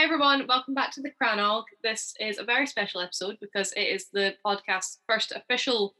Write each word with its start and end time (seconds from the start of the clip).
Hi 0.00 0.04
everyone, 0.04 0.46
welcome 0.48 0.72
back 0.72 0.92
to 0.92 1.02
the 1.02 1.10
Cranog. 1.10 1.64
This 1.82 2.14
is 2.18 2.38
a 2.38 2.42
very 2.42 2.66
special 2.66 3.02
episode 3.02 3.36
because 3.38 3.70
it 3.72 3.82
is 3.82 4.06
the 4.10 4.34
podcast's 4.42 5.00
first 5.06 5.30
official 5.30 5.94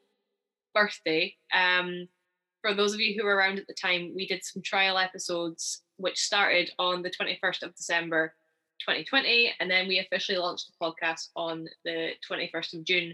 birthday. 0.75 1.35
Um, 1.53 2.09
for 2.63 2.73
those 2.73 2.95
of 2.95 3.01
you 3.01 3.15
who 3.15 3.27
were 3.27 3.37
around 3.37 3.59
at 3.59 3.67
the 3.67 3.75
time, 3.75 4.15
we 4.17 4.27
did 4.27 4.43
some 4.43 4.63
trial 4.63 4.97
episodes 4.97 5.83
which 5.99 6.19
started 6.19 6.71
on 6.79 7.03
the 7.03 7.11
21st 7.11 7.63
of 7.63 7.77
December 7.77 8.33
2020, 8.81 9.53
and 9.61 9.71
then 9.71 9.87
we 9.87 9.99
officially 9.99 10.39
launched 10.39 10.69
the 10.69 10.87
podcast 10.87 11.29
on 11.37 11.69
the 11.85 12.13
21st 12.27 12.79
of 12.79 12.85
June 12.87 13.11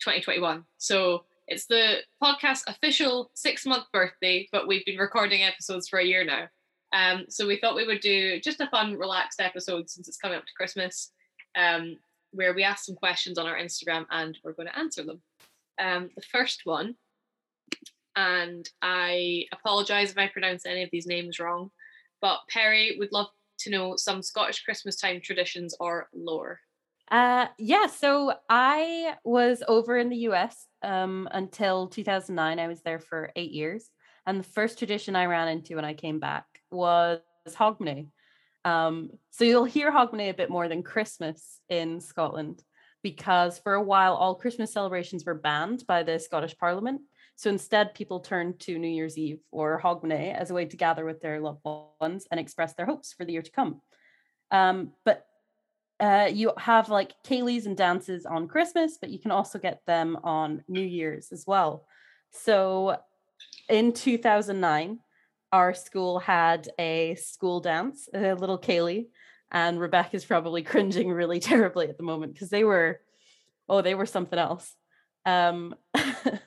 2021. 0.00 0.64
So 0.78 1.22
it's 1.46 1.66
the 1.66 1.98
podcast's 2.20 2.64
official 2.66 3.30
six 3.34 3.64
month 3.64 3.84
birthday, 3.92 4.48
but 4.50 4.66
we've 4.66 4.84
been 4.84 4.98
recording 4.98 5.44
episodes 5.44 5.88
for 5.88 6.00
a 6.00 6.04
year 6.04 6.24
now. 6.24 6.48
Um, 6.92 7.26
so 7.28 7.46
we 7.46 7.58
thought 7.58 7.76
we 7.76 7.86
would 7.86 8.00
do 8.00 8.40
just 8.40 8.60
a 8.60 8.68
fun, 8.68 8.96
relaxed 8.96 9.40
episode 9.40 9.90
since 9.90 10.08
it's 10.08 10.16
coming 10.16 10.38
up 10.38 10.46
to 10.46 10.52
Christmas, 10.56 11.12
um, 11.56 11.96
where 12.32 12.54
we 12.54 12.64
ask 12.64 12.84
some 12.84 12.94
questions 12.94 13.38
on 13.38 13.46
our 13.46 13.58
Instagram 13.58 14.06
and 14.10 14.38
we're 14.42 14.52
going 14.52 14.68
to 14.68 14.78
answer 14.78 15.04
them. 15.04 15.20
Um, 15.78 16.10
the 16.16 16.22
first 16.22 16.62
one, 16.64 16.94
and 18.16 18.68
I 18.82 19.44
apologise 19.52 20.10
if 20.10 20.18
I 20.18 20.28
pronounce 20.28 20.66
any 20.66 20.82
of 20.82 20.90
these 20.90 21.06
names 21.06 21.38
wrong, 21.38 21.70
but 22.20 22.40
Perry 22.48 22.96
would 22.98 23.12
love 23.12 23.28
to 23.60 23.70
know 23.70 23.96
some 23.96 24.22
Scottish 24.22 24.62
Christmas 24.62 24.96
time 24.96 25.20
traditions 25.20 25.74
or 25.78 26.08
lore. 26.14 26.60
Uh, 27.10 27.46
yeah, 27.58 27.86
so 27.86 28.34
I 28.50 29.14
was 29.24 29.62
over 29.66 29.96
in 29.96 30.08
the 30.08 30.28
US 30.28 30.66
um, 30.82 31.28
until 31.32 31.86
2009. 31.86 32.58
I 32.58 32.68
was 32.68 32.82
there 32.82 32.98
for 32.98 33.30
eight 33.36 33.52
years. 33.52 33.90
And 34.26 34.38
the 34.38 34.44
first 34.44 34.78
tradition 34.78 35.16
I 35.16 35.24
ran 35.24 35.48
into 35.48 35.76
when 35.76 35.86
I 35.86 35.94
came 35.94 36.18
back 36.18 36.44
was 36.70 37.20
Hogmanay. 37.48 38.08
Um, 38.64 39.10
so 39.30 39.44
you'll 39.44 39.64
hear 39.64 39.92
Hogmanay 39.92 40.30
a 40.30 40.34
bit 40.34 40.50
more 40.50 40.68
than 40.68 40.82
Christmas 40.82 41.60
in 41.68 42.00
Scotland 42.00 42.62
because 43.02 43.58
for 43.58 43.74
a 43.74 43.82
while 43.82 44.14
all 44.14 44.34
Christmas 44.34 44.72
celebrations 44.72 45.24
were 45.24 45.34
banned 45.34 45.84
by 45.86 46.02
the 46.02 46.18
Scottish 46.18 46.56
Parliament. 46.58 47.00
So 47.36 47.50
instead, 47.50 47.94
people 47.94 48.18
turned 48.18 48.58
to 48.60 48.78
New 48.78 48.88
Year's 48.88 49.16
Eve 49.16 49.38
or 49.52 49.80
Hogmanay 49.80 50.34
as 50.34 50.50
a 50.50 50.54
way 50.54 50.64
to 50.64 50.76
gather 50.76 51.04
with 51.04 51.20
their 51.20 51.40
loved 51.40 51.60
ones 52.00 52.26
and 52.30 52.40
express 52.40 52.74
their 52.74 52.86
hopes 52.86 53.12
for 53.12 53.24
the 53.24 53.32
year 53.32 53.42
to 53.42 53.50
come. 53.50 53.80
Um, 54.50 54.92
but 55.04 55.24
uh, 56.00 56.28
you 56.32 56.52
have 56.58 56.88
like 56.88 57.14
ceilidhs 57.24 57.66
and 57.66 57.76
dances 57.76 58.26
on 58.26 58.48
Christmas, 58.48 58.98
but 59.00 59.10
you 59.10 59.20
can 59.20 59.30
also 59.30 59.58
get 59.58 59.82
them 59.86 60.18
on 60.24 60.64
New 60.68 60.82
Year's 60.82 61.30
as 61.30 61.44
well. 61.46 61.86
So 62.32 62.98
in 63.68 63.92
2009, 63.92 64.98
our 65.52 65.74
school 65.74 66.18
had 66.18 66.68
a 66.78 67.14
school 67.16 67.60
dance, 67.60 68.08
a 68.12 68.34
little 68.34 68.58
ceilidh, 68.58 69.06
and 69.50 69.80
Rebecca's 69.80 70.24
probably 70.24 70.62
cringing 70.64 71.10
really 71.10 71.40
terribly 71.40 71.88
at 71.88 71.96
the 71.96 72.04
moment 72.04 72.34
because 72.34 72.50
they 72.50 72.64
were, 72.64 73.00
oh, 73.68 73.82
they 73.82 73.94
were 73.94 74.06
something 74.06 74.38
else. 74.38 74.74
Um, 75.24 75.74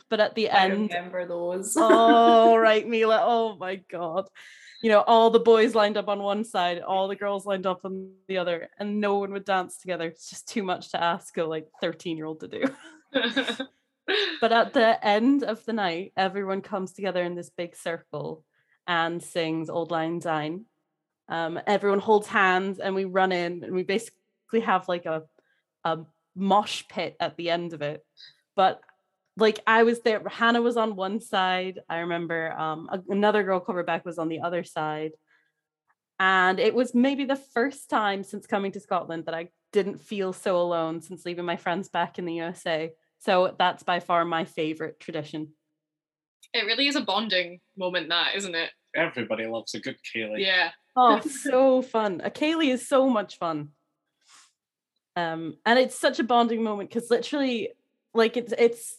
but 0.09 0.19
at 0.19 0.35
the 0.35 0.49
I 0.49 0.65
end, 0.65 0.89
remember 0.91 1.27
those. 1.27 1.75
oh 1.77 2.55
right, 2.57 2.87
Mila, 2.87 3.21
oh 3.23 3.55
my 3.59 3.75
god, 3.75 4.27
you 4.81 4.89
know, 4.89 5.01
all 5.01 5.29
the 5.29 5.39
boys 5.39 5.75
lined 5.75 5.97
up 5.97 6.07
on 6.07 6.23
one 6.23 6.43
side, 6.43 6.79
all 6.79 7.07
the 7.07 7.15
girls 7.15 7.45
lined 7.45 7.67
up 7.67 7.81
on 7.83 8.11
the 8.27 8.37
other, 8.37 8.69
and 8.79 8.99
no 8.99 9.17
one 9.19 9.31
would 9.33 9.45
dance 9.45 9.77
together. 9.77 10.07
It's 10.07 10.29
just 10.29 10.47
too 10.47 10.63
much 10.63 10.91
to 10.91 11.03
ask 11.03 11.37
a 11.37 11.43
like 11.43 11.67
13 11.81 12.17
year 12.17 12.25
old 12.25 12.39
to 12.39 12.47
do. 12.47 12.63
but 14.41 14.51
at 14.51 14.73
the 14.73 15.05
end 15.05 15.43
of 15.43 15.63
the 15.65 15.73
night, 15.73 16.13
everyone 16.17 16.61
comes 16.61 16.93
together 16.93 17.23
in 17.23 17.35
this 17.35 17.51
big 17.51 17.75
circle 17.75 18.43
and 18.87 19.21
sings 19.21 19.69
Auld 19.69 19.91
Lang 19.91 20.21
Syne. 20.21 20.65
Um, 21.29 21.59
everyone 21.65 21.99
holds 21.99 22.27
hands 22.27 22.79
and 22.79 22.93
we 22.93 23.05
run 23.05 23.31
in 23.31 23.63
and 23.63 23.73
we 23.73 23.83
basically 23.83 24.61
have 24.61 24.87
like 24.87 25.05
a 25.05 25.23
a 25.83 25.99
mosh 26.35 26.83
pit 26.87 27.15
at 27.19 27.37
the 27.37 27.49
end 27.49 27.73
of 27.73 27.81
it. 27.81 28.05
But 28.55 28.81
like 29.37 29.59
I 29.65 29.83
was 29.83 30.01
there, 30.01 30.21
Hannah 30.27 30.61
was 30.61 30.77
on 30.77 30.95
one 30.95 31.19
side. 31.19 31.79
I 31.89 31.99
remember 31.99 32.51
um, 32.51 32.89
another 33.09 33.43
girl 33.43 33.59
called 33.59 33.89
was 34.05 34.17
on 34.17 34.29
the 34.29 34.41
other 34.41 34.63
side. 34.63 35.11
And 36.19 36.59
it 36.59 36.75
was 36.75 36.93
maybe 36.93 37.25
the 37.25 37.35
first 37.35 37.89
time 37.89 38.23
since 38.23 38.45
coming 38.45 38.71
to 38.73 38.79
Scotland 38.79 39.25
that 39.25 39.33
I 39.33 39.49
didn't 39.73 40.01
feel 40.01 40.33
so 40.33 40.61
alone 40.61 41.01
since 41.01 41.25
leaving 41.25 41.45
my 41.45 41.55
friends 41.57 41.89
back 41.89 42.19
in 42.19 42.25
the 42.25 42.35
USA. 42.35 42.91
So 43.19 43.55
that's 43.57 43.83
by 43.83 43.99
far 43.99 44.23
my 44.25 44.45
favorite 44.45 44.99
tradition. 44.99 45.53
It 46.53 46.65
really 46.65 46.87
is 46.87 46.95
a 46.95 47.01
bonding 47.01 47.59
moment, 47.77 48.09
that 48.09 48.35
isn't 48.35 48.55
it? 48.55 48.71
Everybody 48.95 49.47
loves 49.47 49.73
a 49.73 49.79
good 49.79 49.97
ceilidh. 50.03 50.39
Yeah. 50.39 50.71
Oh, 50.95 51.19
so 51.43 51.81
fun. 51.81 52.21
A 52.23 52.29
ceilidh 52.29 52.73
is 52.73 52.87
so 52.87 53.09
much 53.09 53.37
fun. 53.37 53.69
Um, 55.15 55.57
and 55.65 55.77
it's 55.77 55.99
such 55.99 56.19
a 56.19 56.23
bonding 56.23 56.63
moment 56.63 56.89
because 56.89 57.09
literally, 57.09 57.69
like 58.13 58.37
it's 58.37 58.53
it's 58.57 58.97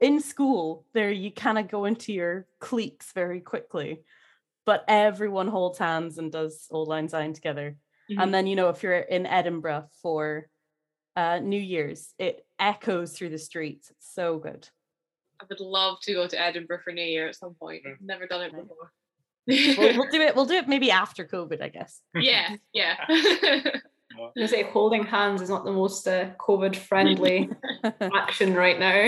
in 0.00 0.20
school 0.20 0.84
there 0.94 1.10
you 1.10 1.30
kind 1.30 1.58
of 1.58 1.68
go 1.68 1.84
into 1.84 2.12
your 2.12 2.46
cliques 2.60 3.12
very 3.12 3.40
quickly, 3.40 4.02
but 4.66 4.84
everyone 4.88 5.48
holds 5.48 5.78
hands 5.78 6.18
and 6.18 6.32
does 6.32 6.66
Auld 6.70 6.88
Lang 6.88 7.08
Syne 7.08 7.32
together. 7.32 7.76
And 8.18 8.34
then 8.34 8.46
you 8.46 8.56
know 8.56 8.68
if 8.68 8.82
you're 8.82 8.98
in 8.98 9.24
Edinburgh 9.24 9.88
for 10.02 10.48
uh, 11.16 11.38
New 11.38 11.60
Year's, 11.60 12.12
it 12.18 12.44
echoes 12.58 13.12
through 13.12 13.30
the 13.30 13.38
streets. 13.38 13.90
It's 13.90 14.14
so 14.14 14.38
good. 14.38 14.68
I 15.42 15.44
would 15.48 15.60
love 15.60 15.98
to 16.02 16.12
go 16.12 16.26
to 16.28 16.40
Edinburgh 16.40 16.80
for 16.84 16.92
New 16.92 17.02
Year 17.02 17.28
at 17.28 17.36
some 17.36 17.54
point. 17.54 17.82
Mm. 17.84 17.96
Never 18.00 18.26
done 18.26 18.42
it 18.42 18.52
before. 18.52 18.92
We'll, 19.46 19.98
we'll 19.98 20.10
do 20.10 20.20
it. 20.20 20.36
We'll 20.36 20.46
do 20.46 20.54
it 20.54 20.68
maybe 20.68 20.90
after 20.92 21.24
COVID, 21.24 21.60
I 21.60 21.68
guess. 21.68 22.00
yeah, 22.14 22.56
yeah. 22.72 22.96
I 24.14 24.20
was 24.20 24.32
gonna 24.36 24.46
say 24.46 24.62
holding 24.64 25.04
hands 25.04 25.40
is 25.40 25.48
not 25.48 25.64
the 25.64 25.72
most 25.72 26.06
uh, 26.06 26.28
COVID 26.38 26.76
friendly 26.76 27.48
action 28.14 28.54
right 28.54 28.78
now. 28.78 29.06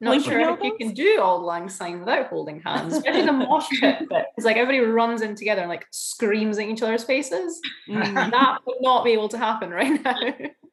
not 0.00 0.16
Blinking 0.16 0.30
sure 0.30 0.50
if 0.50 0.62
you 0.62 0.76
can 0.76 0.92
do 0.92 1.20
Auld 1.20 1.42
Lang 1.44 1.68
Syne 1.68 2.00
without 2.00 2.26
holding 2.26 2.60
hands, 2.60 2.96
especially 2.96 3.24
the 3.24 3.32
mosh 3.32 3.68
pit 3.80 4.08
bit. 4.08 4.26
It's 4.36 4.44
like 4.44 4.56
everybody 4.56 4.80
runs 4.80 5.22
in 5.22 5.36
together 5.36 5.60
and 5.60 5.70
like 5.70 5.86
screams 5.92 6.58
in 6.58 6.68
each 6.68 6.82
other's 6.82 7.04
faces. 7.04 7.60
Mm. 7.88 8.32
That 8.32 8.58
would 8.66 8.78
not 8.80 9.04
be 9.04 9.12
able 9.12 9.28
to 9.28 9.38
happen 9.38 9.70
right 9.70 10.02
now. 10.02 10.20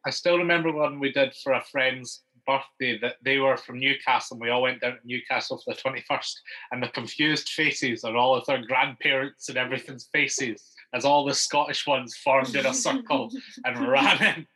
I 0.05 0.09
still 0.09 0.39
remember 0.39 0.71
one 0.73 0.99
we 0.99 1.11
did 1.11 1.35
for 1.35 1.53
a 1.53 1.63
friend's 1.65 2.23
birthday 2.45 2.97
that 2.99 3.15
they 3.23 3.39
were 3.39 3.57
from 3.57 3.79
Newcastle 3.79 4.35
and 4.35 4.41
we 4.41 4.49
all 4.49 4.61
went 4.61 4.81
down 4.81 4.93
to 4.93 4.99
Newcastle 5.03 5.61
for 5.63 5.73
the 5.73 5.81
21st 5.81 6.33
and 6.71 6.83
the 6.83 6.87
confused 6.89 7.49
faces 7.49 8.03
on 8.03 8.15
all 8.15 8.35
of 8.35 8.45
their 8.45 8.65
grandparents 8.65 9.49
and 9.49 9.57
everything's 9.57 10.09
faces 10.13 10.75
as 10.93 11.05
all 11.05 11.25
the 11.25 11.33
Scottish 11.33 11.85
ones 11.85 12.15
formed 12.15 12.55
in 12.55 12.65
a 12.65 12.73
circle 12.73 13.29
and 13.65 13.87
ran 13.87 14.23
in, 14.23 14.47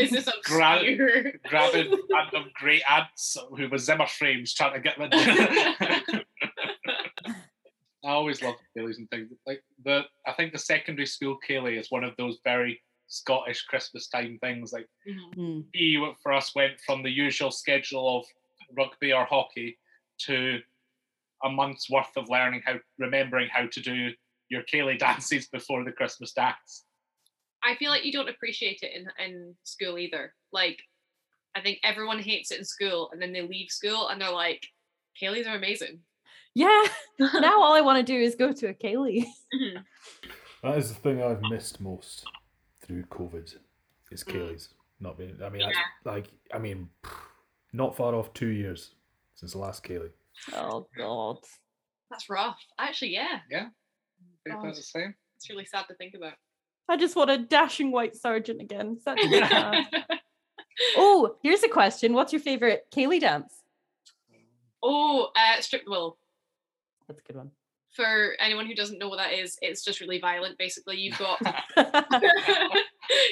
Is 0.00 0.10
this 0.10 0.28
Gra- 0.44 0.82
grabbing 1.48 1.98
random 2.10 2.50
great 2.54 2.82
aunts 2.88 3.36
who 3.56 3.68
were 3.68 3.78
Zimmer 3.78 4.06
frames 4.06 4.54
trying 4.54 4.74
to 4.74 4.80
get 4.80 4.98
them. 4.98 5.10
I 8.04 8.10
always 8.10 8.42
love 8.42 8.56
ceilidhs 8.76 8.98
and 8.98 9.08
things. 9.10 9.30
Like 9.46 9.62
the 9.82 10.02
I 10.26 10.32
think 10.32 10.52
the 10.52 10.58
secondary 10.58 11.06
school 11.06 11.38
ceilidh 11.48 11.80
is 11.80 11.90
one 11.90 12.04
of 12.04 12.14
those 12.18 12.38
very 12.44 12.82
Scottish 13.06 13.62
Christmas 13.62 14.08
time 14.08 14.38
things. 14.40 14.72
Like 14.72 14.88
Mhm. 15.06 15.34
Mm. 15.34 15.64
he 15.72 15.94
w- 15.96 16.14
for 16.22 16.32
us 16.32 16.54
went 16.54 16.80
from 16.80 17.02
the 17.02 17.10
usual 17.10 17.50
schedule 17.50 18.18
of 18.18 18.26
rugby 18.76 19.12
or 19.12 19.24
hockey 19.24 19.78
to 20.26 20.60
a 21.42 21.50
month's 21.50 21.90
worth 21.90 22.16
of 22.16 22.28
learning 22.30 22.62
how 22.64 22.78
remembering 22.98 23.48
how 23.50 23.66
to 23.66 23.80
do 23.80 24.10
your 24.48 24.62
ceilidh 24.64 24.98
dances 25.38 25.48
before 25.48 25.84
the 25.84 25.92
Christmas 25.92 26.32
dance. 26.32 26.84
I 27.62 27.76
feel 27.76 27.90
like 27.90 28.04
you 28.04 28.12
don't 28.12 28.28
appreciate 28.28 28.80
it 28.82 28.92
in 28.94 29.08
in 29.24 29.54
school 29.64 29.98
either. 29.98 30.34
Like, 30.52 30.82
I 31.54 31.60
think 31.60 31.78
everyone 31.82 32.18
hates 32.20 32.50
it 32.50 32.58
in 32.58 32.64
school, 32.64 33.10
and 33.12 33.20
then 33.20 33.32
they 33.32 33.42
leave 33.42 33.70
school 33.70 34.08
and 34.08 34.20
they're 34.20 34.30
like, 34.30 34.66
"ceilidhs 35.20 35.46
are 35.46 35.56
amazing." 35.56 36.02
Yeah. 36.54 36.84
now 37.18 37.60
all 37.60 37.74
I 37.74 37.80
want 37.80 37.98
to 38.06 38.12
do 38.12 38.18
is 38.20 38.34
go 38.34 38.52
to 38.52 38.68
a 38.68 38.74
ceilidh. 38.74 39.26
Mhm. 39.54 39.84
That 40.62 40.78
is 40.78 40.88
the 40.90 40.94
thing 41.00 41.22
I've 41.22 41.42
missed 41.42 41.80
most 41.80 42.26
through 42.84 43.04
COVID. 43.04 43.56
Is 44.10 44.22
Mm. 44.24 44.32
ceilidh's 44.32 44.68
not 45.00 45.16
being. 45.18 45.40
I 45.42 45.48
mean, 45.48 45.62
that's, 45.62 45.78
like 46.04 46.30
I 46.52 46.58
mean, 46.58 46.88
not 47.72 47.96
far 47.96 48.14
off 48.14 48.32
two 48.34 48.48
years 48.48 48.94
since 49.34 49.52
the 49.52 49.58
last 49.58 49.82
ceilidh. 49.82 50.12
Oh 50.54 50.86
God. 50.96 51.38
That's 52.10 52.28
rough. 52.30 52.60
Actually, 52.78 53.12
yeah, 53.14 53.40
yeah, 53.50 53.68
think 54.44 54.60
God. 54.60 54.74
the 54.74 54.82
same. 54.82 55.14
it's 55.36 55.48
really 55.50 55.64
sad 55.64 55.84
to 55.88 55.94
think 55.94 56.14
about. 56.14 56.34
I 56.88 56.96
just 56.96 57.16
want 57.16 57.30
a 57.30 57.38
dashing 57.38 57.90
white 57.90 58.14
sergeant 58.14 58.60
again. 58.60 58.98
Such 59.00 59.18
a 59.20 59.28
good 59.28 59.48
dance. 59.48 59.88
oh, 60.96 61.36
here's 61.42 61.62
a 61.62 61.68
question. 61.68 62.12
What's 62.12 62.32
your 62.32 62.40
favorite 62.42 62.86
ceilidh 62.92 63.20
dance? 63.22 63.62
oh, 64.82 65.30
uh, 65.34 65.60
strip 65.60 65.84
the 65.84 65.90
will. 65.90 66.18
That's 67.08 67.20
a 67.20 67.22
good 67.22 67.36
one. 67.36 67.50
For 67.94 68.34
anyone 68.40 68.66
who 68.66 68.74
doesn't 68.74 68.98
know 68.98 69.08
what 69.08 69.18
that 69.18 69.32
is, 69.34 69.56
it's 69.62 69.84
just 69.84 70.00
really 70.00 70.18
violent. 70.20 70.58
Basically, 70.58 70.96
you've 70.96 71.18
got 71.18 71.38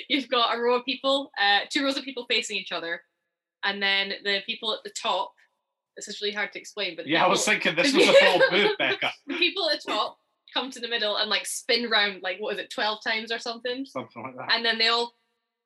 you've 0.09 0.29
got 0.29 0.57
a 0.57 0.61
row 0.61 0.77
of 0.77 0.85
people, 0.85 1.31
uh, 1.41 1.61
two 1.71 1.85
rows 1.85 1.97
of 1.97 2.05
people 2.05 2.27
facing 2.29 2.57
each 2.57 2.73
other, 2.73 3.03
and 3.65 3.83
then 3.83 4.13
the 4.25 4.41
people 4.47 4.73
at 4.73 4.81
the 4.85 4.91
top. 4.91 5.33
This 5.97 6.09
is 6.09 6.23
really 6.23 6.35
hard 6.35 6.53
to 6.53 6.59
explain, 6.59 6.97
but 6.97 7.07
Yeah, 7.07 7.23
I 7.25 7.29
was 7.29 7.45
thinking 7.45 7.75
this 7.77 7.93
was 7.95 8.09
a 8.09 8.13
full 8.15 8.41
move, 8.51 8.71
Becca. 8.79 9.11
the 9.27 9.35
people 9.37 9.69
at 9.69 9.83
the 9.83 9.93
top 9.93 10.17
come 10.55 10.71
to 10.71 10.81
the 10.81 10.89
middle 10.89 11.17
and 11.17 11.29
like 11.29 11.45
spin 11.47 11.91
round 11.91 12.23
like 12.23 12.39
what 12.39 12.55
is 12.55 12.59
it, 12.61 12.71
twelve 12.71 13.01
times 13.05 13.31
or 13.31 13.39
something, 13.39 13.85
Something 13.85 14.23
like 14.23 14.37
that. 14.37 14.55
and 14.57 14.65
then 14.65 14.79
they 14.79 14.89
all 14.89 15.13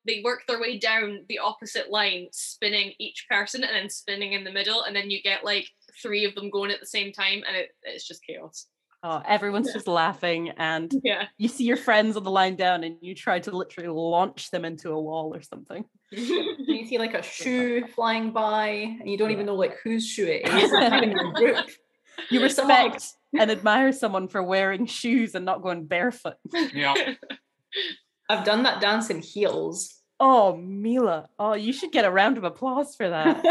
they 0.05 0.21
work 0.23 0.41
their 0.47 0.59
way 0.59 0.77
down 0.79 1.23
the 1.29 1.39
opposite 1.39 1.89
line, 1.91 2.27
spinning 2.31 2.93
each 2.99 3.25
person 3.29 3.63
and 3.63 3.75
then 3.75 3.89
spinning 3.89 4.33
in 4.33 4.43
the 4.43 4.51
middle, 4.51 4.83
and 4.83 4.95
then 4.95 5.09
you 5.09 5.21
get 5.21 5.43
like 5.45 5.67
three 6.01 6.25
of 6.25 6.33
them 6.35 6.49
going 6.49 6.71
at 6.71 6.79
the 6.79 6.85
same 6.85 7.11
time, 7.13 7.43
and 7.47 7.55
it, 7.55 7.69
it's 7.83 8.07
just 8.07 8.25
chaos. 8.25 8.67
Oh, 9.03 9.21
everyone's 9.27 9.67
Yeah. 9.67 9.73
just 9.73 9.87
laughing, 9.87 10.49
and 10.57 10.91
Yeah. 11.03 11.27
you 11.37 11.47
see 11.47 11.63
your 11.65 11.77
friends 11.77 12.17
on 12.17 12.23
the 12.23 12.31
line 12.31 12.55
down, 12.55 12.83
and 12.83 12.97
you 13.01 13.13
try 13.13 13.39
to 13.39 13.51
literally 13.51 13.89
launch 13.89 14.49
them 14.51 14.65
into 14.65 14.91
a 14.91 14.99
wall 14.99 15.33
or 15.35 15.41
something. 15.41 15.85
You 16.11 16.85
see 16.87 16.97
like 16.97 17.13
a 17.13 17.21
shoe 17.37 17.85
flying 17.87 18.31
by, 18.31 18.97
and 18.99 19.09
you 19.09 19.17
don't 19.17 19.31
even 19.31 19.45
know 19.45 19.55
like 19.55 19.77
whose 19.83 20.05
shoe 20.07 20.25
it 20.25 20.41
is. 20.47 20.71
It's 20.71 20.73
not 20.73 21.35
group. 21.35 21.65
You 22.31 22.41
respect 22.41 23.13
and 23.37 23.51
admire 23.51 23.91
someone 23.91 24.27
for 24.27 24.41
wearing 24.41 24.85
shoes 24.87 25.35
and 25.35 25.45
not 25.45 25.61
going 25.61 25.85
barefoot. 25.85 26.35
Yeah. 26.73 26.95
I've 28.29 28.43
done 28.43 28.63
that 28.63 28.81
dance 28.81 29.09
in 29.09 29.21
heels. 29.21 30.01
Oh, 30.19 30.57
Mila. 30.57 31.29
Oh, 31.37 31.53
you 31.53 31.71
should 31.71 31.91
get 31.91 32.05
a 32.05 32.11
round 32.11 32.37
of 32.37 32.43
applause 32.43 32.95
for 32.95 33.07
that. 33.09 33.43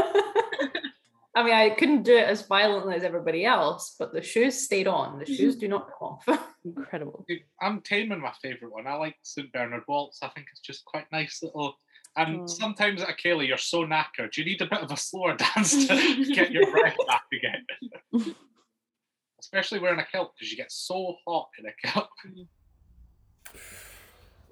I 1.37 1.43
mean, 1.43 1.53
I 1.53 1.69
couldn't 1.69 2.05
do 2.05 2.17
it 2.17 2.27
as 2.27 2.47
violently 2.47 2.95
as 2.95 3.03
everybody 3.03 3.45
else, 3.45 3.95
but 3.99 4.15
the 4.15 4.23
shoes 4.23 4.59
stayed 4.59 4.89
on. 4.89 5.19
The 5.19 5.27
shoes 5.27 5.55
mm-hmm. 5.55 5.61
do 5.61 5.69
not 5.69 5.89
come 5.89 6.09
off. 6.09 6.47
Incredible. 6.65 7.27
I'm 7.61 7.83
taming 7.83 8.23
my 8.23 8.33
favourite 8.41 8.73
one. 8.73 8.87
I 8.87 8.95
like 8.95 9.17
St. 9.23 9.53
Bernard 9.53 9.83
Waltz. 9.87 10.21
I 10.23 10.29
think 10.29 10.47
it's 10.51 10.61
just 10.61 10.87
quite 10.87 11.05
nice 11.13 11.41
little. 11.43 11.77
And 12.17 12.41
Oh. 12.41 12.47
sometimes 12.47 13.03
uh, 13.03 13.09
at 13.09 13.19
ceilidh, 13.19 13.49
you're 13.49 13.59
so 13.59 13.85
knackered. 13.85 14.35
You 14.39 14.47
need 14.47 14.63
a 14.63 14.67
bit 14.67 14.81
of 14.81 14.91
a 14.91 14.97
slower 14.97 15.37
dance 15.55 15.87
to 15.87 16.35
get 16.35 16.53
your 16.53 16.71
breath 16.71 16.97
back 17.07 17.25
again. 17.31 18.35
Especially 19.39 19.79
wearing 19.79 20.01
a 20.01 20.07
kilt 20.07 20.33
because 20.35 20.51
you 20.51 20.57
get 20.57 20.73
so 20.73 21.17
hot 21.29 21.51
in 21.59 21.67
a 21.67 21.93
kilt. 21.93 22.09
Mm. 22.27 22.47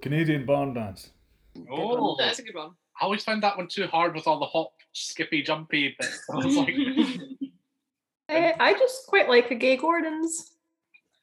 Canadian 0.02 0.44
barn 0.44 0.74
dance. 0.74 1.08
Oh, 1.70 2.14
That's 2.18 2.40
a 2.40 2.42
good 2.42 2.54
one. 2.54 2.72
I 3.00 3.04
always 3.04 3.24
found 3.24 3.42
that 3.42 3.56
one 3.56 3.68
too 3.68 3.86
hard 3.86 4.14
with 4.14 4.26
all 4.26 4.38
the 4.38 4.46
hop, 4.46 4.72
skippy, 4.92 5.42
jumpy 5.42 5.96
bits. 5.98 6.22
I 6.32 6.36
was 6.36 6.56
like, 6.56 6.74
I, 8.28 8.54
I 8.58 8.72
just 8.74 9.06
quite 9.06 9.28
like 9.28 9.50
a 9.50 9.54
gay 9.54 9.76
Gordon's. 9.76 10.52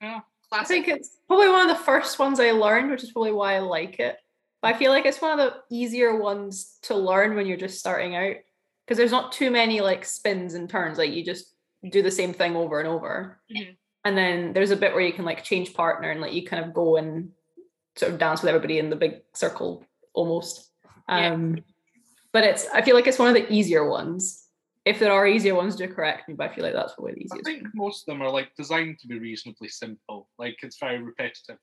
Yeah. 0.02 0.22
Classic. 0.50 0.68
think 0.68 0.88
it's 0.90 1.18
probably 1.28 1.48
one 1.48 1.70
of 1.70 1.78
the 1.78 1.84
first 1.84 2.20
ones 2.20 2.40
I 2.40 2.52
learned, 2.52 2.92
which 2.92 3.04
is 3.04 3.12
probably 3.12 3.32
why 3.32 3.56
I 3.56 3.60
like 3.60 4.00
it. 4.00 4.18
But 4.62 4.76
I 4.76 4.78
feel 4.78 4.92
like 4.92 5.06
it's 5.06 5.22
one 5.22 5.40
of 5.40 5.54
the 5.54 5.76
easier 5.76 6.18
ones 6.18 6.78
to 6.84 6.96
learn 6.96 7.36
when 7.36 7.46
you're 7.46 7.58
just 7.58 7.80
starting 7.80 8.16
out 8.16 8.36
because 8.86 8.98
there's 8.98 9.12
not 9.12 9.32
too 9.32 9.50
many 9.50 9.80
like 9.80 10.04
spins 10.04 10.54
and 10.54 10.70
turns. 10.70 10.98
Like 10.98 11.12
you 11.12 11.24
just 11.24 11.54
do 11.90 12.02
the 12.02 12.12
same 12.12 12.34
thing 12.34 12.56
over 12.56 12.80
and 12.80 12.90
over. 12.90 13.40
Mhm. 13.50 13.78
And 14.04 14.18
then 14.18 14.54
there's 14.54 14.72
a 14.72 14.76
bit 14.76 14.94
where 14.94 15.02
you 15.04 15.14
can 15.14 15.26
like 15.26 15.44
change 15.44 15.74
partner 15.74 16.12
and 16.12 16.20
like 16.20 16.34
you 16.34 16.46
kind 16.46 16.66
of 16.66 16.74
go 16.74 16.98
and 16.98 17.32
sort 17.96 18.12
of 18.12 18.20
dance 18.20 18.42
with 18.42 18.50
everybody 18.50 18.78
in 18.78 18.90
the 18.90 18.96
big 18.96 19.22
circle 19.34 19.86
almost. 20.14 20.71
Yeah. 21.10 21.34
Um, 21.34 21.58
but 22.34 22.44
it's 22.44 22.68
I 22.74 22.82
feel 22.82 22.96
like 22.96 23.08
it's 23.08 23.20
one 23.20 23.28
of 23.28 23.34
the 23.34 23.52
easier 23.52 23.88
ones. 23.90 24.48
If 24.86 24.98
there 25.00 25.12
are 25.12 25.28
easier 25.28 25.54
ones, 25.54 25.76
do 25.76 25.88
correct 25.88 26.28
me. 26.28 26.34
But 26.34 26.50
I 26.52 26.56
feel 26.56 26.64
like 26.64 26.74
that's 26.74 26.94
probably 26.94 27.14
the 27.14 27.20
easiest. 27.26 27.48
I 27.48 27.52
easiest. 27.52 27.64
think 27.64 27.76
most 27.76 28.08
of 28.08 28.14
them 28.14 28.22
are 28.22 28.32
like 28.32 28.50
designed 28.56 29.00
to 29.00 29.08
be 29.08 29.20
reasonably 29.20 29.68
simple. 29.70 30.30
Like 30.40 30.58
it's 30.64 30.80
very 30.80 31.02
repetitive. 31.02 31.58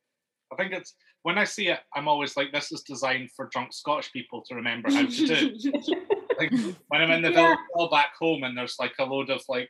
I 0.52 0.56
think 0.56 0.72
it's 0.72 0.94
when 1.22 1.36
I 1.36 1.44
see 1.44 1.68
it, 1.68 1.80
I'm 1.94 2.06
always 2.08 2.36
like, 2.36 2.52
this 2.52 2.70
is 2.72 2.82
designed 2.82 3.30
for 3.32 3.48
drunk 3.52 3.72
Scottish 3.72 4.12
people 4.12 4.42
to 4.48 4.54
remember 4.54 4.90
how 4.90 5.04
to 5.04 5.26
do. 5.26 5.58
like 6.38 6.52
when 6.88 7.02
I'm 7.02 7.10
in 7.10 7.22
the 7.22 7.30
Yeah. 7.32 7.56
village 7.74 7.90
back 7.90 8.12
home 8.18 8.44
and 8.44 8.56
there's 8.56 8.76
like 8.78 8.94
a 9.00 9.04
load 9.04 9.28
of 9.30 9.42
like 9.48 9.68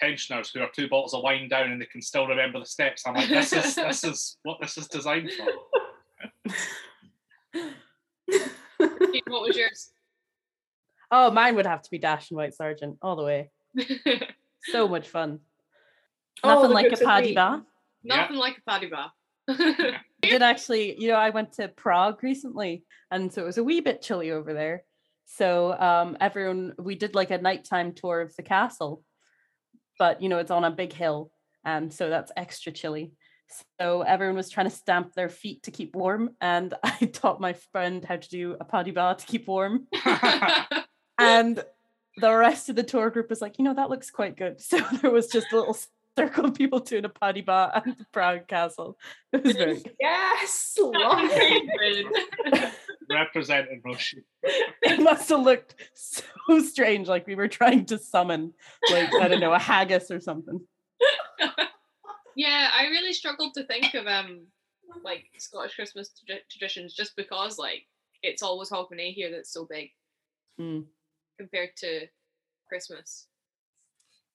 pensioners 0.00 0.50
who 0.50 0.60
are 0.60 0.70
two 0.74 0.88
bottles 0.88 1.14
of 1.14 1.22
wine 1.22 1.48
down 1.48 1.70
and 1.70 1.80
they 1.80 1.86
can 1.86 2.02
still 2.02 2.26
remember 2.26 2.58
the 2.58 2.66
steps. 2.66 3.04
I'm 3.06 3.14
like, 3.14 3.28
this 3.28 3.52
is 3.52 3.74
this 3.76 4.02
is 4.04 4.36
what 4.42 4.58
this 4.60 4.76
is 4.76 4.88
designed 4.88 5.30
for. 5.32 5.46
Kate, 9.12 9.24
what 9.26 9.42
was 9.42 9.56
yours? 9.56 9.90
Oh, 11.10 11.30
mine 11.30 11.54
would 11.56 11.66
have 11.66 11.82
to 11.82 11.90
be 11.90 11.98
Dashing 11.98 12.36
White 12.36 12.54
Sergeant 12.54 12.98
all 13.02 13.16
the 13.16 13.24
way. 13.24 13.50
So 14.64 14.88
much 14.88 15.08
fun. 15.08 15.40
Oh, 16.42 16.54
Nothing 16.54 16.70
like 16.72 16.86
a 16.86 16.88
groups 16.88 17.02
pas 17.02 17.22
de 17.22 17.34
bas. 17.34 17.60
Nothing 18.02 18.36
like 18.36 18.58
a 18.58 18.70
pas 18.70 18.80
de 18.80 18.88
bas. 18.88 19.10
I 19.48 20.00
did 20.22 20.42
actually, 20.42 20.98
you 21.00 21.08
know, 21.08 21.16
I 21.16 21.30
went 21.30 21.52
to 21.54 21.68
Prague 21.68 22.22
recently, 22.22 22.84
and 23.10 23.32
so 23.32 23.42
it 23.42 23.46
was 23.46 23.58
a 23.58 23.64
wee 23.64 23.80
bit 23.80 24.00
chilly 24.00 24.30
over 24.30 24.54
there. 24.54 24.84
So 25.26 25.78
um, 25.78 26.16
everyone, 26.20 26.74
we 26.78 26.94
did 26.94 27.14
like 27.14 27.30
a 27.30 27.38
nighttime 27.38 27.92
tour 27.92 28.20
of 28.20 28.34
the 28.36 28.42
castle, 28.42 29.02
but 29.98 30.22
you 30.22 30.28
know, 30.28 30.38
it's 30.38 30.50
on 30.50 30.64
a 30.64 30.70
big 30.70 30.92
hill, 30.92 31.30
and 31.64 31.92
so 31.92 32.08
that's 32.08 32.32
extra 32.36 32.72
chilly. 32.72 33.12
So 33.80 34.02
everyone 34.02 34.36
was 34.36 34.50
trying 34.50 34.68
to 34.68 34.74
stamp 34.74 35.14
their 35.14 35.28
feet 35.28 35.64
to 35.64 35.70
keep 35.70 35.94
warm, 35.94 36.30
and 36.40 36.74
I 36.82 37.10
taught 37.12 37.40
my 37.40 37.52
friend 37.52 38.04
how 38.04 38.16
to 38.16 38.28
do 38.28 38.56
a 38.60 38.64
pas 38.64 38.84
de 38.84 38.92
bas 38.92 39.16
to 39.18 39.26
keep 39.26 39.46
warm, 39.46 39.86
and 41.18 41.62
the 42.16 42.34
rest 42.34 42.68
of 42.68 42.76
the 42.76 42.82
tour 42.82 43.10
group 43.10 43.30
was 43.30 43.40
like, 43.40 43.58
you 43.58 43.64
know, 43.64 43.74
that 43.74 43.90
looks 43.90 44.10
quite 44.10 44.36
good. 44.36 44.60
So 44.60 44.78
there 45.02 45.10
was 45.10 45.28
just 45.28 45.52
a 45.52 45.56
little 45.56 45.76
circle 46.16 46.46
of 46.46 46.54
people 46.54 46.78
doing 46.80 47.04
a 47.04 47.08
pas 47.08 47.34
de 47.34 47.40
bas 47.40 47.72
at 47.74 47.84
the 47.84 48.06
Prague 48.12 48.46
castle. 48.46 48.96
It 49.32 49.44
was 49.44 49.56
very 49.56 49.74
good. 49.74 49.92
Yes, 50.00 50.76
love 50.78 51.28
it. 51.32 52.72
Represented 53.10 53.82
Roshi. 53.82 54.22
it 54.42 55.00
must 55.00 55.28
have 55.28 55.40
looked 55.40 55.74
so 55.94 56.22
strange, 56.60 57.08
like 57.08 57.26
we 57.26 57.34
were 57.34 57.48
trying 57.48 57.84
to 57.86 57.98
summon, 57.98 58.54
like 58.90 59.12
I 59.14 59.28
don't 59.28 59.40
know, 59.40 59.52
a 59.52 59.58
haggis 59.58 60.10
or 60.10 60.20
something. 60.20 60.60
Yeah, 62.36 62.70
I 62.72 62.86
really 62.86 63.12
struggled 63.12 63.54
to 63.54 63.64
think 63.64 63.94
of 63.94 64.06
um 64.06 64.46
like 65.02 65.24
Scottish 65.38 65.74
Christmas 65.74 66.10
trad- 66.28 66.48
traditions 66.50 66.94
just 66.94 67.16
because 67.16 67.58
like 67.58 67.86
it's 68.22 68.42
always 68.42 68.70
Hogmanay 68.70 69.12
here 69.12 69.30
that's 69.30 69.52
so 69.52 69.66
big 69.68 69.90
Mm. 70.60 70.84
compared 71.38 71.70
to 71.78 72.06
Christmas. 72.68 73.26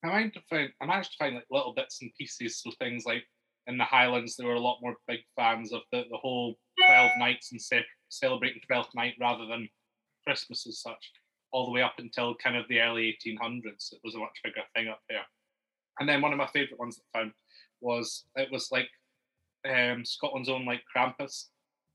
I 0.03 0.07
managed 0.07 0.33
to 0.35 0.41
find 0.49 0.69
I 0.81 0.85
managed 0.85 1.11
to 1.11 1.17
find 1.17 1.35
like 1.35 1.45
little 1.49 1.73
bits 1.73 2.01
and 2.01 2.11
pieces. 2.17 2.61
So 2.61 2.71
things 2.79 3.05
like 3.05 3.23
in 3.67 3.77
the 3.77 3.85
Highlands, 3.85 4.35
they 4.35 4.43
were 4.45 4.55
a 4.55 4.59
lot 4.59 4.79
more 4.81 4.95
big 5.07 5.19
fans 5.35 5.71
of 5.71 5.81
the, 5.91 6.03
the 6.11 6.17
whole 6.17 6.55
twelve 6.87 7.11
nights 7.17 7.51
and 7.51 7.61
ce- 7.61 7.85
celebrating 8.09 8.61
twelfth 8.67 8.93
night 8.95 9.15
rather 9.19 9.45
than 9.45 9.69
Christmas 10.25 10.67
as 10.67 10.81
such. 10.81 11.11
All 11.51 11.65
the 11.65 11.71
way 11.71 11.81
up 11.81 11.95
until 11.99 12.35
kind 12.35 12.55
of 12.55 12.67
the 12.67 12.79
early 12.79 13.17
1800s, 13.25 13.91
it 13.93 13.99
was 14.03 14.13
a 14.15 14.19
much 14.19 14.37
bigger 14.43 14.61
thing 14.75 14.87
up 14.87 15.01
there. 15.09 15.25
And 15.99 16.07
then 16.07 16.21
one 16.21 16.31
of 16.31 16.37
my 16.37 16.47
favourite 16.47 16.79
ones 16.79 16.97
that 16.97 17.03
I 17.15 17.19
found 17.21 17.33
was 17.81 18.25
it 18.35 18.51
was 18.51 18.69
like 18.71 18.89
um, 19.67 20.05
Scotland's 20.05 20.49
own 20.49 20.65
like 20.65 20.81
Krampus 20.95 21.45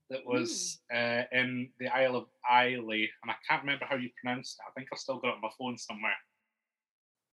that 0.09 0.25
was 0.25 0.79
uh, 0.93 1.23
in 1.31 1.69
the 1.79 1.87
Isle 1.87 2.15
of 2.15 2.25
Islay, 2.49 3.09
and 3.23 3.31
I 3.31 3.35
can't 3.49 3.63
remember 3.63 3.85
how 3.89 3.95
you 3.95 4.09
pronounce 4.21 4.55
it. 4.59 4.63
I 4.67 4.71
think 4.73 4.89
I've 4.91 4.99
still 4.99 5.19
got 5.19 5.29
it 5.29 5.35
on 5.35 5.41
my 5.41 5.49
phone 5.57 5.77
somewhere 5.77 6.13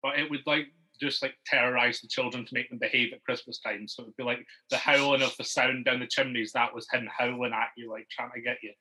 but 0.02 0.18
it 0.18 0.30
would 0.30 0.46
like 0.46 0.66
just 1.00 1.22
like 1.22 1.34
terrorize 1.46 2.00
the 2.00 2.08
children 2.08 2.44
to 2.44 2.54
make 2.54 2.68
them 2.68 2.78
behave 2.78 3.12
at 3.12 3.24
Christmas 3.24 3.58
time. 3.60 3.88
So 3.88 4.02
it 4.02 4.06
would 4.06 4.16
be 4.16 4.22
like 4.22 4.44
the 4.70 4.76
howling 4.76 5.22
of 5.22 5.36
the 5.36 5.44
sound 5.44 5.84
down 5.84 6.00
the 6.00 6.06
chimneys. 6.06 6.52
That 6.52 6.74
was 6.74 6.86
him 6.92 7.08
howling 7.16 7.52
at 7.52 7.70
you, 7.76 7.90
like 7.90 8.06
trying 8.10 8.32
to 8.34 8.40
get 8.40 8.58
you. 8.62 8.72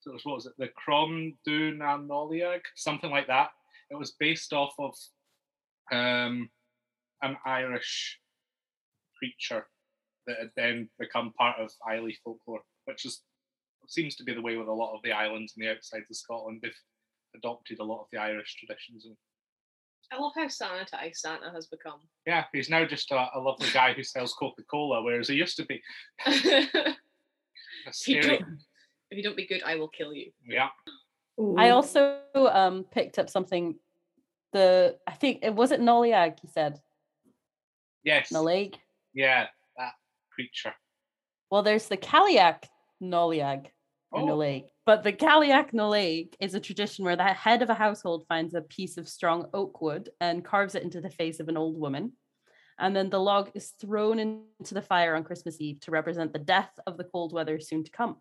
So 0.00 0.10
it 0.10 0.14
was 0.14 0.24
what 0.24 0.34
was 0.36 0.46
it, 0.46 0.52
the 0.58 0.68
Crom 0.76 1.34
Dunanoliag, 1.46 2.60
something 2.76 3.10
like 3.10 3.26
that. 3.28 3.50
It 3.90 3.98
was 3.98 4.14
based 4.18 4.52
off 4.52 4.72
of 4.78 4.94
um, 5.92 6.50
an 7.22 7.36
Irish 7.44 8.18
creature 9.18 9.66
that 10.26 10.38
had 10.38 10.50
then 10.56 10.88
become 10.98 11.32
part 11.38 11.58
of 11.58 11.70
Islay 11.90 12.16
folklore, 12.24 12.62
which 12.84 13.04
is 13.04 13.22
seems 13.86 14.16
to 14.16 14.24
be 14.24 14.34
the 14.34 14.42
way 14.42 14.56
with 14.56 14.68
a 14.68 14.72
lot 14.72 14.94
of 14.94 15.00
the 15.02 15.12
islands 15.12 15.54
and 15.56 15.64
the 15.64 15.70
outsides 15.70 16.10
of 16.10 16.16
Scotland. 16.16 16.60
They've 16.62 16.72
adopted 17.34 17.78
a 17.78 17.84
lot 17.84 18.02
of 18.02 18.06
the 18.12 18.18
Irish 18.18 18.56
traditions 18.56 19.06
and 19.06 19.16
I 20.10 20.18
love 20.18 20.32
how 20.34 20.46
sanitized 20.46 21.16
Santa 21.16 21.50
has 21.50 21.66
become. 21.66 22.00
Yeah, 22.26 22.44
he's 22.52 22.70
now 22.70 22.84
just 22.86 23.10
a, 23.10 23.28
a 23.34 23.40
lovely 23.40 23.68
guy 23.72 23.92
who 23.92 24.02
sells 24.02 24.32
Coca 24.32 24.62
Cola, 24.62 25.02
whereas 25.02 25.28
he 25.28 25.34
used 25.34 25.56
to 25.58 25.66
be 25.66 25.82
if, 26.26 26.74
you 28.06 28.22
scary. 28.22 28.38
don't, 28.38 28.58
if 29.10 29.18
you 29.18 29.22
don't 29.22 29.36
be 29.36 29.46
good, 29.46 29.62
I 29.64 29.76
will 29.76 29.88
kill 29.88 30.14
you. 30.14 30.30
Yeah, 30.46 30.68
I 31.58 31.70
also 31.70 32.20
um 32.34 32.84
picked 32.90 33.18
up 33.18 33.28
something. 33.28 33.76
The 34.52 34.96
I 35.06 35.12
think 35.12 35.40
it 35.42 35.54
was 35.54 35.72
it 35.72 35.80
Nollaig. 35.80 36.38
He 36.40 36.48
said 36.48 36.80
yes, 38.02 38.32
Nollaig. 38.32 38.76
Yeah, 39.14 39.46
that 39.76 39.92
creature. 40.32 40.74
Well, 41.50 41.62
there's 41.62 41.88
the 41.88 41.96
Cailleach 41.96 42.64
Nollaig 43.02 43.66
or 44.10 44.20
Oh. 44.20 44.26
Nollaig. 44.26 44.68
But 44.86 45.02
the 45.02 45.12
Cailleach 45.12 45.72
Nollaig 45.72 46.34
is 46.40 46.54
a 46.54 46.60
tradition 46.60 47.04
where 47.04 47.16
the 47.16 47.24
head 47.24 47.62
of 47.62 47.70
a 47.70 47.74
household 47.74 48.26
finds 48.28 48.54
a 48.54 48.62
piece 48.62 48.96
of 48.96 49.08
strong 49.08 49.48
oak 49.52 49.80
wood 49.80 50.10
and 50.20 50.44
carves 50.44 50.74
it 50.74 50.82
into 50.82 51.00
the 51.00 51.10
face 51.10 51.40
of 51.40 51.48
an 51.48 51.56
old 51.56 51.78
woman. 51.78 52.12
And 52.78 52.94
then 52.94 53.10
the 53.10 53.18
log 53.20 53.50
is 53.54 53.70
thrown 53.80 54.18
into 54.18 54.72
the 54.74 54.82
fire 54.82 55.14
on 55.16 55.24
Christmas 55.24 55.60
Eve 55.60 55.80
to 55.80 55.90
represent 55.90 56.32
the 56.32 56.38
death 56.38 56.70
of 56.86 56.96
the 56.96 57.04
cold 57.04 57.32
weather 57.32 57.58
soon 57.60 57.82
to 57.84 57.90
come. 57.90 58.16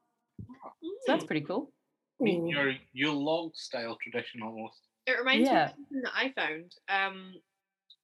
So 0.82 0.89
that's 1.08 1.24
pretty 1.25 1.41
cool. 1.46 1.72
Meet 2.20 2.39
Ooh. 2.39 2.50
your 2.50 2.74
Yule 2.94 3.24
log 3.24 3.56
style 3.56 3.98
tradition 4.01 4.41
almost. 4.41 4.79
It 5.06 5.17
reminds 5.20 5.48
me 5.50 5.56
of 5.56 5.70
something 5.70 6.01
that 6.01 6.12
I 6.15 6.32
found, 6.34 6.74
um, 6.89 7.34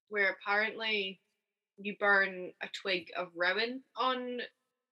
where 0.10 0.38
apparently 0.40 1.20
you 1.78 1.96
burn 2.00 2.52
a 2.62 2.68
twig 2.82 3.08
of 3.18 3.28
rowan 3.36 3.82
on 3.98 4.40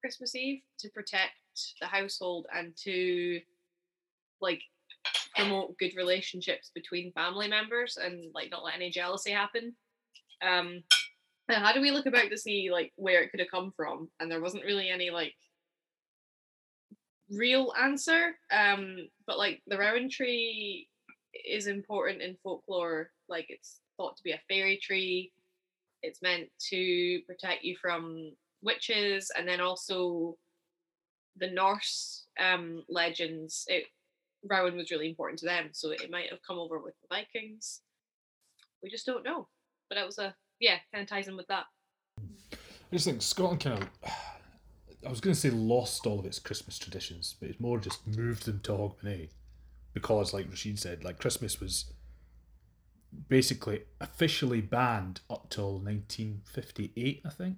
Christmas 0.02 0.36
Eve 0.36 0.62
to 0.80 0.90
protect 0.90 1.34
the 1.80 1.88
household 1.88 2.48
and 2.54 2.76
to 2.84 3.40
like 4.42 4.62
promote 5.36 5.78
good 5.78 5.96
relationships 5.96 6.72
between 6.74 7.12
family 7.14 7.48
members 7.48 7.98
and 7.98 8.32
like 8.34 8.50
not 8.52 8.64
let 8.64 8.76
any 8.76 8.90
jealousy 8.90 9.32
happen. 9.32 9.76
Um 10.42 10.84
and 11.48 11.64
how 11.64 11.74
do 11.74 11.82
we 11.82 11.92
look 11.92 12.06
about 12.06 12.30
to 12.30 12.38
see 12.38 12.70
like 12.72 12.94
where 12.96 13.22
it 13.22 13.32
could 13.32 13.40
have 13.40 13.52
come 13.52 13.74
from? 13.76 14.10
And 14.20 14.32
there 14.32 14.42
wasn't 14.42 14.64
really 14.64 14.90
any 14.90 15.10
like 15.10 15.36
real 17.30 17.74
answer. 17.80 18.36
Um, 18.52 19.10
but 19.28 19.38
like 19.38 19.62
the 19.68 19.78
rowan 19.78 20.10
tree 20.10 20.88
is 21.34 21.68
important 21.68 22.22
in 22.22 22.38
folklore. 22.44 23.12
Like 23.28 23.48
it's 23.50 23.80
thought 23.98 24.18
to 24.18 24.24
be 24.24 24.32
a 24.32 24.42
fairy 24.48 24.80
tree. 24.82 25.32
It's 26.03 26.22
meant 26.22 26.50
to 26.70 27.20
protect 27.27 27.63
you 27.63 27.75
from 27.81 28.34
witches, 28.62 29.31
and 29.38 29.48
then 29.48 29.62
also 29.62 30.38
the 31.38 31.50
Norse 31.50 32.25
um, 32.39 32.84
legends. 32.89 33.65
It 33.67 33.86
Rowan 34.50 34.75
was 34.75 34.89
really 34.89 35.10
important 35.10 35.39
to 35.39 35.46
them, 35.46 35.70
so 35.72 35.91
it 35.91 36.10
might 36.10 36.29
have 36.29 36.39
come 36.46 36.58
over 36.58 36.79
with 36.79 36.96
the 37.01 37.15
Vikings. 37.15 37.81
We 38.81 38.89
just 38.89 39.05
don't 39.05 39.24
know. 39.24 39.48
But 39.89 39.96
that 39.96 40.05
was 40.05 40.17
a 40.17 40.34
yeah, 40.60 40.77
kind 40.93 41.03
of 41.03 41.10
ties 41.10 41.27
in 41.27 41.36
with 41.36 41.48
that. 41.48 41.65
I 42.51 42.93
just 42.93 43.05
think 43.05 43.22
Scotland 43.22 43.62
kind 43.62 43.84
of. 43.84 43.89
I 45.05 45.10
was 45.10 45.20
going 45.20 45.34
to 45.34 45.39
say 45.39 45.50
lost 45.50 46.05
all 46.05 46.20
of 46.20 46.25
its 46.25 46.38
Christmas 46.38 46.77
traditions, 46.77 47.36
but 47.39 47.50
it's 47.50 47.60
more 47.60 47.79
just 47.79 48.05
moved 48.05 48.46
them 48.46 48.60
to 48.63 48.72
Hogmanay 48.74 49.29
because, 49.93 50.34
like 50.34 50.48
Rashid 50.48 50.77
said, 50.77 51.03
like 51.03 51.20
Christmas 51.20 51.60
was 51.60 51.91
basically 53.27 53.84
officially 54.00 54.62
banned 54.62 55.22
up 55.30 55.50
till 55.50 55.74
1958, 55.74 57.22
I 57.25 57.30
think. 57.30 57.58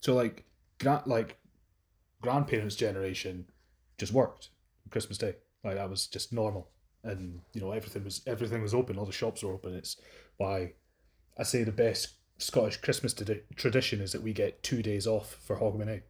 So 0.00 0.14
like, 0.14 0.44
gra- 0.78 1.02
like 1.06 1.38
grandparents' 2.20 2.76
generation 2.76 3.46
just 3.96 4.12
worked 4.12 4.50
Christmas 4.90 5.18
Day. 5.18 5.36
Like 5.64 5.74
that 5.76 5.90
was 5.90 6.06
just 6.06 6.32
normal, 6.32 6.68
and 7.02 7.40
you 7.52 7.60
know 7.60 7.72
everything 7.72 8.04
was 8.04 8.22
everything 8.26 8.62
was 8.62 8.74
open. 8.74 8.96
All 8.96 9.04
the 9.04 9.12
shops 9.12 9.42
were 9.42 9.52
open. 9.52 9.74
It's 9.74 9.96
why 10.36 10.74
I 11.36 11.42
say 11.42 11.64
the 11.64 11.72
best 11.72 12.14
Scottish 12.38 12.76
Christmas 12.76 13.12
tradi- 13.12 13.42
tradition 13.56 14.00
is 14.00 14.12
that 14.12 14.22
we 14.22 14.32
get 14.32 14.62
two 14.62 14.82
days 14.82 15.06
off 15.06 15.34
for 15.44 15.56
Hogmanay. 15.56 16.02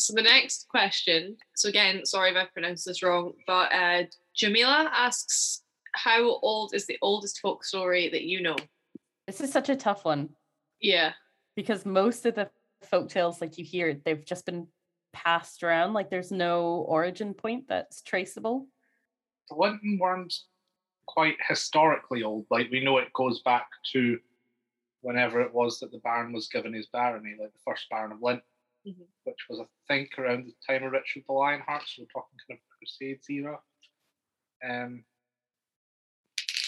So 0.00 0.14
the 0.14 0.22
next 0.22 0.66
question. 0.68 1.36
So 1.54 1.68
again, 1.68 2.04
sorry 2.06 2.30
if 2.30 2.36
I 2.36 2.46
pronounced 2.46 2.86
this 2.86 3.02
wrong, 3.02 3.34
but 3.46 3.72
uh, 3.72 4.04
Jamila 4.34 4.90
asks, 4.92 5.62
"How 5.94 6.22
old 6.22 6.74
is 6.74 6.86
the 6.86 6.98
oldest 7.02 7.40
folk 7.40 7.64
story 7.64 8.08
that 8.08 8.22
you 8.22 8.40
know?" 8.40 8.56
This 9.26 9.40
is 9.40 9.52
such 9.52 9.68
a 9.68 9.76
tough 9.76 10.04
one 10.04 10.30
Yeah, 10.80 11.12
because 11.54 11.84
most 11.84 12.26
of 12.26 12.34
the 12.34 12.50
folk 12.82 13.10
tales 13.10 13.40
like 13.40 13.58
you 13.58 13.64
hear, 13.64 14.00
they've 14.04 14.24
just 14.24 14.46
been 14.46 14.66
passed 15.12 15.62
around. 15.62 15.92
Like 15.92 16.10
there's 16.10 16.32
no 16.32 16.86
origin 16.88 17.34
point 17.34 17.68
that's 17.68 18.02
traceable. 18.02 18.66
The 19.50 19.56
Linton 19.56 19.98
Worm's 20.00 20.46
quite 21.06 21.36
historically 21.46 22.22
old. 22.22 22.46
Like 22.50 22.70
we 22.70 22.82
know 22.82 22.98
it 22.98 23.12
goes 23.12 23.42
back 23.42 23.68
to 23.92 24.18
whenever 25.02 25.40
it 25.40 25.52
was 25.52 25.78
that 25.80 25.92
the 25.92 25.98
Baron 25.98 26.32
was 26.32 26.48
given 26.48 26.72
his 26.72 26.86
barony, 26.86 27.36
like 27.38 27.52
the 27.52 27.58
first 27.66 27.86
Baron 27.90 28.12
of 28.12 28.22
Linton, 28.22 28.44
Mhm. 28.86 29.06
which 29.24 29.48
was 29.48 29.60
I 29.60 29.66
think 29.88 30.18
around 30.18 30.46
the 30.46 30.54
time 30.66 30.84
of 30.84 30.92
Richard 30.92 31.24
the 31.26 31.32
Lionheart. 31.32 31.82
So 31.86 32.02
we're 32.02 32.06
talking 32.06 32.38
kind 32.48 32.58
of 32.58 32.68
Crusades 32.78 33.28
era. 33.28 33.60
Um, 34.68 35.04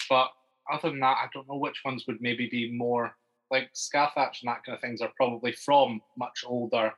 but 0.09 0.31
other 0.71 0.89
than 0.91 0.99
that, 0.99 1.17
I 1.17 1.27
don't 1.33 1.47
know 1.47 1.57
which 1.57 1.81
ones 1.83 2.05
would 2.07 2.21
maybe 2.21 2.47
be 2.49 2.71
more 2.71 3.15
like 3.51 3.71
Scathach 3.73 4.41
and 4.41 4.47
that 4.47 4.63
kind 4.63 4.75
of 4.75 4.81
things 4.81 5.01
are 5.01 5.11
probably 5.17 5.51
from 5.53 6.01
much 6.17 6.43
older 6.45 6.93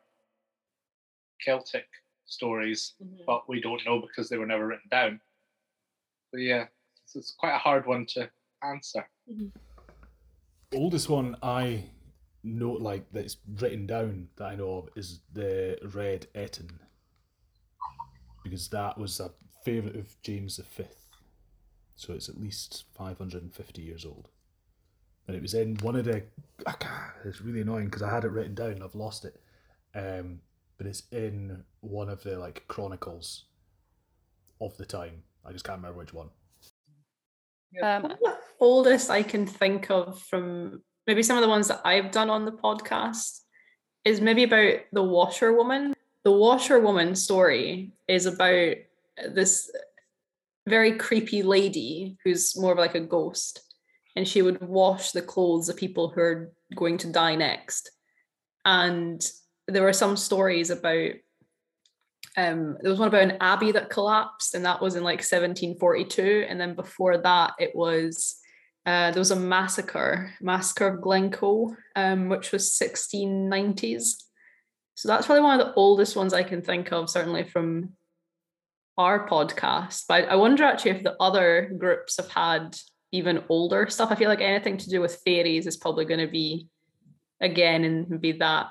Celtic 1.43 1.88
stories 2.25 2.95
Mhm. 3.01 3.25
but 3.25 3.48
we 3.48 3.62
don't 3.62 3.86
know 3.86 4.00
because 4.00 4.29
they 4.29 4.38
were 4.38 4.45
never 4.48 4.65
written 4.67 4.89
down. 4.89 5.22
So 6.31 6.38
yeah, 6.38 6.67
it's, 7.03 7.15
it's 7.15 7.31
quite 7.36 7.53
a 7.55 7.60
hard 7.60 7.86
one 7.86 8.05
to 8.07 8.31
answer. 8.63 9.10
oldest 10.74 11.07
one 11.10 11.38
I 11.41 11.89
know, 12.45 12.71
like 12.71 13.05
that's 13.11 13.37
written 13.59 13.85
down 13.87 14.29
that 14.37 14.45
I 14.45 14.55
know 14.55 14.77
of, 14.77 14.89
is 14.95 15.19
the 15.33 15.77
Red 15.93 16.27
Etin, 16.35 16.79
because 18.43 18.67
that 18.69 18.97
was 18.97 19.19
a 19.19 19.31
favorite 19.63 19.95
of 19.95 20.21
James 20.21 20.59
V. 20.77 20.83
So 21.95 22.13
it's 22.13 22.29
at 22.29 22.39
least 22.39 22.85
five 22.95 23.17
hundred 23.17 23.43
and 23.43 23.53
fifty 23.53 23.81
years 23.81 24.05
old, 24.05 24.29
and 25.27 25.35
it 25.35 25.41
was 25.41 25.53
in 25.53 25.75
one 25.77 25.95
of 25.95 26.05
the. 26.05 26.23
I 26.67 26.73
can't, 26.73 27.11
it's 27.25 27.41
really 27.41 27.61
annoying 27.61 27.85
because 27.85 28.03
I 28.03 28.13
had 28.13 28.23
it 28.23 28.31
written 28.31 28.55
down, 28.55 28.71
and 28.71 28.83
I've 28.83 28.95
lost 28.95 29.25
it, 29.25 29.41
um, 29.95 30.39
but 30.77 30.87
it's 30.87 31.03
in 31.11 31.63
one 31.81 32.09
of 32.09 32.23
the 32.23 32.37
like 32.37 32.67
chronicles 32.67 33.45
of 34.61 34.77
the 34.77 34.85
time. 34.85 35.23
I 35.45 35.51
just 35.51 35.65
can't 35.65 35.79
remember 35.79 35.99
which 35.99 36.13
one. 36.13 36.29
Um, 37.83 38.03
the 38.03 38.37
oldest 38.59 39.09
I 39.09 39.21
can 39.21 39.45
think 39.45 39.91
of 39.91 40.21
from 40.21 40.81
maybe 41.07 41.24
some 41.24 41.38
of 41.38 41.43
the 41.43 41.50
ones 41.50 41.67
that 41.67 41.81
I've 41.85 42.12
done 42.12 42.29
on 42.29 42.45
the 42.45 42.51
podcast 42.51 43.41
is 44.03 44.21
maybe 44.21 44.43
about 44.43 44.79
the 44.91 45.03
washerwoman. 45.03 45.93
The 46.24 46.31
washerwoman 46.31 47.15
story 47.15 47.93
is 48.07 48.25
about 48.25 48.75
this 49.29 49.71
very 50.67 50.97
creepy 50.97 51.43
lady 51.43 52.17
who's 52.24 52.57
more 52.57 52.71
of 52.71 52.77
like 52.77 52.95
a 52.95 53.00
ghost, 53.00 53.62
and 54.15 54.27
she 54.27 54.41
would 54.41 54.62
wash 54.62 55.12
the 55.12 55.21
clothes 55.21 55.69
of 55.69 55.77
people 55.77 56.09
who 56.09 56.21
are 56.21 56.51
going 56.75 56.97
to 57.00 57.12
die 57.12 57.35
next. 57.35 57.91
And 58.63 59.24
there 59.67 59.83
were 59.83 59.93
some 59.93 60.17
stories 60.17 60.69
about 60.69 61.12
um, 62.38 62.77
there 62.81 62.91
was 62.91 63.00
one 63.00 63.07
about 63.07 63.24
an 63.24 63.38
abbey 63.39 63.71
that 63.71 63.89
collapsed, 63.89 64.55
and 64.55 64.65
that 64.65 64.81
was 64.81 64.95
in 64.95 65.03
like 65.03 65.19
1742. 65.19 66.45
And 66.50 66.59
then 66.59 66.75
before 66.75 67.17
that, 67.17 67.53
it 67.59 67.74
was 67.75 68.38
uh, 68.85 69.11
there 69.11 69.19
was 69.19 69.31
a 69.31 69.35
massacre, 69.35 70.33
massacre 70.41 70.87
of 70.87 71.01
Glencoe, 71.01 71.75
um, 71.95 72.29
which 72.29 72.51
was 72.51 72.77
1690s. 72.79 74.23
So 74.95 75.07
that's 75.07 75.25
probably 75.25 75.43
one 75.43 75.59
of 75.59 75.65
the 75.65 75.73
oldest 75.73 76.15
ones 76.15 76.33
I 76.33 76.43
can 76.43 76.61
think 76.61 76.91
of, 76.91 77.09
certainly 77.09 77.43
from 77.43 77.93
our 78.97 79.27
podcast. 79.27 80.03
But 80.07 80.29
I 80.29 80.35
wonder 80.35 80.63
actually 80.63 80.91
if 80.91 81.03
the 81.03 81.15
other 81.19 81.73
groups 81.77 82.17
have 82.17 82.29
had 82.29 82.77
even 83.11 83.43
older 83.49 83.87
stuff. 83.89 84.11
I 84.11 84.15
feel 84.15 84.29
like 84.29 84.41
anything 84.41 84.77
to 84.77 84.89
do 84.89 85.01
with 85.01 85.21
fairies 85.25 85.67
is 85.67 85.77
probably 85.77 86.05
going 86.05 86.19
to 86.19 86.31
be 86.31 86.67
again 87.41 87.83
and 87.83 88.21
be 88.21 88.33
that 88.33 88.67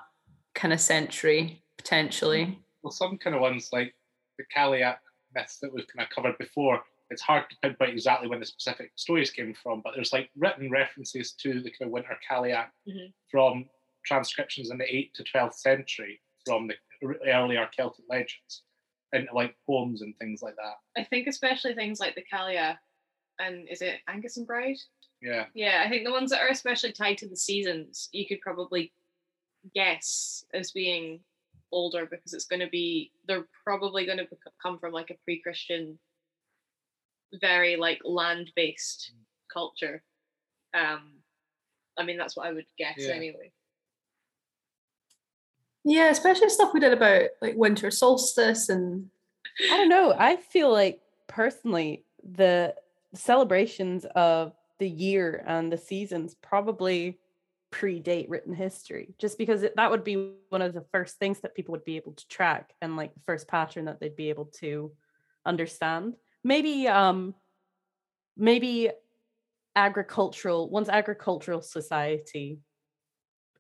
kind 0.54 0.73
of 0.73 0.80
century 0.80 1.62
potentially. 1.76 2.59
Well, 2.83 2.90
some 2.90 3.18
kind 3.18 3.35
of 3.35 3.42
ones 3.42 3.71
like 3.73 3.94
the 4.38 4.44
Cailleach 4.54 4.97
myths 5.35 5.59
that 5.61 5.73
we've 5.73 5.87
kind 5.87 6.06
of 6.06 6.14
covered 6.14 6.38
before, 6.38 6.83
it's 7.11 7.23
hard 7.23 7.49
to 7.51 7.57
pinpoint 7.63 7.91
exactly 7.93 8.29
when 8.29 8.41
the 8.41 8.47
specific 8.47 8.93
stories 8.97 9.31
came 9.31 9.55
from, 9.55 9.81
but 9.85 9.93
there's 9.95 10.13
like 10.13 10.31
written 10.37 10.71
references 10.71 11.33
to 11.33 11.61
the 11.61 11.71
kind 11.71 11.83
of 11.89 11.91
Winter 11.91 12.17
Cailleach 12.31 12.71
Mhm. 12.89 13.13
from 13.31 13.69
transcriptions 14.05 14.71
in 14.71 14.79
the 14.79 14.85
8th 14.97 15.13
to 15.15 15.25
12th 15.25 15.55
century 15.55 16.21
from 16.47 16.67
the 16.69 16.77
earlier 17.27 17.67
Celtic 17.77 18.05
legends 18.09 18.65
and 19.13 19.29
like 19.33 19.57
poems 19.67 20.03
and 20.03 20.17
things 20.19 20.43
like 20.43 20.57
that. 20.57 20.77
I 20.97 21.05
think 21.05 21.27
especially 21.29 21.75
things 21.75 22.01
like 22.01 22.15
the 22.15 22.25
Kalia, 22.25 22.79
and 23.39 23.69
is 23.69 23.83
it 23.83 24.01
Angus 24.09 24.37
and 24.37 24.47
Bride? 24.47 24.77
Yeah. 25.23 25.47
Yeah, 25.55 25.83
I 25.85 25.89
think 25.89 26.05
the 26.05 26.11
ones 26.13 26.31
that 26.31 26.41
are 26.43 26.49
especially 26.49 26.93
tied 26.93 27.19
to 27.19 27.29
the 27.29 27.37
seasons, 27.37 28.09
you 28.13 28.27
could 28.27 28.41
probably 28.41 28.93
guess 29.75 30.45
as 30.53 30.73
being 30.73 31.25
older 31.73 32.07
because 32.07 32.35
it's 32.35 32.45
going 32.47 32.61
to 32.61 32.69
be 32.69 33.11
they're 33.27 33.49
probably 33.65 34.05
going 34.07 34.19
to 34.19 34.29
come 34.63 34.79
from 34.79 34.93
like 34.93 35.11
a 35.11 35.17
pre-Christian, 35.25 35.99
very 37.41 37.76
like 37.76 38.00
land-based 38.05 39.12
culture. 39.53 40.03
Um, 40.73 41.19
I 41.99 42.05
mean 42.05 42.19
that's 42.19 42.37
what 42.37 42.47
I 42.47 42.53
would 42.53 42.67
guess 42.79 42.99
Yeah. 42.99 43.14
anyway. 43.14 43.53
Yeah, 45.85 46.09
especially 46.09 46.49
stuff 46.49 46.73
we 46.73 46.81
did 46.81 46.95
about 46.95 47.29
like 47.43 47.57
winter 47.57 47.91
solstice 47.91 48.69
and 48.69 49.11
I 49.71 49.76
don't 49.76 49.88
know. 49.91 50.14
I 50.17 50.37
feel 50.37 50.73
like 50.73 51.00
personally 51.26 52.05
the 52.23 52.75
celebrations 53.14 54.07
of 54.17 54.53
the 54.79 54.88
year 54.88 55.45
and 55.47 55.71
the 55.71 55.79
seasons 55.79 56.35
probably 56.35 57.19
predate 57.71 58.26
written 58.29 58.55
history 58.55 59.14
just 59.19 59.37
because 59.37 59.62
it, 59.62 59.75
that 59.76 59.91
would 59.91 60.05
be 60.05 60.33
one 60.49 60.62
of 60.62 60.75
the 60.75 60.85
first 60.93 61.19
things 61.19 61.41
that 61.41 61.55
people 61.55 61.73
would 61.73 61.85
be 61.85 61.97
able 61.97 62.12
to 62.12 62.26
track 62.29 62.73
and 62.81 62.97
like 62.97 63.12
the 63.14 63.21
first 63.26 63.49
pattern 63.49 63.85
that 63.87 64.00
they'd 64.00 64.17
be 64.17 64.31
able 64.31 64.47
to 64.47 64.93
understand 65.45 66.14
maybe 66.45 66.87
um 66.87 67.35
maybe 68.37 68.91
agricultural 69.77 70.71
once 70.71 70.89
agricultural 70.89 71.63
society 71.63 72.61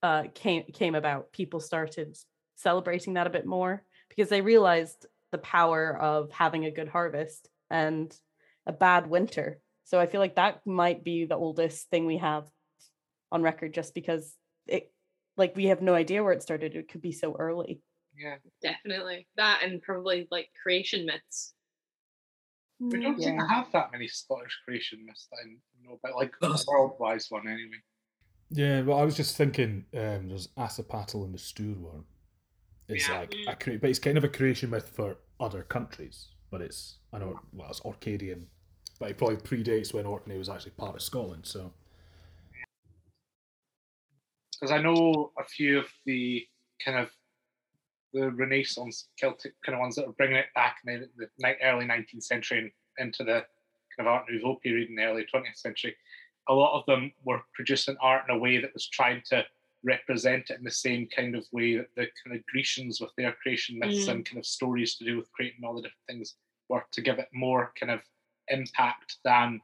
uh 0.02 0.24
came 0.34 0.64
came 0.72 0.94
about 0.94 1.32
people 1.32 1.58
started 1.58 2.16
celebrating 2.56 3.14
that 3.14 3.26
a 3.26 3.30
bit 3.30 3.46
more 3.46 3.82
because 4.08 4.28
they 4.28 4.40
realized 4.40 5.06
the 5.32 5.38
power 5.38 5.96
of 5.96 6.30
having 6.30 6.64
a 6.64 6.70
good 6.70 6.88
harvest 6.88 7.48
and 7.68 8.16
a 8.66 8.72
bad 8.72 9.08
winter. 9.08 9.58
So 9.82 9.98
I 9.98 10.06
feel 10.06 10.20
like 10.20 10.36
that 10.36 10.64
might 10.64 11.02
be 11.02 11.24
the 11.24 11.34
oldest 11.34 11.90
thing 11.90 12.06
we 12.06 12.18
have 12.18 12.46
on 13.32 13.42
record 13.42 13.74
just 13.74 13.94
because 13.94 14.36
it 14.68 14.92
like 15.36 15.56
we 15.56 15.66
have 15.66 15.82
no 15.82 15.94
idea 15.94 16.22
where 16.22 16.32
it 16.32 16.42
started. 16.42 16.76
It 16.76 16.88
could 16.88 17.02
be 17.02 17.12
so 17.12 17.34
early. 17.36 17.82
Yeah. 18.16 18.36
Definitely. 18.62 19.26
That 19.36 19.62
and 19.64 19.82
probably 19.82 20.28
like 20.30 20.50
creation 20.62 21.04
myths. 21.04 21.54
We 22.80 23.00
don't 23.00 23.22
seem 23.22 23.38
to 23.38 23.46
have 23.46 23.70
that 23.72 23.92
many 23.92 24.08
Scottish 24.08 24.60
creation 24.64 25.04
myths 25.06 25.28
that 25.30 25.38
I 25.44 25.48
know 25.82 25.98
about, 26.02 26.16
like 26.16 26.32
the 26.40 26.64
world-wise 26.68 27.26
one 27.30 27.46
anyway. 27.46 27.80
Yeah, 28.50 28.82
well, 28.82 28.98
I 28.98 29.04
was 29.04 29.16
just 29.16 29.36
thinking 29.36 29.86
um, 29.94 30.28
there's 30.28 30.48
Assipattle 30.58 31.24
and 31.24 31.32
the 31.34 31.38
Stoorworm. 31.38 32.04
It's 32.88 33.08
Yeah. 33.08 33.20
like 33.20 33.34
a 33.48 33.56
cre- 33.56 33.78
but 33.80 33.90
it's 33.90 33.98
kind 33.98 34.18
of 34.18 34.24
a 34.24 34.28
creation 34.28 34.70
myth 34.70 34.90
for 34.94 35.16
other 35.40 35.62
countries. 35.62 36.28
But 36.50 36.60
it's 36.60 36.98
I 37.12 37.18
know 37.18 37.40
well 37.52 37.70
it's 37.70 37.80
Orcadian, 37.80 38.46
but 39.00 39.10
it 39.10 39.18
probably 39.18 39.36
predates 39.38 39.94
when 39.94 40.04
Orkney 40.06 40.36
was 40.36 40.48
actually 40.48 40.72
part 40.72 40.94
of 40.94 41.02
Scotland. 41.02 41.46
So 41.46 41.72
Because 44.52 44.70
I 44.70 44.80
know 44.82 45.32
a 45.38 45.44
few 45.44 45.78
of 45.78 45.86
the 46.06 46.46
kind 46.84 46.98
of 46.98 47.10
the 48.14 48.30
Renaissance 48.30 49.08
Celtic 49.18 49.52
kind 49.66 49.74
of 49.74 49.80
ones 49.80 49.96
that 49.96 50.06
are 50.06 50.12
bringing 50.12 50.36
it 50.36 50.46
back 50.54 50.78
in 50.86 51.08
the, 51.18 51.26
the 51.38 51.54
early 51.62 51.84
19th 51.84 52.22
century 52.22 52.58
and 52.60 52.70
into 52.98 53.24
the 53.24 53.44
kind 53.96 54.00
of 54.00 54.06
Art 54.06 54.24
Nouveau 54.30 54.54
period 54.62 54.88
in 54.88 54.94
the 54.96 55.02
early 55.04 55.26
20th 55.34 55.56
century. 55.56 55.94
A 56.48 56.54
lot 56.54 56.78
of 56.78 56.86
them 56.86 57.12
were 57.24 57.40
producing 57.54 57.96
art 58.00 58.24
in 58.28 58.34
a 58.34 58.38
way 58.38 58.58
that 58.60 58.72
was 58.72 58.86
trying 58.88 59.20
to 59.30 59.44
represent 59.82 60.48
it 60.50 60.58
in 60.58 60.64
the 60.64 60.70
same 60.70 61.06
kind 61.14 61.34
of 61.36 61.44
way 61.52 61.76
that 61.76 61.88
the 61.96 62.06
kind 62.24 62.36
of 62.36 62.46
Grecians 62.46 63.00
with 63.00 63.10
their 63.18 63.32
creation 63.42 63.78
myths 63.78 64.06
Mm. 64.06 64.12
and 64.12 64.24
kind 64.26 64.38
of 64.38 64.46
stories 64.46 64.94
to 64.96 65.04
do 65.04 65.16
with 65.16 65.30
creating 65.32 65.64
all 65.64 65.74
the 65.74 65.82
different 65.82 66.06
things 66.08 66.36
were 66.68 66.84
to 66.92 67.02
give 67.02 67.18
it 67.18 67.28
more 67.34 67.72
kind 67.78 67.90
of 67.92 68.00
impact 68.48 69.16
than 69.24 69.60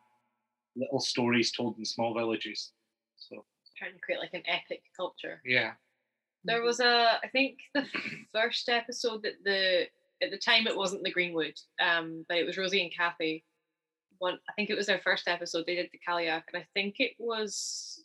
little 0.77 1.01
stories 1.01 1.53
told 1.53 1.79
in 1.79 1.85
small 1.85 2.13
villages. 2.15 2.73
So 3.17 3.45
Trying 3.77 3.95
to 3.95 3.99
create 4.01 4.19
like 4.21 4.35
an 4.35 4.43
epic 4.47 4.83
culture. 4.97 5.41
yeah. 5.45 5.73
There 6.45 6.63
was 6.63 6.81
a, 6.81 7.19
I 7.23 7.29
think 7.33 7.59
the 7.75 7.85
first 8.33 8.69
episode 8.69 9.23
that 9.23 9.45
the 9.45 9.87
at 10.23 10.31
the 10.31 10.39
time 10.39 10.67
it 10.67 10.77
wasn't 10.77 11.03
the 11.03 11.11
Greenwood, 11.11 11.55
um, 11.81 12.25
but 12.29 12.39
it 12.39 12.47
was 12.47 12.59
Rosie 12.59 12.83
and 12.83 12.95
Kathy. 12.95 13.45
One, 14.19 14.39
I 14.49 14.53
think 14.53 14.69
it 14.69 14.77
was 14.77 14.87
their 14.87 15.01
first 15.01 15.29
episode. 15.29 15.65
They 15.67 15.77
did 15.77 15.89
the 15.93 16.01
Cailleach, 16.07 16.43
and 16.53 16.63
I 16.63 16.67
think 16.75 16.97
it 16.99 17.13
was 17.19 18.05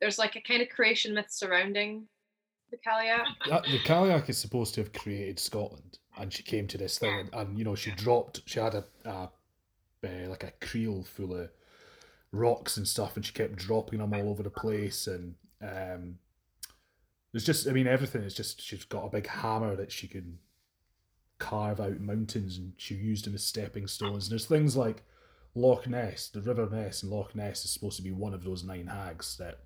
there's 0.00 0.18
like 0.18 0.36
a 0.36 0.40
kind 0.40 0.62
of 0.62 0.68
creation 0.68 1.14
myth 1.14 1.26
surrounding 1.30 2.06
the 2.70 2.78
Cailleach. 2.78 3.26
that, 3.48 3.64
the 3.64 3.78
Cailleach 3.80 4.28
is 4.28 4.38
supposed 4.38 4.74
to 4.74 4.80
have 4.82 4.92
created 4.92 5.38
Scotland, 5.38 5.98
and 6.18 6.32
she 6.32 6.42
came 6.42 6.66
to 6.68 6.78
this 6.78 6.98
thing, 6.98 7.20
and, 7.20 7.34
and 7.34 7.58
you 7.58 7.64
know 7.64 7.74
she 7.74 7.90
dropped. 7.90 8.42
She 8.46 8.58
had 8.58 8.74
a, 8.74 8.84
a 9.04 9.30
uh, 10.04 10.28
like 10.28 10.44
a 10.44 10.52
creel 10.64 11.02
full 11.02 11.34
of 11.34 11.50
rocks 12.32 12.76
and 12.76 12.86
stuff, 12.86 13.16
and 13.16 13.24
she 13.24 13.32
kept 13.32 13.56
dropping 13.56 14.00
them 14.00 14.12
all 14.12 14.30
over 14.30 14.42
the 14.42 14.50
place, 14.50 15.06
and 15.06 15.34
um, 15.62 16.18
there's 17.34 17.44
just 17.44 17.66
I 17.66 17.72
mean 17.72 17.88
everything 17.88 18.22
is 18.22 18.32
just 18.32 18.62
she's 18.62 18.84
got 18.84 19.06
a 19.06 19.10
big 19.10 19.26
hammer 19.26 19.74
that 19.74 19.90
she 19.90 20.06
can 20.06 20.38
carve 21.40 21.80
out 21.80 21.98
mountains, 21.98 22.56
and 22.56 22.74
she 22.76 22.94
used 22.94 23.26
them 23.26 23.34
as 23.34 23.42
stepping 23.42 23.88
stones. 23.88 24.26
And 24.26 24.32
there's 24.32 24.46
things 24.46 24.76
like 24.76 25.02
Loch 25.56 25.88
Ness, 25.88 26.28
the 26.28 26.40
River 26.40 26.68
Ness, 26.70 27.02
and 27.02 27.10
Loch 27.10 27.34
Ness 27.34 27.64
is 27.64 27.72
supposed 27.72 27.96
to 27.96 28.04
be 28.04 28.12
one 28.12 28.34
of 28.34 28.44
those 28.44 28.62
nine 28.62 28.86
hags 28.86 29.36
that 29.38 29.58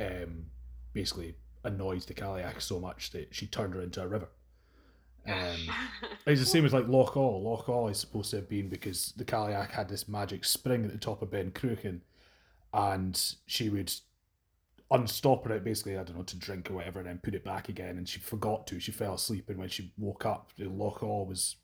um, 0.00 0.46
basically 0.94 1.34
annoyed 1.62 2.00
the 2.04 2.14
Cailleach 2.14 2.62
so 2.62 2.80
much 2.80 3.10
that 3.10 3.34
she 3.34 3.46
turned 3.46 3.74
her 3.74 3.82
into 3.82 4.02
a 4.02 4.08
river. 4.08 4.28
Um, 5.28 5.68
it's 6.26 6.40
the 6.40 6.46
same 6.46 6.64
as 6.64 6.72
like 6.72 6.88
Loch 6.88 7.18
Awe. 7.18 7.36
Loch 7.36 7.68
Awe 7.68 7.88
is 7.88 7.98
supposed 7.98 8.30
to 8.30 8.36
have 8.36 8.48
been 8.48 8.70
because 8.70 9.12
the 9.14 9.26
Cailleach 9.26 9.72
had 9.72 9.90
this 9.90 10.08
magic 10.08 10.46
spring 10.46 10.86
at 10.86 10.90
the 10.90 10.96
top 10.96 11.20
of 11.20 11.30
Ben 11.30 11.50
Cruachan, 11.50 12.00
and 12.72 13.34
she 13.44 13.68
would 13.68 13.92
unstop 14.90 15.48
it 15.50 15.64
basically, 15.64 15.96
I 15.96 16.02
don't 16.02 16.16
know, 16.16 16.24
to 16.24 16.36
drink 16.36 16.70
or 16.70 16.74
whatever, 16.74 17.00
and 17.00 17.08
then 17.08 17.20
put 17.22 17.34
it 17.34 17.44
back 17.44 17.68
again. 17.68 17.98
And 17.98 18.08
she 18.08 18.18
forgot 18.20 18.66
to. 18.68 18.80
She 18.80 18.92
fell 18.92 19.14
asleep, 19.14 19.48
and 19.48 19.58
when 19.58 19.68
she 19.68 19.92
woke 19.96 20.26
up, 20.26 20.52
the 20.56 20.68
Loch 20.68 21.02
Awe 21.02 21.24
was 21.24 21.56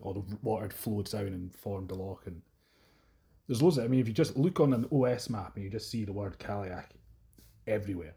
all 0.00 0.12
the 0.12 0.36
water 0.42 0.64
had 0.64 0.72
flowed 0.72 1.10
down 1.10 1.28
and 1.28 1.54
formed 1.54 1.90
a 1.90 1.94
loch. 1.94 2.26
And 2.26 2.42
there's 3.46 3.62
loads 3.62 3.78
of. 3.78 3.84
I 3.84 3.88
mean, 3.88 4.00
if 4.00 4.08
you 4.08 4.14
just 4.14 4.36
look 4.36 4.60
on 4.60 4.72
an 4.72 4.86
OS 4.92 5.30
map 5.30 5.56
and 5.56 5.64
you 5.64 5.70
just 5.70 5.90
see 5.90 6.04
the 6.04 6.12
word 6.12 6.38
Cailleach 6.38 6.86
everywhere, 7.66 8.14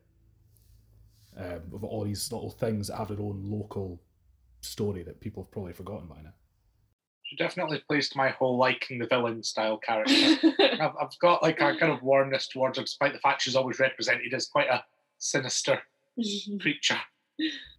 um, 1.38 1.62
of 1.74 1.84
all 1.84 2.04
these 2.04 2.32
little 2.32 2.50
things 2.50 2.88
that 2.88 2.98
have 2.98 3.10
their 3.10 3.20
own 3.20 3.43
local 3.46 4.02
story 4.62 5.04
that 5.04 5.22
people 5.22 5.43
have 5.43 5.52
probably 5.52 5.74
forgotten 5.74 6.08
by 6.08 6.22
now. 6.24 6.34
She 7.28 7.36
definitely 7.36 7.84
plays 7.90 8.08
to 8.10 8.18
my 8.18 8.30
whole 8.30 8.58
liking 8.58 9.00
the 9.00 9.08
villain 9.08 9.44
style 9.44 9.78
character. 9.78 10.13
I've, 10.60 10.94
I've 11.00 11.20
got 11.20 11.44
like 11.44 11.60
a 11.60 11.76
kind 11.76 11.92
of 11.92 12.02
warmness 12.04 12.48
towards 12.48 12.78
her, 12.78 12.86
despite 12.86 13.12
the 13.12 13.20
fact 13.20 13.42
she's 13.42 13.56
always 13.56 13.80
represented 13.80 14.34
as 14.34 14.48
quite 14.48 14.70
a 14.70 14.84
sinister 15.18 15.82
creature. 16.62 17.00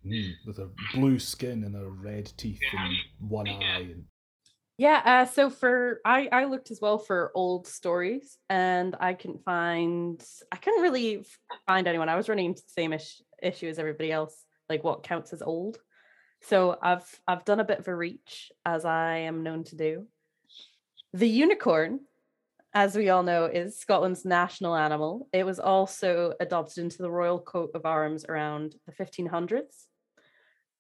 Mm, 0.07 0.33
with 0.47 0.59
her 0.59 0.69
blue 0.93 1.19
skin 1.19 1.65
and 1.65 1.75
her 1.75 1.89
red 1.89 2.31
teeth 2.37 2.61
and 2.79 2.97
one 3.19 3.49
eye. 3.49 3.89
And 3.91 4.05
Yeah, 4.77 5.01
uh, 5.05 5.25
so 5.25 5.49
for 5.49 6.01
I 6.05 6.29
I 6.31 6.45
looked 6.45 6.71
as 6.71 6.81
well 6.81 6.99
for 6.99 7.33
old 7.35 7.67
stories 7.67 8.37
and 8.51 8.95
I 9.01 9.15
couldn't 9.15 9.43
find 9.45 10.23
I 10.53 10.57
couldn't 10.57 10.83
really 10.83 11.25
find 11.67 11.89
anyone. 11.89 12.11
I 12.11 12.17
was 12.17 12.29
running 12.29 12.47
into 12.47 12.63
the 12.63 12.71
same 12.71 12.93
ish, 12.93 13.23
issue 13.43 13.69
as 13.69 13.79
everybody 13.79 14.13
else, 14.13 14.45
like 14.69 14.85
what 14.85 15.03
counts 15.03 15.33
as 15.33 15.41
old. 15.41 15.79
So 16.43 16.79
I've 16.81 17.21
I've 17.27 17.45
done 17.45 17.61
a 17.61 17.65
bit 17.65 17.81
of 17.81 17.89
a 17.89 17.95
reach 17.95 18.53
as 18.65 18.85
I 18.85 19.19
am 19.19 19.43
known 19.43 19.65
to 19.65 19.77
do. 19.77 20.07
The 21.13 21.29
unicorn, 21.29 22.01
as 22.75 22.95
we 22.95 23.09
all 23.09 23.23
know, 23.23 23.47
is 23.47 23.79
Scotland's 23.79 24.25
national 24.25 24.77
animal. 24.77 25.29
It 25.33 25.45
was 25.45 25.59
also 25.59 26.35
adopted 26.41 26.85
into 26.85 26.99
the 26.99 27.11
royal 27.11 27.41
coat 27.41 27.71
of 27.75 27.87
arms 27.87 28.25
around 28.29 28.77
the 28.87 28.93
1500s. 28.93 29.87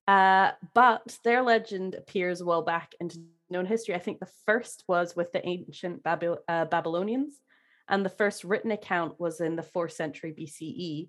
Uh, 0.06 0.52
but 0.74 1.18
their 1.24 1.42
legend 1.42 1.94
appears 1.94 2.42
well 2.42 2.62
back 2.62 2.94
into 3.00 3.20
known 3.50 3.66
history. 3.66 3.94
I 3.94 3.98
think 3.98 4.20
the 4.20 4.32
first 4.46 4.84
was 4.88 5.14
with 5.14 5.32
the 5.32 5.46
ancient 5.46 6.02
uh, 6.06 6.64
Babylonians, 6.66 7.40
and 7.88 8.04
the 8.04 8.10
first 8.10 8.44
written 8.44 8.70
account 8.70 9.18
was 9.20 9.40
in 9.40 9.56
the 9.56 9.62
fourth 9.62 9.92
century 9.92 10.32
BCE 10.32 11.08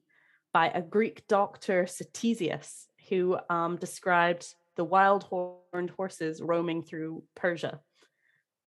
by 0.54 0.70
a 0.70 0.82
Greek 0.82 1.28
doctor, 1.28 1.84
Ctesias, 1.84 2.88
who 3.10 3.38
um, 3.50 3.78
described 3.78 4.46
the 4.76 4.84
wild 4.84 5.24
horned 5.24 5.90
horses 5.96 6.42
roaming 6.42 6.84
through 6.84 7.24
Persia. 7.36 7.80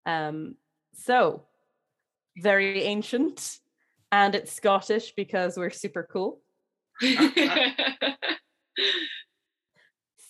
Um, 0.05 0.55
so, 0.93 1.45
very 2.37 2.83
ancient, 2.83 3.57
and 4.11 4.35
it's 4.35 4.51
Scottish 4.51 5.13
because 5.15 5.57
we're 5.57 5.69
super 5.69 6.07
cool. 6.11 6.41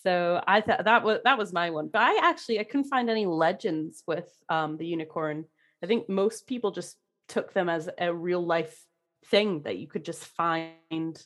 So 0.03 0.41
I 0.47 0.61
thought 0.61 0.85
that 0.85 1.03
was 1.03 1.19
that 1.23 1.37
was 1.37 1.53
my 1.53 1.69
one. 1.69 1.89
But 1.91 2.01
I 2.01 2.19
actually 2.23 2.59
I 2.59 2.63
couldn't 2.63 2.89
find 2.89 3.09
any 3.09 3.25
legends 3.25 4.03
with 4.07 4.27
um 4.49 4.77
the 4.77 4.85
unicorn. 4.85 5.45
I 5.83 5.87
think 5.87 6.09
most 6.09 6.47
people 6.47 6.71
just 6.71 6.97
took 7.27 7.53
them 7.53 7.69
as 7.69 7.89
a 7.97 8.13
real 8.13 8.43
life 8.45 8.83
thing 9.27 9.61
that 9.63 9.77
you 9.77 9.87
could 9.87 10.03
just 10.03 10.23
find 10.23 11.23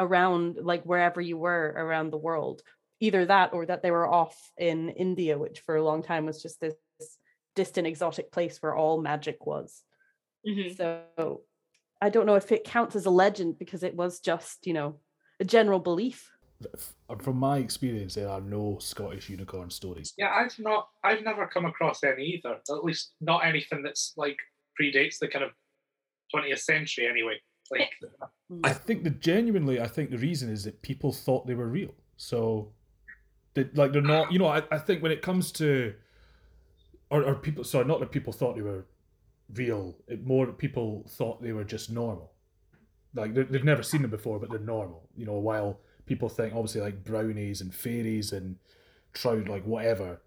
around 0.00 0.56
like 0.60 0.82
wherever 0.84 1.20
you 1.20 1.36
were 1.38 1.72
around 1.76 2.10
the 2.10 2.16
world. 2.18 2.62
Either 2.98 3.24
that 3.26 3.52
or 3.52 3.64
that 3.66 3.82
they 3.82 3.90
were 3.90 4.08
off 4.08 4.36
in 4.58 4.88
India, 4.90 5.38
which 5.38 5.60
for 5.60 5.76
a 5.76 5.82
long 5.84 6.02
time 6.02 6.26
was 6.26 6.42
just 6.42 6.60
this 6.60 6.74
distant 7.54 7.86
exotic 7.86 8.32
place 8.32 8.60
where 8.60 8.74
all 8.74 9.00
magic 9.00 9.46
was. 9.46 9.82
Mhm. 10.46 10.76
So 10.76 11.44
I 12.00 12.08
don't 12.10 12.26
know 12.26 12.34
if 12.36 12.50
it 12.52 12.64
counts 12.64 12.96
as 12.96 13.06
a 13.06 13.10
legend 13.10 13.58
because 13.58 13.82
it 13.82 13.94
was 13.94 14.20
just, 14.20 14.66
you 14.66 14.72
know, 14.72 15.00
a 15.38 15.44
general 15.44 15.78
belief. 15.78 16.30
f- 16.74 16.94
from 17.22 17.38
my 17.38 17.56
experience, 17.56 18.14
there 18.14 18.28
are 18.28 18.40
no 18.42 18.76
Scottish 18.80 19.30
unicorn 19.30 19.70
stories. 19.70 20.12
Yeah, 20.18 20.30
I've 20.34 20.58
not, 20.58 20.88
I've 21.02 21.22
never 21.24 21.46
come 21.46 21.64
across 21.64 22.04
any 22.04 22.24
either. 22.34 22.60
At 22.70 22.84
least 22.84 23.14
not 23.20 23.46
anything 23.46 23.82
that's 23.82 24.12
like 24.18 24.36
predates 24.78 25.18
the 25.18 25.28
kind 25.28 25.42
of 25.44 25.52
20th 26.34 26.60
century 26.60 27.06
anyway. 27.06 27.40
Like, 27.70 27.90
mm. 28.52 28.60
I 28.64 28.72
think 28.72 29.04
that 29.04 29.20
genuinely, 29.20 29.80
I 29.80 29.86
think 29.86 30.10
the 30.10 30.18
reason 30.18 30.50
is 30.50 30.64
that 30.64 30.82
people 30.82 31.12
thought 31.12 31.46
they 31.46 31.54
were 31.54 31.68
real. 31.68 31.94
So, 32.16 32.72
they, 33.54 33.68
like 33.74 33.92
they're 33.92 34.02
not. 34.02 34.32
You 34.32 34.38
know, 34.38 34.48
I, 34.48 34.62
I 34.70 34.78
think 34.78 35.02
when 35.02 35.12
it 35.12 35.22
comes 35.22 35.52
to, 35.52 35.94
or, 37.10 37.24
or 37.24 37.34
people, 37.34 37.64
sorry, 37.64 37.84
not 37.84 38.00
that 38.00 38.10
people 38.10 38.32
thought 38.32 38.56
they 38.56 38.62
were 38.62 38.86
real. 39.54 39.96
It 40.06 40.26
more 40.26 40.46
people 40.46 41.04
thought 41.08 41.42
they 41.42 41.52
were 41.52 41.64
just 41.64 41.90
normal. 41.90 42.32
Like 43.14 43.34
they've 43.34 43.64
never 43.64 43.82
seen 43.82 44.02
them 44.02 44.10
before, 44.10 44.38
but 44.38 44.50
they're 44.50 44.58
normal. 44.58 45.08
You 45.16 45.26
know, 45.26 45.34
while 45.34 45.80
people 46.06 46.28
think 46.28 46.54
obviously 46.54 46.80
like 46.80 47.04
brownies 47.04 47.60
and 47.60 47.74
fairies 47.74 48.32
and 48.32 48.56
trows, 49.12 49.48
like 49.48 49.64
whatever, 49.64 50.20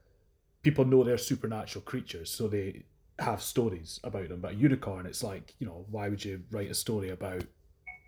people 0.64 0.84
know 0.84 1.04
they're 1.04 1.18
supernatural 1.18 1.84
creatures, 1.84 2.30
so 2.30 2.48
they 2.48 2.84
have 3.24 3.42
stories 3.42 4.00
about 4.04 4.30
them. 4.30 4.42
But 4.42 4.54
a 4.54 4.56
unicorn, 4.56 5.06
it's 5.06 5.24
like 5.24 5.56
you 5.60 5.68
know, 5.68 5.86
why 5.90 6.10
would 6.10 6.24
you 6.24 6.42
write 6.52 6.72
a 6.72 6.76
story 6.76 7.10
about 7.10 7.44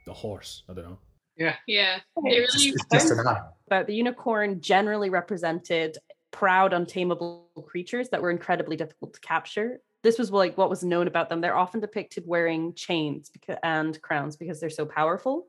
the 0.06 0.14
horse? 0.14 0.64
I 0.70 0.74
don't 0.74 0.86
know. 0.86 1.00
Yeah, 1.38 1.56
yeah. 1.68 2.00
they 2.24 2.32
It's, 2.32 2.56
really. 2.56 2.70
it's 2.70 2.86
just 2.92 3.12
an 3.12 3.20
animal. 3.20 3.58
But 3.68 3.88
the 3.88 3.96
unicorn 3.96 4.62
generally 4.62 5.10
represented 5.10 5.98
proud, 6.32 6.74
untamable 6.74 7.50
creatures 7.66 8.10
that 8.10 8.22
were 8.22 8.32
incredibly 8.32 8.76
difficult 8.76 9.14
to 9.14 9.20
capture. 9.22 9.80
This 10.04 10.20
was 10.20 10.32
like 10.32 10.58
what 10.58 10.70
was 10.70 10.84
known 10.84 11.08
about 11.08 11.30
them. 11.30 11.42
They're 11.42 11.58
often 11.58 11.80
depicted 11.80 12.24
wearing 12.28 12.74
chains 12.76 13.32
and 13.64 14.00
crowns 14.02 14.36
because 14.36 14.60
they're 14.60 14.70
so 14.70 14.86
powerful. 14.86 15.48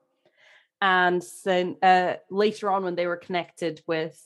And 0.81 1.23
then 1.45 1.77
uh, 1.83 2.15
later 2.31 2.71
on, 2.71 2.85
when 2.85 2.95
they 2.95 3.07
were 3.07 3.17
connected 3.17 3.83
with 3.87 4.21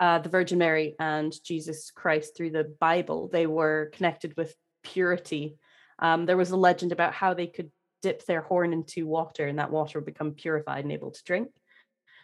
uh, 0.00 0.18
the 0.18 0.30
Virgin 0.30 0.58
Mary 0.58 0.96
and 0.98 1.32
Jesus 1.44 1.90
Christ 1.90 2.36
through 2.36 2.50
the 2.50 2.64
Bible, 2.80 3.28
they 3.28 3.46
were 3.46 3.90
connected 3.92 4.34
with 4.36 4.56
purity. 4.82 5.58
Um, 5.98 6.24
there 6.24 6.38
was 6.38 6.50
a 6.50 6.56
legend 6.56 6.90
about 6.90 7.12
how 7.12 7.34
they 7.34 7.46
could 7.46 7.70
dip 8.00 8.24
their 8.24 8.40
horn 8.40 8.72
into 8.72 9.06
water 9.06 9.46
and 9.46 9.58
that 9.58 9.70
water 9.70 9.98
would 9.98 10.06
become 10.06 10.32
purified 10.32 10.84
and 10.84 10.92
able 10.92 11.10
to 11.10 11.24
drink. 11.24 11.50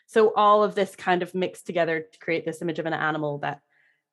So 0.06 0.32
all 0.34 0.64
of 0.64 0.74
this 0.74 0.96
kind 0.96 1.22
of 1.22 1.34
mixed 1.34 1.66
together 1.66 2.00
to 2.00 2.18
create 2.18 2.46
this 2.46 2.62
image 2.62 2.78
of 2.78 2.86
an 2.86 2.94
animal 2.94 3.38
that 3.38 3.60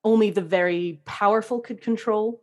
only 0.04 0.30
the 0.30 0.42
very 0.42 1.02
powerful 1.06 1.62
could 1.62 1.82
control 1.82 2.42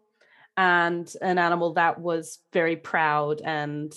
and 0.56 1.12
an 1.20 1.38
animal 1.38 1.74
that 1.74 2.00
was 2.00 2.38
very 2.52 2.76
proud 2.76 3.42
and 3.42 3.92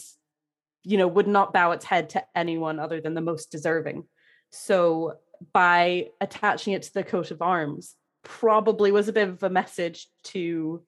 you 0.84 0.98
know 0.98 1.08
would 1.08 1.28
not 1.28 1.54
bow 1.54 1.72
its 1.72 1.86
head 1.86 2.10
to 2.10 2.24
anyone 2.36 2.80
other 2.80 3.00
than 3.00 3.14
the 3.14 3.22
most 3.22 3.52
deserving. 3.52 4.04
So 4.50 5.14
by 5.51 6.08
attaching 6.21 6.73
it 6.73 6.84
to 6.84 6.93
the 6.93 7.03
coat 7.03 7.32
of 7.32 7.41
arms 7.41 7.95
probably 8.23 8.91
was 8.91 9.08
a 9.08 9.13
bit 9.13 9.27
of 9.27 9.43
a 9.43 9.49
message 9.49 10.08
to 10.23 10.84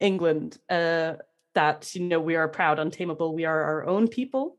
England 0.00 0.56
uh, 0.70 1.14
that 1.54 1.94
you 1.94 2.02
know 2.02 2.20
we 2.20 2.36
are 2.36 2.48
proud, 2.48 2.78
untamable, 2.78 3.34
we 3.34 3.44
are 3.44 3.62
our 3.62 3.86
own 3.86 4.08
people. 4.08 4.56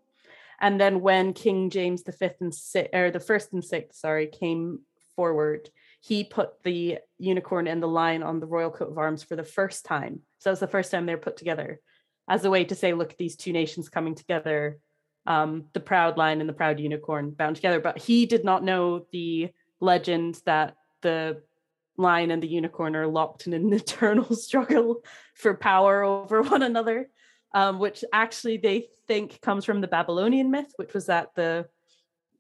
And 0.62 0.80
then 0.80 1.00
when 1.02 1.34
King 1.34 1.70
James 1.70 2.04
the 2.04 2.12
fifth 2.12 2.42
and 2.42 2.54
or 2.94 3.12
the 3.12 3.20
first 3.20 3.54
and 3.54 3.64
sixth, 3.64 4.00
sorry, 4.00 4.28
came 4.28 4.80
forward, 5.16 5.70
he 6.02 6.24
put 6.24 6.62
the 6.64 7.00
unicorn 7.18 7.68
and 7.68 7.82
the 7.82 7.88
lion 7.88 8.24
on 8.24 8.40
the 8.40 8.46
royal 8.46 8.70
coat 8.70 8.92
of 8.92 8.98
arms 8.98 9.24
for 9.24 9.36
the 9.36 9.44
first 9.44 9.86
time. 9.86 10.22
So 10.40 10.50
it 10.50 10.54
was 10.54 10.60
the 10.60 10.68
first 10.68 10.92
time 10.92 11.06
they 11.06 11.16
were 11.16 11.22
put 11.22 11.38
together 11.38 11.80
as 12.30 12.46
a 12.46 12.50
way 12.50 12.64
to 12.66 12.76
say, 12.76 12.94
look, 12.94 13.18
these 13.18 13.36
two 13.36 13.52
nations 13.52 13.90
coming 13.90 14.16
together, 14.16 14.78
um, 15.26 15.66
the 15.74 15.80
proud 15.80 16.18
lion 16.18 16.40
and 16.40 16.50
the 16.50 16.54
proud 16.54 16.80
unicorn 16.80 17.32
bound 17.32 17.56
together. 17.56 17.80
But 17.80 17.98
he 17.98 18.26
did 18.26 18.44
not 18.44 18.64
know 18.64 19.06
the 19.12 19.50
legend 19.80 20.42
that 20.46 20.76
the 21.02 21.42
lion 21.98 22.32
and 22.32 22.42
the 22.42 22.48
unicorn 22.48 22.96
are 22.96 23.08
locked 23.08 23.48
in 23.48 23.54
an 23.54 23.74
eternal 23.74 24.36
struggle 24.36 25.04
for 25.36 25.54
power 25.54 26.04
over 26.04 26.42
one 26.44 26.64
another 26.64 27.10
um, 27.54 27.80
which 27.80 28.04
actually 28.14 28.58
they 28.58 28.88
think 29.08 29.42
comes 29.42 29.66
from 29.66 29.82
the 29.82 29.88
Babylonian 29.88 30.52
myth, 30.52 30.72
which 30.76 30.94
was 30.94 31.08
that 31.08 31.34
the 31.36 31.68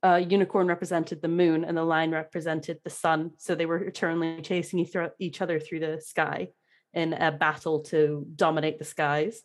uh, 0.03 0.15
unicorn 0.15 0.67
represented 0.67 1.21
the 1.21 1.27
moon 1.27 1.65
and 1.65 1.75
the 1.75 1.83
lion 1.83 2.11
represented 2.11 2.79
the 2.83 2.89
sun. 2.89 3.31
So 3.37 3.55
they 3.55 3.65
were 3.65 3.83
eternally 3.83 4.41
chasing 4.41 4.79
each 4.79 4.95
other- 4.95 5.13
each 5.19 5.41
other 5.41 5.59
through 5.59 5.81
the 5.81 5.99
sky 5.99 6.49
in 6.93 7.13
a 7.13 7.31
battle 7.31 7.81
to 7.81 8.25
dominate 8.35 8.79
the 8.79 8.85
skies. 8.85 9.41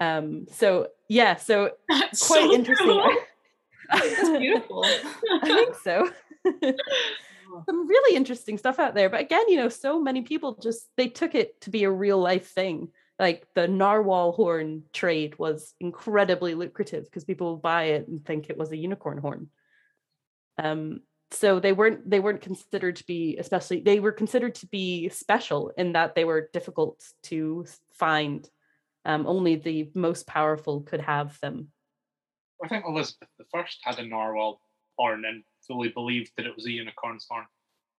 Um, 0.00 0.46
so 0.50 0.88
yeah, 1.08 1.36
so 1.36 1.72
That's 1.88 2.26
quite 2.26 2.40
so 2.40 2.52
interesting. 2.52 3.16
That's 3.92 4.30
beautiful. 4.30 4.84
I 4.84 5.40
think 5.42 5.74
so. 5.76 6.10
Some 7.66 7.86
really 7.88 8.16
interesting 8.16 8.58
stuff 8.58 8.78
out 8.78 8.94
there. 8.94 9.10
But 9.10 9.20
again, 9.20 9.48
you 9.48 9.56
know, 9.56 9.68
so 9.68 10.00
many 10.00 10.22
people 10.22 10.56
just 10.62 10.88
they 10.96 11.08
took 11.08 11.34
it 11.34 11.60
to 11.62 11.70
be 11.70 11.84
a 11.84 11.90
real 11.90 12.18
life 12.18 12.48
thing. 12.48 12.88
Like 13.18 13.46
the 13.54 13.68
narwhal 13.68 14.32
horn 14.32 14.84
trade 14.92 15.38
was 15.38 15.74
incredibly 15.80 16.54
lucrative 16.54 17.04
because 17.04 17.24
people 17.24 17.52
would 17.52 17.62
buy 17.62 17.84
it 17.84 18.08
and 18.08 18.24
think 18.24 18.48
it 18.48 18.56
was 18.56 18.72
a 18.72 18.76
unicorn 18.76 19.18
horn. 19.18 19.48
Um, 20.58 21.00
so 21.32 21.60
they 21.60 21.72
weren't 21.72 22.08
they 22.08 22.20
weren't 22.20 22.40
considered 22.40 22.96
to 22.96 23.06
be 23.06 23.36
especially 23.38 23.80
they 23.80 24.00
were 24.00 24.12
considered 24.12 24.54
to 24.56 24.66
be 24.66 25.08
special 25.10 25.70
in 25.76 25.92
that 25.92 26.14
they 26.14 26.24
were 26.24 26.50
difficult 26.52 27.02
to 27.24 27.66
find. 27.92 28.48
Um, 29.04 29.26
only 29.26 29.56
the 29.56 29.90
most 29.94 30.26
powerful 30.26 30.82
could 30.82 31.00
have 31.00 31.38
them. 31.40 31.68
I 32.62 32.68
think 32.68 32.84
Elizabeth 32.86 33.28
I 33.54 33.64
had 33.82 33.98
a 33.98 34.06
narwhal 34.06 34.60
horn 34.98 35.24
and 35.24 35.42
fully 35.66 35.88
believed 35.88 36.32
that 36.36 36.46
it 36.46 36.54
was 36.54 36.66
a 36.66 36.70
unicorn's 36.70 37.26
horn. 37.30 37.46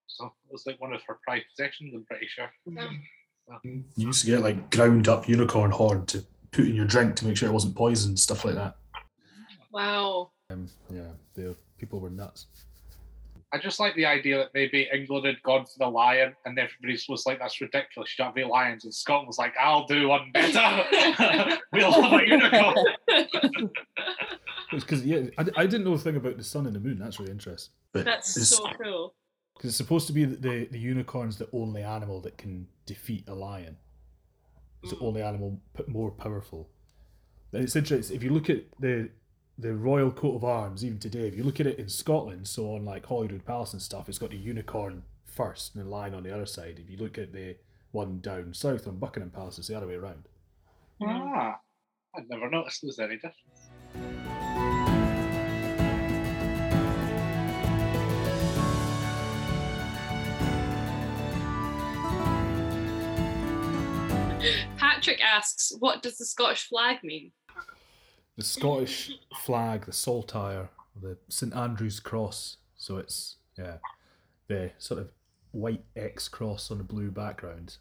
So 0.07 0.25
it 0.25 0.51
was 0.51 0.65
like 0.67 0.79
one 0.79 0.93
of 0.93 1.01
her 1.07 1.19
prized 1.25 1.45
possessions, 1.55 1.93
I'm 1.95 2.05
pretty 2.05 2.27
sure. 2.27 2.51
You 3.63 3.83
used 3.95 4.21
to 4.25 4.31
get 4.31 4.41
like 4.41 4.69
ground 4.69 5.07
up 5.07 5.27
unicorn 5.27 5.71
horn 5.71 6.05
to 6.07 6.23
put 6.51 6.65
in 6.65 6.75
your 6.75 6.85
drink 6.85 7.15
to 7.17 7.25
make 7.25 7.37
sure 7.37 7.49
it 7.49 7.53
wasn't 7.53 7.75
poisoned, 7.75 8.19
stuff 8.19 8.45
like 8.45 8.55
that. 8.55 8.75
Wow. 9.71 10.31
Um, 10.51 10.67
yeah, 10.93 11.11
the 11.33 11.55
people 11.77 11.99
were 11.99 12.09
nuts. 12.09 12.47
I 13.53 13.57
just 13.57 13.79
like 13.81 13.95
the 13.95 14.05
idea 14.05 14.37
that 14.37 14.51
maybe 14.53 14.87
England 14.93 15.25
had 15.25 15.41
gone 15.43 15.65
for 15.65 15.77
the 15.77 15.87
lion 15.87 16.33
and 16.45 16.57
everybody 16.57 16.97
was 17.09 17.25
like, 17.25 17.39
that's 17.39 17.59
ridiculous, 17.59 18.15
you 18.17 18.23
don't 18.23 18.33
be 18.33 18.45
lions. 18.45 18.85
And 18.85 18.93
Scotland 18.93 19.27
was 19.27 19.37
like, 19.37 19.53
I'll 19.59 19.85
do 19.87 20.07
one 20.07 20.31
better. 20.33 21.57
we'll 21.73 21.91
have 22.01 22.21
a 22.21 22.27
unicorn. 22.27 23.69
Because 24.71 25.03
yeah, 25.05 25.23
I, 25.37 25.45
I 25.57 25.65
didn't 25.65 25.83
know 25.83 25.93
a 25.93 25.97
thing 25.97 26.15
about 26.15 26.37
the 26.37 26.43
sun 26.43 26.65
and 26.65 26.73
the 26.75 26.79
moon. 26.79 26.97
That's 26.97 27.19
really 27.19 27.31
interesting. 27.33 27.73
But 27.91 28.05
That's 28.05 28.37
it's, 28.37 28.49
so 28.55 28.63
cool. 28.81 29.15
Because 29.55 29.71
it's 29.71 29.77
supposed 29.77 30.07
to 30.07 30.13
be 30.13 30.23
that 30.23 30.41
the, 30.41 30.65
the 30.71 30.79
unicorn's 30.79 31.37
the 31.37 31.49
only 31.51 31.83
animal 31.83 32.21
that 32.21 32.37
can 32.37 32.67
defeat 32.85 33.25
a 33.27 33.33
lion. 33.35 33.75
It's 34.81 34.91
the 34.93 34.97
Mm. 34.97 35.07
only 35.07 35.21
animal 35.21 35.59
p- 35.75 35.83
more 35.87 36.09
powerful. 36.09 36.69
And 37.53 37.63
it's 37.63 37.75
interesting 37.75 38.15
if 38.15 38.23
you 38.23 38.29
look 38.31 38.49
at 38.49 38.63
the 38.79 39.09
the 39.61 39.75
royal 39.75 40.09
coat 40.09 40.35
of 40.35 40.43
arms, 40.43 40.83
even 40.83 40.97
today, 40.97 41.27
if 41.27 41.35
you 41.35 41.43
look 41.43 41.59
at 41.59 41.67
it 41.67 41.77
in 41.77 41.87
Scotland, 41.87 42.47
so 42.47 42.73
on 42.73 42.83
like 42.83 43.05
Holyrood 43.05 43.45
Palace 43.45 43.73
and 43.73 43.81
stuff, 43.81 44.09
it's 44.09 44.17
got 44.17 44.31
the 44.31 44.37
unicorn 44.37 45.03
first 45.23 45.75
and 45.75 45.85
the 45.85 45.89
lion 45.89 46.15
on 46.15 46.23
the 46.23 46.33
other 46.33 46.47
side. 46.47 46.79
If 46.83 46.89
you 46.89 46.97
look 46.97 47.19
at 47.19 47.31
the 47.31 47.55
one 47.91 48.21
down 48.21 48.55
south 48.55 48.87
on 48.87 48.97
Buckingham 48.97 49.29
Palace, 49.29 49.59
it's 49.59 49.67
the 49.67 49.77
other 49.77 49.85
way 49.85 49.95
around. 49.95 50.23
ah, 51.03 51.59
I'd 52.15 52.27
never 52.27 52.49
noticed 52.49 52.81
there 52.81 52.87
was 52.87 52.99
any 52.99 53.15
difference. 53.17 53.35
Patrick 64.77 65.21
asks, 65.21 65.71
"What 65.79 66.01
does 66.01 66.17
the 66.17 66.25
Scottish 66.25 66.67
flag 66.67 67.03
mean?" 67.03 67.31
The 68.41 68.47
Scottish 68.47 69.11
flag, 69.43 69.85
the 69.85 69.93
saltire, 69.93 70.69
the 70.99 71.15
St 71.29 71.55
Andrew's 71.55 71.99
cross. 71.99 72.57
So 72.75 72.97
it's 72.97 73.35
yeah, 73.55 73.77
the 74.47 74.71
sort 74.79 74.99
of 74.99 75.11
white 75.51 75.83
X 75.95 76.27
cross 76.27 76.71
on 76.71 76.79
a 76.79 76.83
blue 76.83 77.11
background. 77.11 77.77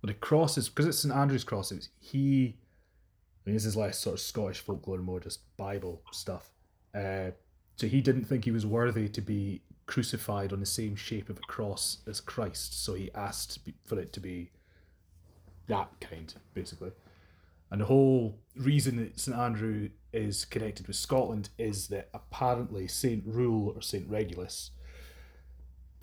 But 0.00 0.08
the 0.08 0.14
cross 0.14 0.56
is 0.56 0.68
because 0.68 0.86
it's 0.86 1.00
St 1.00 1.12
Andrew's 1.12 1.42
cross. 1.42 1.72
It's 1.72 1.88
he. 1.98 2.56
I 3.44 3.50
mean, 3.50 3.56
this 3.56 3.64
is 3.64 3.74
less 3.74 3.98
sort 3.98 4.14
of 4.14 4.20
Scottish 4.20 4.60
folklore, 4.60 4.98
more 4.98 5.18
just 5.18 5.40
Bible 5.56 6.02
stuff. 6.12 6.50
Uh, 6.94 7.32
so 7.74 7.88
he 7.88 8.00
didn't 8.00 8.26
think 8.26 8.44
he 8.44 8.52
was 8.52 8.64
worthy 8.64 9.08
to 9.08 9.20
be 9.20 9.62
crucified 9.86 10.52
on 10.52 10.60
the 10.60 10.66
same 10.66 10.94
shape 10.94 11.28
of 11.28 11.38
a 11.38 11.46
cross 11.48 11.98
as 12.06 12.20
Christ. 12.20 12.84
So 12.84 12.94
he 12.94 13.10
asked 13.12 13.58
for 13.84 13.98
it 13.98 14.12
to 14.12 14.20
be 14.20 14.50
that 15.66 15.88
kind, 16.00 16.32
basically. 16.54 16.92
And 17.70 17.80
the 17.80 17.86
whole 17.86 18.38
reason 18.56 18.96
that 18.96 19.18
St 19.18 19.36
Andrew 19.36 19.90
is 20.12 20.44
connected 20.44 20.86
with 20.86 20.96
Scotland 20.96 21.48
is 21.58 21.88
that 21.88 22.08
apparently 22.14 22.88
St 22.88 23.24
Rule 23.26 23.72
or 23.74 23.82
St 23.82 24.08
Regulus 24.08 24.70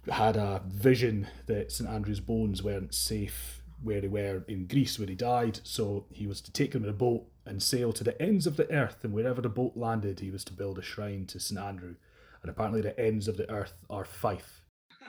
had 0.09 0.35
a 0.35 0.61
vision 0.67 1.27
that 1.45 1.71
St 1.71 1.89
Andrew's 1.89 2.19
bones 2.19 2.61
weren't 2.61 2.93
safe 2.93 3.61
where 3.81 4.01
they 4.01 4.07
were 4.07 4.43
in 4.47 4.65
Greece 4.65 4.97
where 4.97 5.07
he 5.07 5.15
died, 5.15 5.59
so 5.63 6.05
he 6.11 6.27
was 6.27 6.41
to 6.41 6.51
take 6.51 6.71
them 6.71 6.83
in 6.83 6.89
a 6.89 6.93
boat 6.93 7.25
and 7.45 7.61
sail 7.61 7.91
to 7.93 8.03
the 8.03 8.19
ends 8.21 8.47
of 8.47 8.55
the 8.55 8.71
earth, 8.71 9.03
and 9.03 9.13
wherever 9.13 9.41
the 9.41 9.49
boat 9.49 9.73
landed, 9.75 10.19
he 10.19 10.31
was 10.31 10.43
to 10.45 10.53
build 10.53 10.77
a 10.77 10.81
shrine 10.81 11.25
to 11.27 11.39
St 11.39 11.59
Andrew. 11.59 11.95
And 12.41 12.49
apparently, 12.49 12.81
the 12.81 12.97
ends 12.99 13.27
of 13.27 13.37
the 13.37 13.49
earth 13.49 13.73
are 13.89 14.05
Fife. 14.05 14.61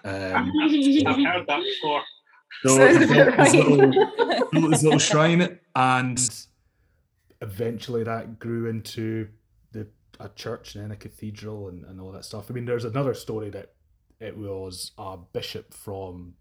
Um, 0.05 0.12
I've 0.62 1.17
heard 1.17 1.47
that 1.47 1.62
before. 1.62 2.03
So 2.62 2.77
Sounds 2.77 2.99
he 2.99 3.14
built 3.14 3.29
about 3.29 3.47
his 3.47 3.55
right. 3.55 3.69
little, 3.69 4.71
his 4.71 4.83
little 4.83 4.99
shrine, 4.99 5.59
and 5.75 6.47
eventually 7.40 8.05
that 8.05 8.38
grew 8.38 8.67
into 8.67 9.29
the 9.73 9.87
a 10.21 10.29
church 10.31 10.75
and 10.75 10.85
then 10.85 10.90
a 10.90 10.97
cathedral 10.97 11.69
and, 11.69 11.85
and 11.85 12.01
all 12.01 12.12
that 12.12 12.25
stuff. 12.25 12.51
I 12.51 12.55
mean, 12.55 12.64
there's 12.64 12.85
another 12.85 13.14
story 13.14 13.51
that 13.51 13.73
it 14.21 14.37
was 14.37 14.93
a 14.97 15.17
bishop 15.17 15.75
from 15.75 16.35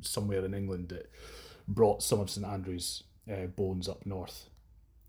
somewhere 0.00 0.44
in 0.44 0.54
England 0.54 0.88
that 0.90 1.10
brought 1.66 2.02
some 2.02 2.20
of 2.20 2.30
St 2.30 2.46
Andrew's 2.46 3.02
uh, 3.30 3.46
bones 3.46 3.88
up 3.88 4.06
north 4.06 4.48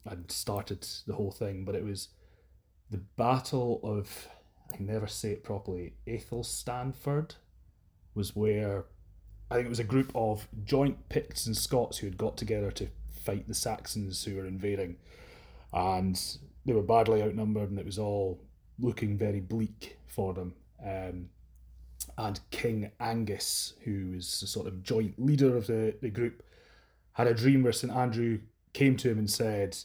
and 0.05 0.29
started 0.31 0.85
the 1.07 1.13
whole 1.13 1.31
thing. 1.31 1.63
But 1.63 1.75
it 1.75 1.85
was 1.85 2.09
the 2.89 2.97
Battle 2.97 3.79
of 3.83 4.27
I 4.71 4.77
can 4.77 4.85
never 4.85 5.07
say 5.07 5.31
it 5.31 5.43
properly. 5.43 5.93
Athelstaneford 6.07 7.35
was 8.13 8.35
where 8.35 8.85
I 9.51 9.55
think 9.55 9.65
it 9.65 9.69
was 9.69 9.79
a 9.79 9.83
group 9.83 10.11
of 10.13 10.47
joint 10.63 11.09
Picts 11.09 11.47
and 11.47 11.57
Scots 11.57 11.97
who 11.97 12.07
had 12.07 12.17
got 12.17 12.37
together 12.37 12.71
to 12.71 12.87
fight 13.23 13.47
the 13.47 13.53
Saxons 13.53 14.23
who 14.23 14.35
were 14.35 14.45
invading, 14.45 14.97
and 15.73 16.19
they 16.65 16.73
were 16.73 16.83
badly 16.83 17.23
outnumbered, 17.23 17.69
and 17.69 17.79
it 17.79 17.85
was 17.85 17.97
all 17.97 18.39
looking 18.79 19.17
very 19.17 19.39
bleak 19.39 19.97
for 20.07 20.33
them. 20.33 20.53
Um, 20.85 21.29
and 22.17 22.39
King 22.51 22.91
Angus, 22.99 23.73
who 23.83 24.11
was 24.15 24.39
the 24.39 24.47
sort 24.47 24.67
of 24.67 24.83
joint 24.83 25.15
leader 25.17 25.55
of 25.57 25.67
the, 25.67 25.95
the 26.01 26.09
group, 26.09 26.43
had 27.13 27.27
a 27.27 27.33
dream 27.33 27.63
where 27.63 27.73
St. 27.73 27.91
Andrew 27.91 28.39
came 28.73 28.97
to 28.97 29.09
him 29.09 29.17
and 29.17 29.29
said, 29.29 29.77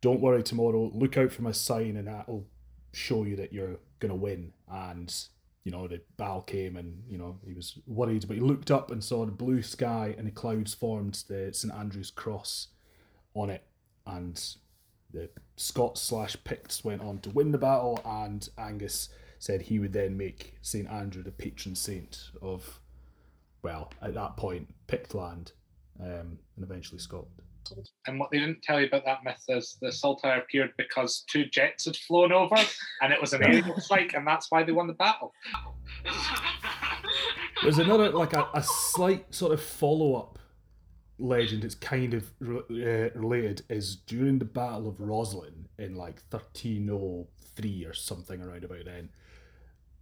Don't 0.00 0.20
worry 0.20 0.42
tomorrow, 0.42 0.90
look 0.92 1.16
out 1.16 1.32
for 1.32 1.42
my 1.42 1.52
sign, 1.52 1.96
and 1.96 2.08
that'll 2.08 2.46
show 2.92 3.24
you 3.24 3.36
that 3.36 3.52
you're 3.52 3.76
going 4.00 4.10
to 4.10 4.16
win. 4.16 4.52
And, 4.70 5.14
you 5.64 5.72
know, 5.72 5.88
the 5.88 6.00
battle 6.16 6.42
came 6.42 6.76
and, 6.76 7.02
you 7.08 7.16
know, 7.16 7.38
he 7.46 7.54
was 7.54 7.78
worried, 7.86 8.26
but 8.28 8.36
he 8.36 8.42
looked 8.42 8.70
up 8.70 8.90
and 8.90 9.02
saw 9.02 9.24
the 9.24 9.32
blue 9.32 9.62
sky 9.62 10.14
and 10.16 10.26
the 10.26 10.30
clouds 10.30 10.74
formed 10.74 11.24
the 11.28 11.50
St. 11.52 11.72
Andrew's 11.72 12.10
cross 12.10 12.68
on 13.34 13.48
it. 13.50 13.64
And 14.06 14.38
the 15.10 15.30
Scots 15.56 16.02
slash 16.02 16.36
Picts 16.44 16.84
went 16.84 17.00
on 17.00 17.18
to 17.20 17.30
win 17.30 17.52
the 17.52 17.58
battle, 17.58 18.00
and 18.04 18.46
Angus 18.58 19.08
said 19.38 19.62
he 19.62 19.78
would 19.78 19.94
then 19.94 20.16
make 20.16 20.56
St. 20.60 20.88
Andrew 20.90 21.22
the 21.22 21.30
patron 21.30 21.74
saint 21.74 22.30
of, 22.42 22.80
well, 23.62 23.90
at 24.02 24.14
that 24.14 24.36
point, 24.36 24.74
Pictland 24.86 25.52
um, 26.00 26.38
and 26.56 26.62
eventually 26.62 26.98
Scotland. 26.98 27.40
And 28.06 28.18
what 28.18 28.30
they 28.30 28.38
didn't 28.38 28.62
tell 28.62 28.80
you 28.80 28.86
about 28.86 29.04
that 29.04 29.24
myth 29.24 29.42
is 29.48 29.76
the 29.80 29.92
Saltire 29.92 30.38
appeared 30.38 30.72
because 30.76 31.24
two 31.30 31.44
jets 31.46 31.86
had 31.86 31.96
flown 31.96 32.32
over 32.32 32.56
and 33.02 33.12
it 33.12 33.20
was 33.20 33.32
an 33.32 33.42
aerial 33.44 33.80
strike, 33.80 34.14
and 34.14 34.26
that's 34.26 34.50
why 34.50 34.62
they 34.62 34.72
won 34.72 34.86
the 34.86 34.94
battle. 34.94 35.32
There's 37.62 37.78
another, 37.78 38.10
like 38.10 38.32
a, 38.34 38.48
a 38.54 38.62
slight 38.62 39.34
sort 39.34 39.52
of 39.52 39.62
follow 39.62 40.14
up 40.16 40.38
legend, 41.18 41.64
it's 41.64 41.74
kind 41.74 42.14
of 42.14 42.30
re- 42.40 42.60
uh, 42.70 43.10
related, 43.18 43.62
is 43.68 43.96
during 43.96 44.38
the 44.38 44.44
Battle 44.44 44.88
of 44.88 45.00
Roslin 45.00 45.68
in 45.78 45.94
like 45.94 46.22
1303 46.30 47.84
or 47.84 47.94
something 47.94 48.42
around 48.42 48.64
about 48.64 48.84
then. 48.84 49.10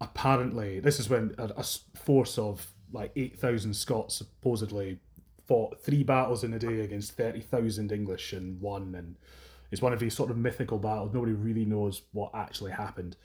Apparently, 0.01 0.81
this 0.81 0.99
is 0.99 1.09
when 1.09 1.35
a 1.39 1.65
force 1.95 2.39
of 2.39 2.73
like 2.93 3.13
8,000 3.17 3.75
Scots 3.75 4.17
supposedly 4.17 4.99
fought 5.53 5.79
three 5.83 6.03
battles 6.03 6.45
in 6.45 6.55
a 6.55 6.59
day 6.59 6.81
against 6.81 7.13
30,000 7.13 7.93
English 7.93 8.33
and 8.33 8.59
won. 8.59 8.95
And 8.95 9.17
it's 9.71 9.83
one 9.83 9.93
of 9.93 10.01
these 10.01 10.15
sort 10.15 10.31
of 10.31 10.39
mythical 10.39 10.79
battles. 10.79 11.13
Nobody 11.13 11.35
really 11.35 11.67
knows 11.67 12.01
what 12.13 12.31
actually 12.33 12.71
happened. 12.73 13.17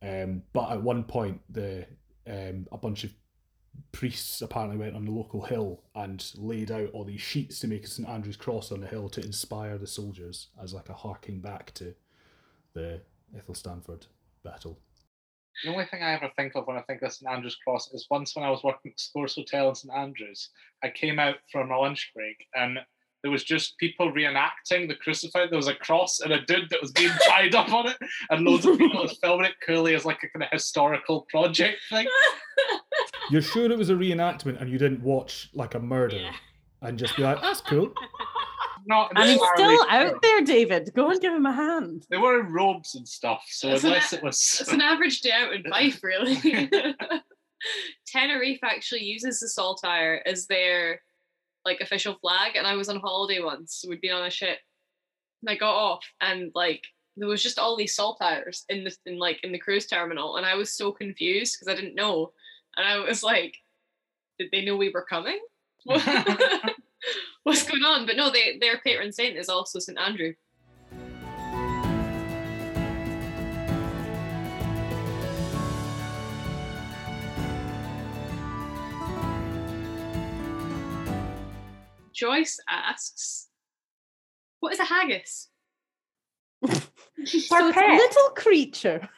Um, 0.00 0.42
but 0.54 0.70
at 0.70 0.82
one 0.82 1.04
point, 1.04 1.42
the 1.50 1.84
um, 2.26 2.66
a 2.72 2.78
bunch 2.78 3.04
of 3.04 3.12
priests 3.92 4.40
apparently 4.40 4.78
went 4.78 4.96
on 4.96 5.04
the 5.04 5.10
local 5.10 5.42
hill 5.42 5.82
and 5.94 6.24
laid 6.36 6.70
out 6.70 6.88
all 6.94 7.04
these 7.04 7.20
sheets 7.20 7.60
to 7.60 7.68
make 7.68 7.84
a 7.84 7.88
St 7.88 8.08
Andrew's 8.08 8.38
cross 8.38 8.72
on 8.72 8.80
the 8.80 8.86
hill 8.86 9.10
to 9.10 9.22
inspire 9.22 9.76
the 9.76 9.86
soldiers 9.86 10.48
as 10.62 10.72
like 10.72 10.88
a 10.88 10.94
harking 10.94 11.40
back 11.40 11.74
to 11.74 11.94
the 12.72 13.02
Athelstaneford 13.36 14.06
battle. 14.42 14.78
The 15.64 15.70
only 15.72 15.86
thing 15.86 16.02
I 16.02 16.12
ever 16.12 16.30
think 16.36 16.54
of 16.54 16.66
when 16.66 16.76
I 16.76 16.82
think 16.82 17.02
of 17.02 17.12
St 17.12 17.30
Andrew's 17.30 17.56
Cross 17.56 17.92
is 17.92 18.06
once 18.10 18.36
when 18.36 18.44
I 18.44 18.50
was 18.50 18.62
working 18.62 18.92
at 18.92 19.00
Scores 19.00 19.34
Hotel 19.34 19.68
in 19.70 19.74
St 19.74 19.92
Andrews, 19.94 20.50
I 20.84 20.90
came 20.90 21.18
out 21.18 21.36
from 21.50 21.70
a 21.70 21.78
lunch 21.78 22.12
break 22.14 22.36
and 22.54 22.78
there 23.22 23.30
was 23.32 23.42
just 23.42 23.76
people 23.78 24.12
reenacting 24.12 24.86
the 24.86 24.94
crucified. 24.94 25.50
There 25.50 25.56
was 25.56 25.66
a 25.66 25.74
cross 25.74 26.20
and 26.20 26.32
a 26.32 26.42
dude 26.44 26.68
that 26.70 26.80
was 26.80 26.92
being 26.92 27.10
tied 27.26 27.54
up 27.54 27.72
on 27.72 27.88
it, 27.88 27.96
and 28.30 28.44
loads 28.44 28.66
of 28.66 28.78
people 28.78 29.02
was 29.02 29.18
filming 29.20 29.46
it 29.46 29.54
coolly 29.66 29.94
as 29.94 30.04
like 30.04 30.22
a 30.22 30.28
kind 30.28 30.44
of 30.44 30.50
historical 30.52 31.22
project 31.30 31.78
thing. 31.90 32.06
You're 33.30 33.42
sure 33.42 33.70
it 33.72 33.76
was 33.78 33.90
a 33.90 33.94
reenactment 33.94 34.60
and 34.60 34.70
you 34.70 34.78
didn't 34.78 35.02
watch 35.02 35.48
like 35.54 35.74
a 35.74 35.80
murder 35.80 36.16
Yeah. 36.16 36.32
and 36.82 36.96
just 36.98 37.16
be 37.16 37.22
like, 37.24 37.40
that's 37.40 37.60
cool. 37.62 37.92
Not 38.88 39.10
And 39.16 39.28
he's 39.28 39.40
still 39.54 39.76
sure. 39.84 39.90
out 39.90 40.22
there, 40.22 40.40
David. 40.42 40.92
Go 40.94 41.10
and 41.10 41.20
give 41.20 41.34
him 41.34 41.44
a 41.46 41.52
hand. 41.52 42.06
They 42.08 42.16
were 42.18 42.40
in 42.40 42.52
robes 42.52 42.94
and 42.94 43.06
stuff, 43.06 43.44
so 43.48 43.68
It's 43.70 43.82
an- 43.82 43.90
unless 43.90 44.12
it 44.12 44.22
was 44.22 44.36
It's 44.60 44.70
an 44.72 44.80
average 44.80 45.20
day 45.22 45.32
out 45.32 45.52
in 45.52 45.64
Fife, 45.70 46.02
really. 46.02 46.36
Tenerife 48.06 48.60
actually 48.62 49.02
uses 49.04 49.40
the 49.40 49.48
saltire 49.48 50.22
as 50.24 50.46
their 50.46 51.02
like 51.64 51.80
official 51.80 52.14
flag, 52.20 52.54
and 52.54 52.66
I 52.66 52.74
was 52.74 52.88
on 52.88 53.00
holiday 53.00 53.40
once. 53.42 53.84
We'd 53.88 54.00
been 54.00 54.12
on 54.12 54.26
a 54.26 54.30
ship, 54.30 54.58
and 55.42 55.50
I 55.50 55.56
got 55.56 55.74
off, 55.74 56.04
and 56.20 56.52
like 56.54 56.82
there 57.16 57.26
was 57.28 57.42
just 57.42 57.58
all 57.58 57.76
these 57.76 57.96
saltires 57.96 58.62
in 58.68 58.84
the 58.84 58.94
in 59.06 59.18
like 59.18 59.42
in 59.42 59.50
the 59.50 59.58
cruise 59.58 59.86
terminal, 59.86 60.36
and 60.36 60.46
I 60.46 60.54
was 60.54 60.72
so 60.72 60.92
confused 60.92 61.56
because 61.58 61.72
I 61.72 61.74
didn't 61.80 61.96
know, 61.96 62.32
and 62.76 62.86
I 62.86 62.98
was 62.98 63.24
like, 63.24 63.56
did 64.38 64.50
they 64.52 64.64
know 64.64 64.76
we 64.76 64.90
were 64.90 65.04
coming? 65.08 65.40
What's 67.42 67.64
going 67.64 67.82
on? 67.82 68.06
But 68.06 68.16
no, 68.16 68.30
they 68.30 68.58
their 68.58 68.78
patron 68.78 69.12
saint 69.12 69.36
is 69.36 69.48
also 69.48 69.78
St 69.78 69.98
Andrew. 69.98 70.34
Joyce 82.12 82.58
asks, 82.68 83.48
"What 84.60 84.72
is 84.72 84.80
a 84.80 84.84
haggis?" 84.84 85.48
So 87.26 87.68
it's 87.68 87.76
a 87.76 87.80
little 87.80 88.30
creature. 88.36 89.08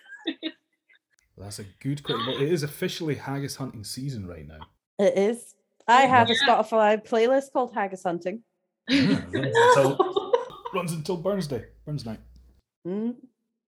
That's 1.37 1.59
a 1.59 1.65
good 1.81 2.03
question. 2.03 2.27
Well, 2.27 2.41
it 2.41 2.51
is 2.51 2.63
officially 2.63 3.17
haggis 3.17 3.57
hunting 3.57 3.85
season 3.85 4.27
right 4.27 4.47
now. 4.47 4.61
It 4.99 5.19
is. 5.19 5.55
I 5.89 6.03
have 6.03 6.29
a 6.31 6.35
Spotify 6.35 7.05
playlist 7.07 7.53
called 7.53 7.73
Haggis 7.75 8.03
Hunting. 8.05 8.43
Yeah, 8.89 9.21
runs, 9.33 9.57
until, 9.77 10.33
runs 10.75 10.93
until 10.93 11.17
Burns 11.17 11.47
Day, 11.47 11.65
Burns 11.87 12.05
night. 12.07 12.21
Mm. 12.87 13.15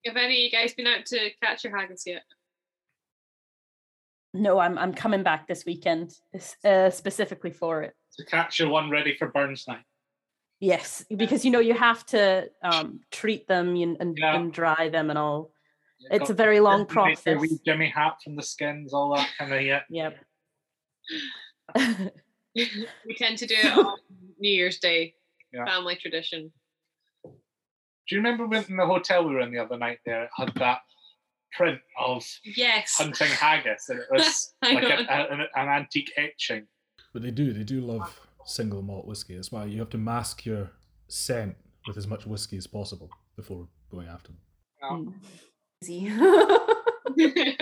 Have 0.06 0.16
any 0.16 0.26
of 0.26 0.40
you 0.44 0.50
guys 0.50 0.72
been 0.74 0.86
out 0.86 1.04
to 1.06 1.30
catch 1.42 1.64
your 1.64 1.76
haggis 1.76 2.04
yet? 2.06 2.22
No, 4.32 4.58
I'm 4.58 4.78
I'm 4.78 4.94
coming 4.94 5.22
back 5.22 5.48
this 5.48 5.64
weekend 5.64 6.12
uh, 6.64 6.90
specifically 6.90 7.50
for 7.50 7.82
it. 7.82 7.94
to 8.16 8.24
catch 8.24 8.60
your 8.60 8.68
one 8.68 8.88
ready 8.90 9.14
for 9.18 9.28
Burns 9.28 9.66
night. 9.66 9.82
Yes, 10.60 11.04
because 11.14 11.44
you 11.44 11.50
know 11.50 11.58
you 11.58 11.74
have 11.74 12.04
to 12.06 12.48
um, 12.62 13.00
treat 13.10 13.48
them 13.48 13.74
and, 13.76 13.96
and, 13.98 14.16
Yeah. 14.18 14.36
and 14.36 14.52
dry 14.52 14.88
them 14.90 15.08
and 15.10 15.18
all. 15.18 15.52
You've 15.98 16.20
It's 16.20 16.30
a 16.30 16.34
very 16.34 16.60
long 16.60 16.86
to 16.86 17.04
make 17.04 17.22
their 17.22 17.34
process. 17.36 17.50
wee 17.50 17.60
Jimmy 17.64 17.88
hat 17.88 18.18
from 18.22 18.36
the 18.36 18.42
skins, 18.42 18.92
all 18.94 19.14
that 19.16 19.28
kind 19.38 19.52
of 19.52 19.62
yeah. 19.62 19.80
Yep. 19.90 20.18
we 22.54 23.14
tend 23.16 23.38
to 23.38 23.46
do 23.46 23.54
it 23.56 23.72
on 23.76 23.96
New 24.38 24.50
Year's 24.50 24.78
Day, 24.78 25.14
Yeah. 25.52 25.64
family 25.66 25.96
tradition. 25.96 26.52
Do 27.24 28.16
you 28.16 28.18
remember 28.18 28.46
when 28.46 28.64
in 28.64 28.76
the 28.76 28.86
hotel 28.86 29.24
we 29.26 29.34
were 29.34 29.40
in 29.40 29.52
the 29.52 29.58
other 29.58 29.76
night 29.78 29.98
there 30.04 30.24
it 30.24 30.30
had 30.36 30.52
that 30.56 30.80
print 31.52 31.80
of 31.98 32.24
Yes, 32.44 32.94
hunting 32.96 33.28
haggis 33.28 33.88
and 33.88 34.00
it 34.00 34.06
was 34.10 34.54
like 34.62 34.82
know. 34.82 34.88
an, 34.88 35.40
an, 35.40 35.46
an 35.54 35.68
antique 35.68 36.12
etching. 36.16 36.66
But 37.12 37.22
they 37.22 37.30
do, 37.30 37.52
they 37.52 37.62
do 37.64 37.80
love 37.80 38.18
single 38.44 38.82
malt 38.82 39.06
whiskey. 39.06 39.36
That's 39.36 39.52
why 39.52 39.64
you 39.66 39.78
have 39.78 39.90
to 39.90 39.98
mask 39.98 40.44
your 40.46 40.70
scent 41.08 41.56
with 41.86 41.96
as 41.96 42.06
much 42.06 42.26
whiskey 42.26 42.56
as 42.56 42.66
possible 42.66 43.10
before 43.36 43.68
going 43.90 44.08
after 44.08 44.28
them. 44.32 44.38
Mm. 44.82 45.12
Easy. 45.82 46.06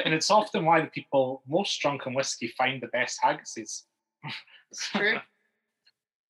And 0.05 0.15
it's 0.15 0.31
often 0.31 0.65
why 0.65 0.81
the 0.81 0.87
people 0.89 1.43
most 1.49 1.79
drunk 1.81 2.07
on 2.07 2.15
whiskey 2.15 2.49
find 2.59 2.83
the 2.83 2.89
best 2.89 3.19
haggises. 3.23 3.85
It's 4.71 4.91
true. 4.91 5.17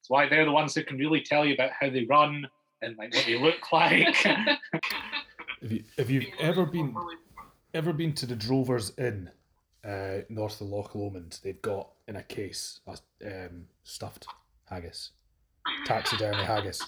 It's 0.00 0.08
why 0.08 0.28
they're 0.28 0.44
the 0.44 0.52
ones 0.52 0.72
who 0.72 0.84
can 0.84 0.96
really 0.96 1.20
tell 1.20 1.44
you 1.44 1.54
about 1.54 1.70
how 1.72 1.90
they 1.90 2.04
run 2.04 2.46
and 2.82 2.96
like 2.96 3.12
what 3.12 3.26
they 3.26 3.36
look 3.36 3.72
like. 3.72 4.16
If 5.60 5.72
you 5.72 5.84
if 5.96 6.08
you've 6.08 6.26
ever 6.38 6.64
been 6.64 6.94
ever 7.74 7.92
been 7.92 8.12
to 8.14 8.26
the 8.26 8.36
Drovers 8.36 8.92
Inn, 8.96 9.28
uh, 9.84 10.18
north 10.28 10.60
of 10.60 10.68
Loch 10.68 10.94
Lomond, 10.94 11.40
they've 11.42 11.60
got 11.62 11.90
in 12.06 12.14
a 12.14 12.22
case 12.22 12.80
a 12.86 12.96
um, 13.46 13.66
stuffed 13.82 14.26
haggis, 14.70 15.10
taxidermy 15.84 16.44
haggis. 16.44 16.80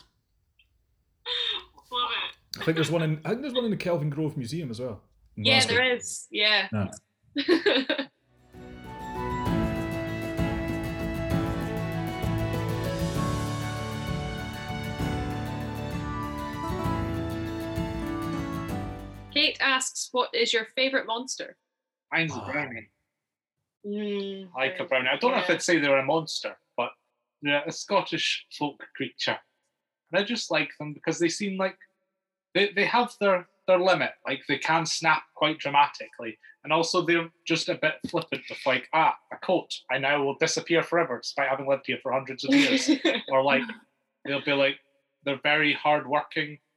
Love 1.92 2.10
it. 2.12 2.60
I 2.60 2.64
think 2.64 2.76
there's 2.76 2.90
one 2.92 3.02
in 3.02 3.20
I 3.24 3.30
think 3.30 3.42
there's 3.42 3.54
one 3.54 3.64
in 3.64 3.72
the 3.72 3.76
Kelvingrove 3.76 4.36
Museum 4.36 4.70
as 4.70 4.80
well. 4.80 5.02
Yeah, 5.36 5.54
Glasgow. 5.54 5.74
there 5.74 5.96
is. 5.96 6.28
Yeah. 6.30 6.68
Yeah. 7.34 8.06
Kate 19.40 19.56
asks, 19.60 20.08
"What 20.12 20.34
is 20.34 20.52
your 20.52 20.66
favorite 20.76 21.06
monster?" 21.06 21.56
Mine's 22.12 22.36
a 22.36 22.40
Ah. 22.40 22.52
brownie. 22.52 22.90
Mm, 23.86 24.50
I 24.54 24.58
like 24.66 24.78
a 24.80 24.84
brownie. 24.84 25.08
I 25.08 25.16
don't 25.16 25.32
know 25.32 25.38
if 25.38 25.48
I'd 25.48 25.62
say 25.62 25.78
they're 25.78 25.98
a 25.98 26.04
monster, 26.04 26.58
but 26.76 26.92
they're 27.40 27.64
a 27.64 27.72
Scottish 27.72 28.46
folk 28.58 28.86
creature. 28.94 29.40
And 30.12 30.20
I 30.20 30.24
just 30.24 30.50
like 30.50 30.70
them 30.78 30.92
because 30.92 31.18
they 31.18 31.30
seem 31.30 31.56
like 31.56 31.78
they, 32.52 32.72
they 32.72 32.84
have 32.84 33.16
their, 33.20 33.48
their 33.66 33.78
limit. 33.78 34.12
Like 34.26 34.42
they 34.46 34.58
can 34.58 34.84
snap 34.84 35.22
quite 35.34 35.58
dramatically. 35.58 36.38
And 36.64 36.72
also 36.72 37.00
they're 37.00 37.30
just 37.46 37.70
a 37.70 37.76
bit 37.76 37.94
flippant 38.10 38.42
with 38.50 38.66
like, 38.66 38.90
ah, 38.92 39.16
a 39.32 39.36
coat. 39.38 39.72
I 39.90 39.96
now 39.96 40.22
will 40.22 40.34
disappear 40.34 40.82
forever 40.82 41.18
despite 41.22 41.48
having 41.48 41.66
lived 41.66 41.86
here 41.86 41.98
for 42.02 42.12
hundreds 42.12 42.44
of 42.44 42.52
years. 42.52 42.90
or 43.28 43.42
like 43.42 43.62
they'll 44.26 44.44
be 44.44 44.52
like 44.52 44.78
they're 45.24 45.40
very 45.42 45.72
hardworking, 45.72 46.58
but 46.58 46.69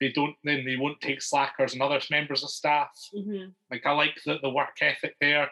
they 0.00 0.10
don't 0.12 0.34
then 0.44 0.64
they 0.64 0.76
won't 0.76 1.00
take 1.00 1.20
slackers 1.22 1.72
and 1.72 1.82
other 1.82 2.00
members 2.10 2.42
of 2.44 2.50
staff. 2.50 2.90
Mhm. 3.14 3.52
Like 3.70 3.84
I 3.86 3.92
like 3.92 4.16
the, 4.24 4.38
the 4.42 4.50
work 4.50 4.76
ethic 4.80 5.16
there. 5.20 5.50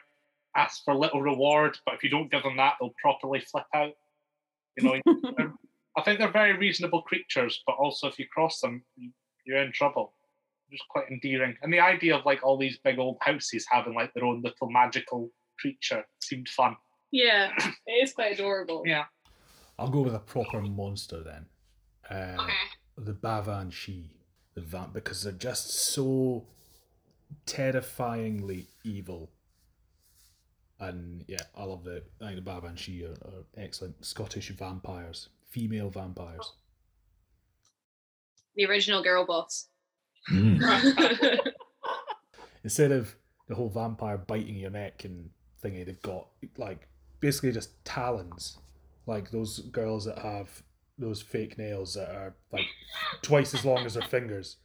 Ask 0.57 0.85
for 0.85 0.95
little 0.95 1.21
reward, 1.21 1.77
but 1.85 1.95
if 1.95 2.03
you 2.03 2.09
don't 2.11 2.31
give 2.31 2.43
them 2.43 2.57
that, 2.57 2.75
they'll 2.81 2.95
properly 3.01 3.41
flip 3.41 3.67
out. 3.75 3.93
You 4.79 4.85
know, 4.85 5.01
I 5.97 6.03
think 6.03 6.19
they're 6.19 6.31
very 6.31 6.57
reasonable 6.57 7.03
creatures, 7.03 7.63
but 7.67 7.77
also 7.77 8.07
if 8.09 8.19
you 8.19 8.27
cross 8.29 8.61
them, 8.61 8.85
you- 8.97 9.13
you're 9.45 9.63
in 9.63 9.71
trouble. 9.73 10.13
Just 10.71 10.83
quite 10.89 11.09
endearing. 11.11 11.57
And 11.63 11.73
the 11.73 11.79
idea 11.79 12.17
of 12.17 12.25
like 12.27 12.43
all 12.43 12.57
these 12.59 12.79
big 12.79 12.99
old 12.99 13.19
houses 13.21 13.65
having 13.71 13.95
like 13.95 14.13
their 14.15 14.25
own 14.25 14.43
little 14.43 14.69
magical 14.69 15.31
creature 15.61 16.05
seemed 16.21 16.49
fun. 16.49 16.77
Yeah, 17.13 17.53
it 17.87 17.93
is 18.03 18.13
quite 18.13 18.33
adorable. 18.33 18.83
Yeah. 18.85 19.05
I'll 19.79 19.89
go 19.91 20.01
with 20.01 20.15
a 20.15 20.19
proper 20.19 20.61
monster 20.61 21.23
then. 21.23 21.47
Uh, 22.11 22.43
Okay. 22.43 22.53
the 22.99 23.13
Baobhan 23.13 23.73
Sith, 23.73 24.16
the 24.57 24.63
vamp, 24.63 24.93
because 24.93 25.23
they're 25.23 25.33
just 25.33 25.71
so 25.71 26.47
terrifyingly 27.45 28.67
evil. 28.83 29.31
And 30.81 31.25
yeah, 31.29 31.43
I 31.57 31.65
love 31.65 31.85
the 31.85 32.03
I 32.21 32.27
think 32.33 32.45
the 32.45 32.51
Baobhan 32.51 32.79
Sith 32.79 33.05
are, 33.05 33.29
are 33.29 33.45
excellent 33.57 34.05
Scottish 34.05 34.51
vampires, 34.51 35.29
female 35.49 35.91
vampires. 35.91 36.53
The 38.57 38.67
original 38.67 39.03
girl 39.03 39.25
boss. 39.25 39.69
Hmm. 40.27 40.61
Instead 42.65 42.91
of 42.91 43.15
the 43.49 43.55
whole 43.55 43.69
vampire 43.69 44.19
biting 44.19 44.57
your 44.57 44.71
neck 44.71 45.05
and 45.05 45.31
thingy, 45.63 45.87
they've 45.87 46.03
got 46.03 46.27
like 46.57 46.89
basically 47.21 47.53
just 47.53 47.85
talons, 47.85 48.59
like 49.07 49.31
those 49.31 49.61
girls 49.61 50.05
that 50.07 50.19
have 50.19 50.63
those 50.99 51.21
fake 51.23 51.59
nails 51.59 51.95
that 51.95 52.09
are 52.11 52.35
like 52.53 52.67
twice 53.23 53.55
as 53.55 53.65
long 53.65 53.85
as 53.85 53.95
their 53.95 54.03
fingers, 54.09 54.57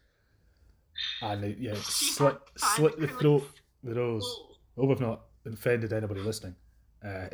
and 1.21 1.43
they 1.43 1.55
yeah 1.59 1.75
slit 1.75 2.37
slit 2.57 2.99
the 2.99 3.07
throat 3.07 3.43
acrylics. 3.43 3.83
with 3.83 3.95
those. 3.95 4.23
Ooh. 4.23 4.47
Hope 4.81 4.91
I've 4.91 5.01
not 5.01 5.21
offended 5.45 5.91
anybody 5.93 6.21
listening. 6.21 6.55
Uh, 7.05 7.27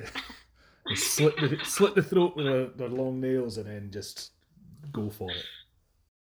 slit 0.95 1.36
the 1.38 1.60
slit 1.63 1.93
the 1.95 2.01
throat 2.03 2.36
with 2.36 2.45
their, 2.45 2.65
their 2.67 2.89
long 2.89 3.19
nails 3.19 3.57
and 3.57 3.67
then 3.67 3.89
just 3.91 4.31
go 4.93 5.10
for 5.10 5.29
it. 5.31 5.45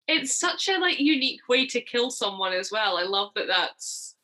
it's 0.08 0.34
such 0.38 0.68
a 0.68 0.78
like 0.78 0.98
unique 0.98 1.46
way 1.48 1.66
to 1.66 1.80
kill 1.80 2.10
someone 2.10 2.52
as 2.52 2.72
well. 2.72 2.96
I 2.96 3.02
love 3.04 3.30
that 3.34 3.46
that's 3.46 4.16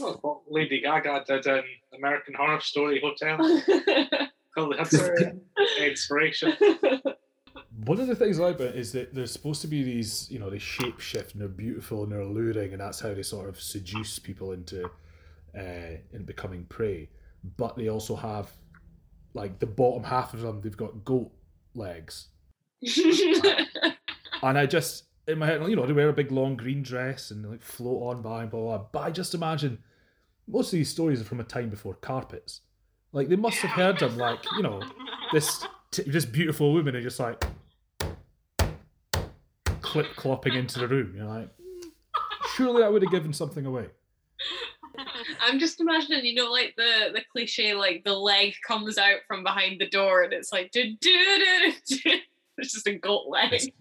Well, 0.00 0.18
what 0.22 0.40
Lady 0.48 0.80
Gaga 0.80 1.24
did 1.26 1.46
in 1.46 1.62
American 1.96 2.34
Horror 2.34 2.60
Story 2.60 3.00
Hotel. 3.02 3.36
Well, 4.56 4.70
they 4.70 4.76
had 4.76 5.40
inspiration. 5.80 6.56
One 7.84 8.00
of 8.00 8.08
the 8.08 8.16
things 8.16 8.38
I 8.38 8.44
like 8.44 8.56
about 8.56 8.68
it 8.68 8.76
is 8.76 8.92
that 8.92 9.14
there's 9.14 9.30
supposed 9.30 9.62
to 9.62 9.66
be 9.66 9.82
these, 9.82 10.30
you 10.30 10.38
know, 10.38 10.50
they 10.50 10.58
shape 10.58 11.00
shift 11.00 11.32
and 11.32 11.40
they're 11.40 11.48
beautiful 11.48 12.02
and 12.02 12.12
they're 12.12 12.20
alluring, 12.20 12.72
and 12.72 12.80
that's 12.80 13.00
how 13.00 13.14
they 13.14 13.22
sort 13.22 13.48
of 13.48 13.60
seduce 13.60 14.18
people 14.18 14.52
into 14.52 14.84
uh, 15.56 15.96
in 16.12 16.24
becoming 16.24 16.64
prey. 16.64 17.08
But 17.56 17.76
they 17.76 17.88
also 17.88 18.16
have, 18.16 18.50
like, 19.32 19.58
the 19.60 19.66
bottom 19.66 20.04
half 20.04 20.34
of 20.34 20.40
them, 20.40 20.60
they've 20.60 20.76
got 20.76 21.04
goat 21.04 21.30
legs, 21.74 22.28
and 24.42 24.58
I 24.58 24.66
just 24.66 25.04
in 25.26 25.38
my 25.38 25.46
head, 25.46 25.62
you 25.68 25.76
know, 25.76 25.86
they 25.86 25.92
wear 25.92 26.08
a 26.08 26.12
big 26.12 26.32
long 26.32 26.56
green 26.56 26.82
dress 26.82 27.30
and 27.30 27.44
they, 27.44 27.48
like 27.48 27.62
float 27.62 28.02
on 28.02 28.22
by 28.22 28.42
and 28.42 28.50
blah 28.50 28.60
blah. 28.60 28.78
blah. 28.78 28.86
But 28.92 29.00
I 29.00 29.10
just 29.10 29.34
imagine 29.34 29.78
most 30.46 30.72
of 30.72 30.78
these 30.78 30.88
stories 30.88 31.20
are 31.20 31.24
from 31.24 31.40
a 31.40 31.44
time 31.44 31.70
before 31.70 31.94
carpets. 31.94 32.60
Like 33.12 33.28
they 33.28 33.36
must 33.36 33.58
have 33.58 33.70
heard 33.70 33.98
them, 33.98 34.16
like 34.16 34.40
you 34.56 34.62
know, 34.62 34.82
this 35.32 35.66
t- 35.90 36.04
this 36.06 36.24
beautiful 36.24 36.72
woman 36.72 36.94
are 36.94 37.02
just 37.02 37.18
like 37.18 37.42
clip 39.80 40.06
clopping 40.16 40.54
into 40.56 40.78
the 40.78 40.86
room. 40.86 41.14
You're 41.16 41.26
like, 41.26 41.50
surely 42.54 42.84
I 42.84 42.88
would 42.88 43.02
have 43.02 43.10
given 43.10 43.32
something 43.32 43.66
away. 43.66 43.86
I'm 45.42 45.58
just 45.58 45.80
imagining, 45.80 46.24
you 46.24 46.34
know, 46.34 46.50
like 46.50 46.74
the 46.76 47.10
the 47.12 47.22
cliche, 47.32 47.74
like 47.74 48.04
the 48.04 48.14
leg 48.14 48.54
comes 48.66 48.98
out 48.98 49.20
from 49.26 49.42
behind 49.42 49.80
the 49.80 49.88
door 49.88 50.22
and 50.22 50.32
it's 50.32 50.52
like, 50.52 50.70
do, 50.70 50.84
do, 50.84 50.96
do, 51.00 51.72
do. 51.88 52.10
it's 52.58 52.72
just 52.72 52.86
a 52.86 52.94
goat 52.94 53.26
leg. 53.28 53.72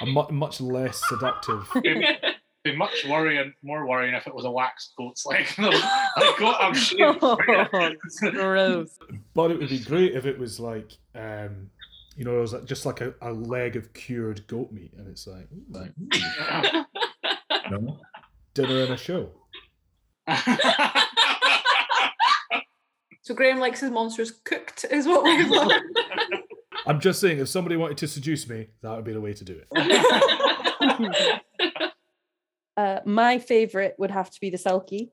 A 0.00 0.06
mu- 0.06 0.30
much 0.30 0.60
less 0.60 1.02
seductive. 1.08 1.68
Be 2.62 2.76
much 2.76 3.06
worrying, 3.08 3.54
more 3.62 3.86
worrying 3.86 4.14
if 4.14 4.26
it 4.26 4.34
was 4.34 4.44
a 4.44 4.50
waxed 4.50 4.92
goat's 4.96 5.24
leg. 5.24 5.46
like 5.58 6.36
goat, 6.38 6.56
I'm 6.60 6.74
shaved. 6.74 7.18
Oh, 7.22 7.36
gross. 7.36 8.98
But 9.34 9.50
it 9.50 9.58
would 9.58 9.70
be 9.70 9.78
great 9.78 10.12
if 10.14 10.26
it 10.26 10.38
was 10.38 10.60
like, 10.60 10.92
um, 11.14 11.70
you 12.16 12.24
know, 12.24 12.36
it 12.36 12.40
was 12.40 12.54
just 12.66 12.84
like 12.84 13.00
a, 13.00 13.14
a 13.22 13.32
leg 13.32 13.76
of 13.76 13.94
cured 13.94 14.46
goat 14.46 14.72
meat, 14.72 14.92
and 14.98 15.08
it's 15.08 15.26
like, 15.26 15.48
ooh, 15.52 15.64
like 15.70 15.92
ooh, 15.98 16.84
no, 17.70 17.98
dinner 18.52 18.82
and 18.82 18.92
a 18.92 18.96
show. 18.98 19.30
So 23.22 23.34
Graham 23.34 23.58
likes 23.58 23.80
his 23.80 23.90
monsters 23.90 24.32
cooked, 24.32 24.84
is 24.90 25.06
what 25.06 25.22
we've 25.22 25.48
learned. 25.48 25.84
I'm 26.86 27.00
just 27.00 27.20
saying, 27.20 27.38
if 27.38 27.48
somebody 27.48 27.76
wanted 27.76 27.98
to 27.98 28.08
seduce 28.08 28.48
me, 28.48 28.68
that 28.82 28.90
would 28.96 29.04
be 29.04 29.12
the 29.12 29.20
way 29.20 29.34
to 29.34 29.44
do 29.44 29.60
it. 29.70 31.40
Uh, 32.80 33.00
my 33.04 33.38
favorite 33.38 33.94
would 33.98 34.10
have 34.10 34.30
to 34.30 34.40
be 34.40 34.50
the 34.50 34.56
Selkie. 34.56 35.10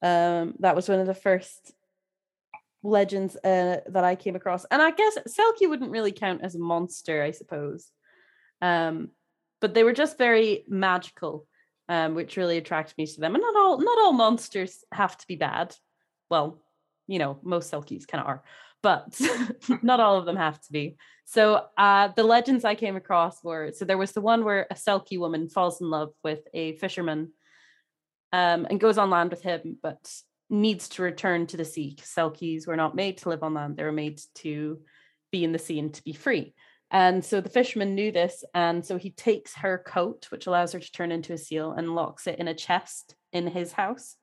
Um, 0.00 0.54
that 0.60 0.76
was 0.76 0.88
one 0.88 1.00
of 1.00 1.06
the 1.06 1.22
first 1.28 1.72
legends 2.82 3.36
uh, 3.36 3.80
that 3.94 4.04
I 4.04 4.14
came 4.16 4.36
across, 4.36 4.64
and 4.70 4.80
I 4.80 4.92
guess 4.92 5.18
Selkie 5.26 5.68
wouldn't 5.68 5.90
really 5.90 6.12
count 6.12 6.42
as 6.42 6.54
a 6.54 6.58
monster, 6.72 7.22
I 7.22 7.32
suppose. 7.32 7.90
Um, 8.62 9.10
but 9.60 9.74
they 9.74 9.84
were 9.84 9.92
just 9.92 10.16
very 10.16 10.64
magical, 10.68 11.46
um, 11.88 12.14
which 12.14 12.38
really 12.38 12.58
attracted 12.58 12.96
me 12.96 13.06
to 13.06 13.20
them. 13.20 13.34
And 13.34 13.42
not 13.42 13.56
all 13.56 13.78
not 13.78 13.98
all 13.98 14.12
monsters 14.12 14.72
have 14.92 15.14
to 15.18 15.26
be 15.26 15.36
bad. 15.36 15.74
Well, 16.30 16.58
you 17.06 17.18
know, 17.18 17.38
most 17.42 17.70
Selkies 17.70 18.06
kind 18.06 18.22
of 18.22 18.28
are, 18.28 18.42
but 18.82 19.20
not 19.82 20.00
all 20.00 20.18
of 20.18 20.26
them 20.26 20.36
have 20.36 20.60
to 20.60 20.72
be. 20.72 20.96
So 21.24 21.66
uh, 21.76 22.08
the 22.16 22.24
legends 22.24 22.64
I 22.64 22.74
came 22.74 22.96
across 22.96 23.42
were 23.44 23.72
so 23.72 23.84
there 23.84 23.98
was 23.98 24.12
the 24.12 24.20
one 24.20 24.44
where 24.44 24.66
a 24.70 24.74
Selkie 24.74 25.18
woman 25.18 25.48
falls 25.48 25.80
in 25.80 25.90
love 25.90 26.12
with 26.24 26.40
a 26.54 26.76
fisherman 26.76 27.32
um, 28.32 28.66
and 28.68 28.80
goes 28.80 28.98
on 28.98 29.10
land 29.10 29.30
with 29.30 29.42
him, 29.42 29.78
but 29.82 30.12
needs 30.50 30.88
to 30.90 31.02
return 31.02 31.46
to 31.48 31.56
the 31.56 31.64
sea. 31.64 31.96
Selkies 32.00 32.66
were 32.66 32.76
not 32.76 32.94
made 32.94 33.18
to 33.18 33.28
live 33.28 33.42
on 33.42 33.54
land; 33.54 33.76
they 33.76 33.84
were 33.84 33.92
made 33.92 34.20
to 34.36 34.80
be 35.30 35.44
in 35.44 35.52
the 35.52 35.58
sea 35.58 35.78
and 35.78 35.92
to 35.94 36.04
be 36.04 36.12
free. 36.12 36.54
And 36.90 37.22
so 37.22 37.42
the 37.42 37.50
fisherman 37.50 37.94
knew 37.94 38.10
this, 38.10 38.44
and 38.54 38.82
so 38.84 38.96
he 38.96 39.10
takes 39.10 39.54
her 39.56 39.82
coat, 39.86 40.26
which 40.30 40.46
allows 40.46 40.72
her 40.72 40.78
to 40.78 40.92
turn 40.92 41.12
into 41.12 41.34
a 41.34 41.38
seal, 41.38 41.72
and 41.72 41.94
locks 41.94 42.26
it 42.26 42.38
in 42.38 42.48
a 42.48 42.54
chest 42.54 43.14
in 43.32 43.46
his 43.46 43.72
house. 43.72 44.16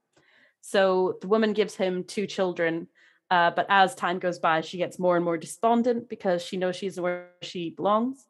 So 0.62 1.20
the 1.22 1.28
woman 1.28 1.54
gives 1.54 1.76
him 1.76 2.04
two 2.04 2.26
children, 2.26 2.88
uh, 3.36 3.52
but 3.54 3.65
as 3.67 3.93
time 3.95 4.17
goes 4.17 4.39
by, 4.39 4.62
she 4.62 4.78
gets 4.78 4.98
more 4.98 5.17
and 5.17 5.26
more 5.26 5.38
despondent 5.38 6.08
because 6.08 6.41
she 6.41 6.56
knows 6.56 6.78
she's 6.78 6.98
where 6.98 7.32
she 7.41 7.69
belongs. 7.69 8.26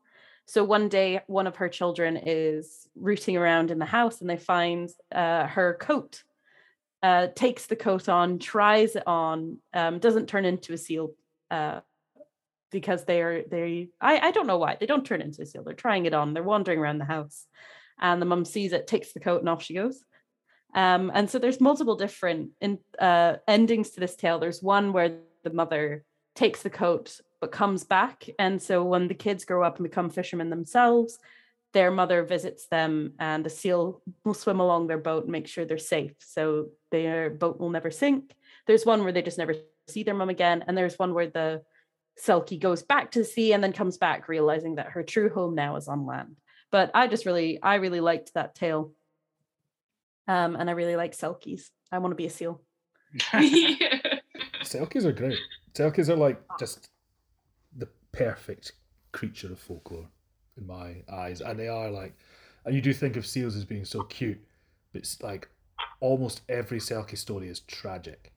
So 0.47 0.63
one 0.63 0.89
day, 0.89 1.21
one 1.27 1.45
of 1.45 1.57
her 1.57 1.69
children 1.69 2.17
is 2.17 2.87
rooting 2.95 3.37
around 3.37 3.69
in 3.69 3.77
the 3.77 3.85
house 3.85 4.19
and 4.19 4.27
they 4.27 4.37
find 4.37 4.89
uh, 5.13 5.45
her 5.45 5.77
coat. 5.79 6.23
Uh, 7.03 7.27
takes 7.35 7.67
the 7.67 7.75
coat 7.75 8.09
on, 8.09 8.39
tries 8.39 8.95
it 8.95 9.03
on, 9.05 9.59
um, 9.75 9.99
doesn't 9.99 10.25
turn 10.25 10.43
into 10.43 10.73
a 10.73 10.77
seal 10.77 11.13
uh, 11.51 11.81
because 12.71 13.05
they 13.05 13.21
are 13.21 13.43
they. 13.43 13.89
I 14.01 14.17
I 14.17 14.31
don't 14.31 14.47
know 14.47 14.57
why 14.57 14.75
they 14.79 14.87
don't 14.87 15.05
turn 15.05 15.21
into 15.21 15.43
a 15.43 15.45
seal. 15.45 15.63
They're 15.63 15.75
trying 15.75 16.07
it 16.07 16.15
on. 16.15 16.33
They're 16.33 16.41
wandering 16.41 16.79
around 16.79 16.97
the 16.97 17.05
house, 17.05 17.45
and 17.99 18.19
the 18.19 18.25
mum 18.25 18.43
sees 18.43 18.73
it, 18.73 18.87
takes 18.87 19.13
the 19.13 19.19
coat, 19.19 19.41
and 19.41 19.49
off 19.49 19.61
she 19.61 19.75
goes. 19.75 20.03
Um, 20.75 21.09
and 21.13 21.29
so 21.29 21.39
there's 21.39 21.61
multiple 21.61 21.95
different 21.95 22.51
in, 22.61 22.79
uh, 22.99 23.37
endings 23.47 23.91
to 23.91 23.99
this 23.99 24.15
tale. 24.15 24.37
There's 24.37 24.61
one 24.61 24.93
where 24.93 25.17
the 25.43 25.49
mother 25.53 26.03
takes 26.35 26.61
the 26.61 26.69
coat 26.69 27.19
but 27.41 27.51
comes 27.51 27.83
back, 27.83 28.27
and 28.37 28.61
so 28.61 28.83
when 28.83 29.07
the 29.07 29.13
kids 29.13 29.45
grow 29.45 29.63
up 29.63 29.77
and 29.77 29.83
become 29.83 30.09
fishermen 30.09 30.49
themselves, 30.49 31.17
their 31.73 31.91
mother 31.91 32.23
visits 32.23 32.67
them, 32.67 33.13
and 33.19 33.45
the 33.45 33.49
seal 33.49 34.01
will 34.23 34.33
swim 34.33 34.59
along 34.59 34.87
their 34.87 34.97
boat 34.97 35.23
and 35.23 35.31
make 35.31 35.47
sure 35.47 35.65
they're 35.65 35.77
safe, 35.77 36.13
so 36.19 36.69
their 36.91 37.29
boat 37.29 37.59
will 37.59 37.69
never 37.69 37.91
sink. 37.91 38.33
There's 38.67 38.85
one 38.85 39.03
where 39.03 39.11
they 39.11 39.21
just 39.21 39.37
never 39.37 39.55
see 39.87 40.03
their 40.03 40.13
mum 40.13 40.29
again, 40.29 40.63
and 40.67 40.77
there's 40.77 40.99
one 40.99 41.13
where 41.13 41.27
the 41.27 41.63
Selkie 42.21 42.59
goes 42.59 42.81
back 42.81 43.11
to 43.11 43.19
the 43.19 43.25
sea 43.25 43.53
and 43.53 43.63
then 43.63 43.73
comes 43.73 43.97
back, 43.97 44.27
realizing 44.27 44.75
that 44.75 44.91
her 44.91 45.03
true 45.03 45.29
home 45.29 45.55
now 45.55 45.75
is 45.75 45.87
on 45.87 46.05
land. 46.05 46.37
But 46.71 46.91
I 46.93 47.07
just 47.07 47.25
really, 47.25 47.61
I 47.61 47.75
really 47.75 47.99
liked 47.99 48.33
that 48.33 48.55
tale. 48.55 48.93
Um, 50.27 50.55
and 50.55 50.69
I 50.69 50.73
really 50.73 50.95
like 50.95 51.13
Selkies. 51.15 51.69
I 51.91 51.99
want 51.99 52.11
to 52.11 52.15
be 52.15 52.25
a 52.25 52.29
seal. 52.29 52.61
Selkies 54.63 55.05
are 55.05 55.11
great. 55.11 55.37
Selkies 55.73 56.09
are 56.09 56.15
like 56.15 56.41
just 56.59 56.89
the 57.77 57.87
perfect 58.11 58.73
creature 59.11 59.51
of 59.51 59.59
folklore 59.59 60.07
in 60.57 60.65
my 60.65 61.03
eyes, 61.11 61.41
and 61.41 61.59
they 61.59 61.67
are 61.67 61.89
like, 61.89 62.15
and 62.65 62.73
you 62.73 62.81
do 62.81 62.93
think 62.93 63.15
of 63.17 63.25
seals 63.25 63.55
as 63.55 63.65
being 63.65 63.85
so 63.85 64.03
cute, 64.03 64.39
but 64.91 64.99
it's 64.99 65.21
like 65.21 65.49
almost 65.99 66.41
every 66.49 66.79
Selkie 66.79 67.17
story 67.17 67.47
is 67.47 67.59
tragic, 67.61 68.33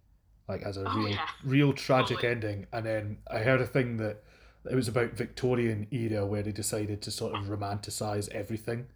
like 0.49 0.63
has 0.63 0.77
a 0.77 0.85
Oh, 0.87 0.97
real, 0.97 1.09
yeah. 1.11 1.27
real 1.45 1.73
tragic 1.73 2.17
Totally. 2.19 2.33
ending. 2.33 2.67
And 2.73 2.85
then 2.85 3.19
I 3.31 3.39
heard 3.39 3.61
a 3.61 3.67
thing 3.67 3.97
that 3.99 4.23
it 4.71 4.75
was 4.75 4.89
about 4.89 5.13
Victorian 5.13 5.87
era 5.91 6.27
where 6.27 6.43
they 6.43 6.53
decided 6.53 7.01
to 7.03 7.11
sort 7.11 7.35
of 7.35 7.45
romanticize 7.47 8.29
everything, 8.31 8.87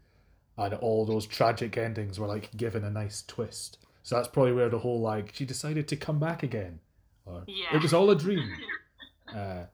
and 0.56 0.74
all 0.74 1.04
those 1.06 1.26
tragic 1.26 1.76
endings 1.76 2.18
were 2.20 2.26
like 2.26 2.54
given 2.56 2.84
a 2.84 2.90
nice 2.90 3.22
twist. 3.26 3.78
So 4.02 4.16
that's 4.16 4.28
probably 4.28 4.52
where 4.52 4.68
the 4.68 4.78
whole 4.80 5.00
like 5.00 5.32
she 5.34 5.44
decided 5.44 5.88
to 5.88 5.96
come 5.96 6.18
back 6.18 6.42
again, 6.42 6.80
or 7.24 7.44
Yeah. 7.46 7.76
it 7.76 7.82
was 7.82 7.94
all 7.94 8.10
a 8.10 8.16
dream. 8.16 8.48
uh, 9.34 9.64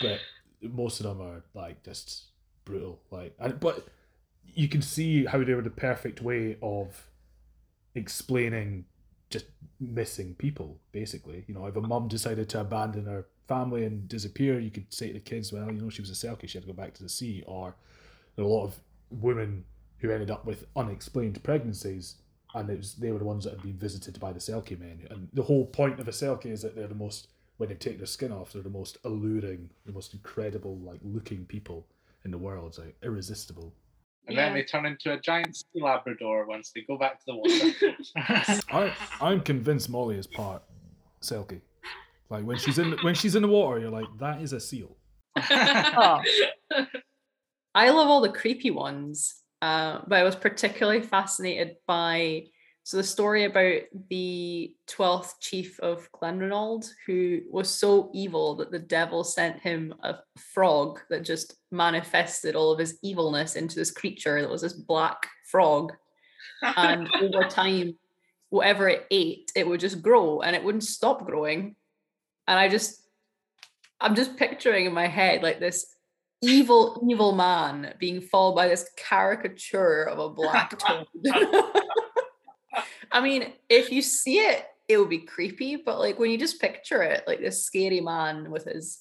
but 0.00 0.20
most 0.62 1.00
of 1.00 1.04
them 1.06 1.20
are 1.20 1.44
like 1.54 1.82
just 1.84 2.24
brutal. 2.64 3.00
Like, 3.10 3.34
and, 3.38 3.60
but 3.60 3.86
you 4.54 4.68
can 4.68 4.82
see 4.82 5.26
how 5.26 5.44
they 5.44 5.54
were 5.54 5.62
the 5.62 5.70
perfect 5.70 6.22
way 6.22 6.56
of 6.62 7.08
explaining 7.94 8.84
just 9.30 9.46
missing 9.80 10.34
people. 10.34 10.78
Basically, 10.92 11.44
you 11.46 11.54
know, 11.54 11.66
if 11.66 11.76
a 11.76 11.80
mum 11.80 12.08
decided 12.08 12.48
to 12.50 12.60
abandon 12.60 13.06
her 13.06 13.26
family 13.48 13.84
and 13.84 14.08
disappear, 14.08 14.58
you 14.58 14.70
could 14.70 14.92
say 14.92 15.08
to 15.08 15.14
the 15.14 15.20
kids, 15.20 15.52
"Well, 15.52 15.66
you 15.72 15.80
know, 15.80 15.90
she 15.90 16.02
was 16.02 16.10
a 16.10 16.14
Selkie; 16.26 16.48
she 16.48 16.58
had 16.58 16.62
to 16.66 16.72
go 16.72 16.72
back 16.72 16.94
to 16.94 17.02
the 17.02 17.08
sea." 17.08 17.42
Or 17.46 17.76
there 18.36 18.44
are 18.44 18.48
a 18.48 18.50
lot 18.50 18.64
of 18.64 18.80
women 19.10 19.64
who 20.04 20.10
ended 20.12 20.30
up 20.30 20.44
with 20.44 20.66
unexplained 20.76 21.42
pregnancies, 21.42 22.16
and 22.54 22.68
it 22.68 22.76
was 22.76 22.94
they 22.94 23.10
were 23.10 23.18
the 23.18 23.24
ones 23.24 23.44
that 23.44 23.54
had 23.54 23.62
been 23.62 23.78
visited 23.78 24.20
by 24.20 24.32
the 24.32 24.38
Selkie 24.38 24.78
men. 24.78 25.06
And 25.10 25.28
the 25.32 25.42
whole 25.42 25.64
point 25.64 25.98
of 25.98 26.06
a 26.06 26.10
Selkie 26.10 26.52
is 26.52 26.60
that 26.62 26.76
they're 26.76 26.86
the 26.86 26.94
most 26.94 27.28
when 27.56 27.70
they 27.70 27.74
take 27.74 27.96
their 27.98 28.06
skin 28.06 28.30
off, 28.32 28.52
they're 28.52 28.62
the 28.62 28.68
most 28.68 28.98
alluring, 29.04 29.70
the 29.86 29.92
most 29.92 30.12
incredible, 30.12 30.76
like 30.78 31.00
looking 31.02 31.46
people 31.46 31.86
in 32.24 32.30
the 32.30 32.38
world. 32.38 32.68
It's 32.68 32.78
like 32.78 32.96
irresistible. 33.02 33.72
And 34.26 34.36
Yeah. 34.36 34.46
then 34.46 34.54
they 34.54 34.64
turn 34.64 34.84
into 34.86 35.12
a 35.12 35.20
giant 35.20 35.56
sea 35.56 35.80
Labrador 35.80 36.46
once 36.46 36.70
they 36.74 36.82
go 36.82 36.98
back 36.98 37.18
to 37.20 37.24
the 37.26 37.36
water. 37.36 37.96
I 38.70 38.92
I'm 39.22 39.40
convinced 39.40 39.88
Molly 39.88 40.18
is 40.18 40.26
part 40.26 40.62
Selkie. 41.22 41.62
Like 42.28 42.44
when 42.44 42.58
she's 42.58 42.78
in 42.78 42.92
when 43.02 43.14
she's 43.14 43.36
in 43.36 43.42
the 43.42 43.48
water, 43.48 43.78
you're 43.78 43.90
like, 43.90 44.08
that 44.18 44.42
is 44.42 44.52
a 44.52 44.60
seal. 44.60 44.96
Oh. 45.50 46.20
I 47.76 47.90
love 47.90 48.08
all 48.08 48.20
the 48.20 48.28
creepy 48.30 48.70
ones, 48.70 49.42
uh, 49.62 50.00
but 50.06 50.18
I 50.18 50.22
was 50.24 50.36
particularly 50.36 51.00
fascinated 51.00 51.76
by 51.86 52.44
so 52.86 52.98
the 52.98 53.02
story 53.02 53.44
about 53.44 53.80
the 54.10 54.74
twelfth 54.86 55.40
chief 55.40 55.80
of 55.80 56.12
Clanranald, 56.12 56.84
who 57.06 57.40
was 57.50 57.70
so 57.70 58.10
evil 58.12 58.56
that 58.56 58.70
the 58.70 58.78
devil 58.78 59.24
sent 59.24 59.58
him 59.60 59.94
a 60.02 60.16
frog 60.52 61.00
that 61.08 61.24
just 61.24 61.54
manifested 61.70 62.54
all 62.54 62.72
of 62.72 62.78
his 62.78 62.98
evilness 63.02 63.56
into 63.56 63.74
this 63.74 63.90
creature 63.90 64.42
that 64.42 64.50
was 64.50 64.60
this 64.60 64.74
black 64.74 65.26
frog, 65.50 65.94
and 66.62 67.08
over 67.22 67.48
time, 67.48 67.96
whatever 68.50 68.86
it 68.86 69.06
ate, 69.10 69.50
it 69.56 69.66
would 69.66 69.80
just 69.80 70.02
grow 70.02 70.42
and 70.42 70.54
it 70.54 70.62
wouldn't 70.62 70.84
stop 70.84 71.24
growing, 71.24 71.76
and 72.46 72.58
I 72.58 72.68
just, 72.68 73.02
I'm 73.98 74.14
just 74.14 74.36
picturing 74.36 74.84
in 74.84 74.92
my 74.92 75.06
head 75.06 75.42
like 75.42 75.58
this 75.58 75.93
evil, 76.44 77.06
evil 77.08 77.32
man 77.32 77.94
being 77.98 78.20
followed 78.20 78.54
by 78.54 78.68
this 78.68 78.90
caricature 78.96 80.02
of 80.02 80.18
a 80.18 80.28
black 80.28 80.78
toad. 80.78 81.06
I 83.12 83.20
mean, 83.20 83.52
if 83.68 83.92
you 83.92 84.02
see 84.02 84.38
it, 84.38 84.66
it 84.88 84.98
would 84.98 85.08
be 85.08 85.20
creepy, 85.20 85.76
but 85.76 85.98
like 85.98 86.18
when 86.18 86.30
you 86.30 86.38
just 86.38 86.60
picture 86.60 87.02
it, 87.02 87.24
like 87.26 87.40
this 87.40 87.64
scary 87.64 88.00
man 88.00 88.50
with 88.50 88.64
his 88.64 89.00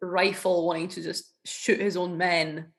rifle 0.00 0.66
wanting 0.66 0.88
to 0.88 1.02
just 1.02 1.32
shoot 1.44 1.80
his 1.80 1.96
own 1.96 2.16
men, 2.16 2.72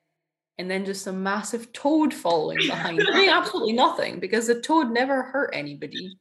and 0.58 0.70
then 0.70 0.84
just 0.84 1.06
a 1.06 1.12
massive 1.12 1.72
toad 1.72 2.14
following 2.14 2.58
behind, 2.58 2.98
doing 2.98 3.28
absolutely 3.28 3.72
nothing 3.72 4.20
because 4.20 4.46
the 4.46 4.60
toad 4.60 4.90
never 4.90 5.22
hurt 5.22 5.50
anybody. 5.52 6.16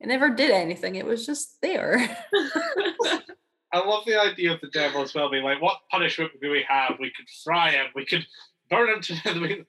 It 0.00 0.06
never 0.06 0.30
did 0.30 0.50
anything. 0.50 0.94
It 0.94 1.06
was 1.06 1.26
just 1.26 1.60
there. 1.60 2.16
I 3.72 3.86
love 3.86 4.04
the 4.06 4.20
idea 4.20 4.52
of 4.52 4.60
the 4.60 4.68
devil 4.68 5.02
as 5.02 5.14
well, 5.14 5.30
being 5.30 5.44
like, 5.44 5.60
what 5.60 5.80
punishment 5.90 6.32
do 6.40 6.50
we 6.50 6.64
have? 6.68 6.96
We 6.98 7.12
could 7.14 7.26
fry 7.44 7.72
him, 7.72 7.86
we 7.94 8.06
could 8.06 8.26
burn 8.70 8.88
him 8.88 9.00
to 9.02 9.22
death, 9.22 9.36
we 9.36 9.64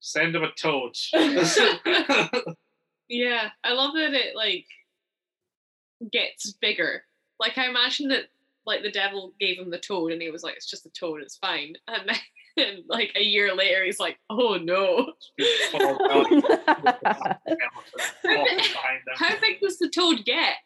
send 0.00 0.34
him 0.34 0.44
a 0.44 0.52
toad. 0.52 0.96
yeah, 3.08 3.50
I 3.64 3.72
love 3.72 3.94
that 3.94 4.14
it 4.14 4.34
like 4.34 4.64
gets 6.10 6.52
bigger. 6.52 7.04
Like 7.38 7.58
I 7.58 7.68
imagine 7.68 8.08
that 8.08 8.28
like 8.66 8.82
the 8.82 8.90
devil 8.90 9.34
gave 9.40 9.58
him 9.58 9.70
the 9.70 9.78
toad 9.78 10.12
and 10.12 10.22
he 10.22 10.30
was 10.30 10.42
like, 10.42 10.56
it's 10.56 10.70
just 10.70 10.86
a 10.86 10.90
toad, 10.90 11.22
it's 11.22 11.36
fine. 11.36 11.74
And 11.88 12.08
then 12.08 12.16
and, 12.56 12.82
like 12.88 13.12
a 13.14 13.22
year 13.22 13.54
later 13.54 13.84
he's 13.84 14.00
like, 14.00 14.18
oh 14.30 14.58
no. 14.60 15.12
Fall 15.70 16.08
down, 16.08 16.10
walking 16.24 16.40
behind 16.42 17.38
him. 19.06 19.14
How 19.14 19.38
big 19.40 19.60
does 19.60 19.78
the 19.78 19.88
toad 19.88 20.24
get? 20.24 20.56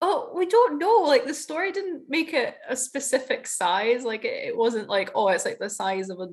Oh, 0.00 0.32
we 0.34 0.46
don't 0.46 0.78
know. 0.78 1.02
Like 1.06 1.26
the 1.26 1.34
story 1.34 1.72
didn't 1.72 2.04
make 2.08 2.32
it 2.32 2.56
a 2.68 2.76
specific 2.76 3.46
size. 3.46 4.02
Like 4.02 4.24
it, 4.24 4.48
it 4.48 4.56
wasn't 4.56 4.88
like, 4.88 5.10
oh, 5.14 5.28
it's 5.28 5.44
like 5.44 5.58
the 5.58 5.70
size 5.70 6.08
of 6.08 6.20
a 6.20 6.28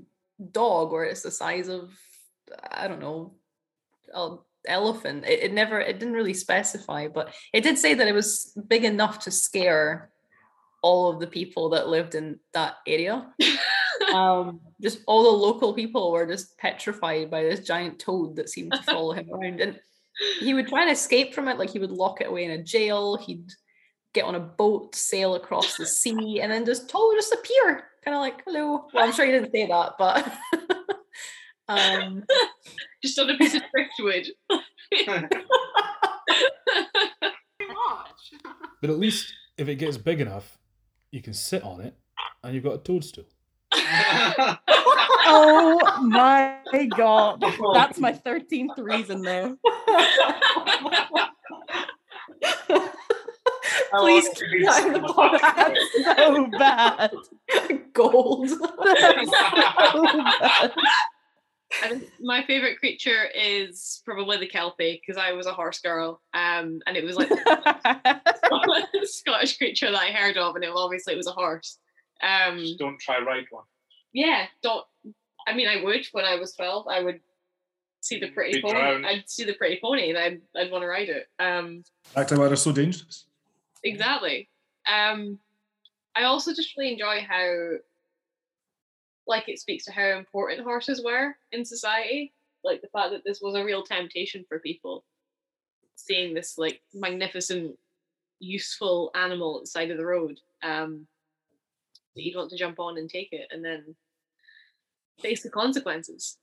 dog 0.52 0.94
or 0.94 1.04
it's 1.04 1.24
the 1.24 1.32
size 1.32 1.68
of 1.68 1.92
I 2.72 2.88
don't 2.88 3.02
know, 3.02 3.34
an 4.14 4.40
elephant. 4.68 5.26
It, 5.26 5.44
it 5.44 5.54
never 5.54 5.80
it 5.80 6.00
didn't 6.00 6.14
really 6.14 6.34
specify, 6.34 7.08
but 7.08 7.34
it 7.54 7.62
did 7.62 7.78
say 7.78 7.94
that 7.94 8.08
it 8.08 8.14
was 8.14 8.58
big 8.68 8.84
enough 8.84 9.20
to 9.20 9.32
scare 9.32 10.12
all 10.82 11.12
of 11.12 11.20
the 11.20 11.28
people 11.28 11.70
that 11.70 11.90
lived 11.90 12.16
in 12.16 12.40
that 12.54 12.76
area. 12.86 13.28
um 14.14 14.62
just 14.80 15.00
all 15.08 15.24
the 15.24 15.30
local 15.30 15.74
people 15.74 16.12
were 16.12 16.26
just 16.26 16.58
petrified 16.58 17.32
by 17.32 17.44
this 17.44 17.62
giant 17.62 18.00
toad 18.00 18.36
that 18.36 18.50
seemed 18.50 18.72
to 18.72 18.84
follow 18.84 19.12
him 19.12 19.28
around 19.34 19.60
and 19.60 19.80
he 20.40 20.54
would 20.54 20.68
try 20.68 20.82
and 20.82 20.92
escape 20.92 21.34
from 21.34 21.48
it 21.48 21.58
like 21.58 21.70
he 21.70 21.80
would 21.80 21.92
lock 21.92 22.22
it 22.22 22.28
away 22.28 22.44
in 22.44 22.52
a 22.52 22.64
jail 22.64 23.18
he'd 23.18 23.52
get 24.14 24.26
on 24.26 24.36
a 24.36 24.40
boat 24.40 24.96
sail 24.96 25.36
across 25.36 25.78
the 25.78 25.86
sea 26.02 26.42
and 26.42 26.52
then 26.52 26.66
just 26.66 26.90
totally 26.90 27.16
just 27.16 27.34
appear 27.34 27.84
kind 28.04 28.16
of 28.16 28.22
like 28.22 28.44
hello 28.46 28.86
well 28.94 29.06
i'm 29.06 29.14
sure 29.14 29.26
he 29.26 29.32
didn't 29.32 29.52
say 29.52 29.68
that 29.68 29.94
but 29.98 30.32
um 31.68 32.24
Just 33.04 33.20
on 33.20 33.30
a 33.30 33.38
piece 33.38 33.56
of 33.56 33.62
driftwood. 33.74 34.28
But 38.80 38.92
at 38.92 39.00
least 39.00 39.34
if 39.58 39.68
it 39.68 39.76
gets 39.76 39.98
big 39.98 40.22
enough, 40.22 40.60
you 41.10 41.20
can 41.20 41.34
sit 41.34 41.64
on 41.64 41.82
it 41.82 41.96
and 42.44 42.54
you've 42.54 42.64
got 42.64 42.76
a 42.76 42.78
toadstool. 42.78 43.26
Oh 45.28 46.02
my 46.04 46.58
god. 46.96 47.42
That's 47.74 48.00
my 48.00 48.14
13th 48.14 48.78
reason 48.78 49.22
there. 49.22 49.56
please 54.00 54.28
I 54.28 54.34
keep 54.34 54.66
that 54.66 54.86
in 54.88 54.94
the 54.94 55.00
podcast. 55.00 55.76
So 56.18 56.48
bad. 56.58 57.12
gold 57.94 58.50
so 58.50 58.58
bad. 58.84 60.72
I 61.84 62.02
my 62.22 62.44
favorite 62.46 62.80
creature 62.80 63.26
is 63.36 64.02
probably 64.06 64.38
the 64.38 64.48
Kelpie 64.48 65.02
because 65.06 65.22
I 65.22 65.34
was 65.34 65.48
a 65.48 65.54
horse 65.54 65.80
girl. 65.80 66.22
Um, 66.34 66.82
and 66.88 66.96
it 66.96 67.04
was 67.04 67.18
like 67.18 67.30
the 67.30 68.82
Scottish 69.04 69.58
creature 69.58 69.92
that 69.92 70.00
I 70.00 70.12
heard 70.12 70.38
of, 70.38 70.56
and 70.56 70.64
it 70.64 70.72
obviously 70.74 71.14
it 71.14 71.18
was 71.18 71.28
a 71.28 71.32
horse. 71.32 71.78
Um, 72.22 72.60
Just 72.60 72.80
don't 72.80 73.00
try 73.00 73.20
ride 73.20 73.46
one. 73.50 73.66
yeah, 74.14 74.46
don't. 74.64 74.86
I 75.48 75.54
mean, 75.56 75.68
I 75.68 75.82
would 75.84 76.06
when 76.12 76.26
I 76.26 76.36
was 76.36 76.54
twelve. 76.54 76.88
I 76.88 77.02
would 77.02 77.20
see 78.02 78.20
the 78.20 78.30
pretty 78.30 78.58
Be 78.58 78.62
pony. 78.62 78.74
drowned. 78.74 79.06
I'd 79.08 79.30
see 79.30 79.44
the 79.46 79.54
pretty 79.54 79.80
pony, 79.82 80.10
and 80.10 80.18
I'd 80.18 80.42
I'd 80.56 80.72
want 80.72 80.84
to 80.84 80.88
ride 80.88 81.10
it. 81.10 81.28
Um, 81.40 81.84
Back 82.14 82.28
to 82.28 82.38
why 82.38 82.48
they're 82.48 82.56
so 82.58 82.72
dangerous. 82.72 83.26
exactly. 83.84 84.50
Um, 84.92 85.40
I 86.16 86.24
also 86.24 86.54
just 86.54 86.76
really 86.78 86.94
enjoy 86.94 87.26
how, 87.28 87.78
like, 89.28 89.48
it 89.50 89.60
speaks 89.60 89.86
to 89.86 89.92
how 89.92 90.18
important 90.18 90.62
horses 90.62 91.04
were 91.04 91.36
in 91.52 91.64
society. 91.66 92.34
Like 92.64 92.82
the 92.82 92.88
fact 92.88 93.12
that 93.12 93.24
this 93.26 93.40
was 93.42 93.56
a 93.56 93.64
real 93.64 93.84
temptation 93.84 94.44
for 94.50 94.60
people, 94.60 95.04
seeing 95.96 96.34
this 96.34 96.58
like 96.58 96.82
magnificent, 96.94 97.78
useful 98.40 99.12
animal 99.16 99.58
at 99.58 99.64
the 99.64 99.68
side 99.68 99.92
of 99.92 99.98
the 99.98 100.06
road. 100.06 100.40
Um, 100.64 101.08
that 102.16 102.24
you'd 102.24 102.36
want 102.36 102.50
to 102.50 102.58
jump 102.58 102.80
on 102.80 102.98
and 102.98 103.10
take 103.10 103.30
it, 103.32 103.48
and 103.52 103.64
then 103.64 103.96
face 105.20 105.44
the 105.44 105.50
consequences. 105.50 106.38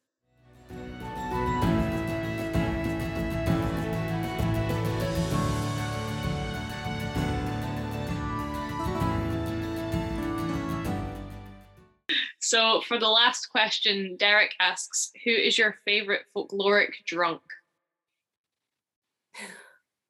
So, 12.41 12.83
for 12.83 12.99
the 12.99 13.09
last 13.09 13.47
question, 13.47 14.17
Derek 14.19 14.53
asks, 14.61 15.11
"Who 15.25 15.31
is 15.31 15.57
your 15.57 15.79
favorite 15.85 16.27
folkloric 16.37 16.93
drunk?" 17.07 17.43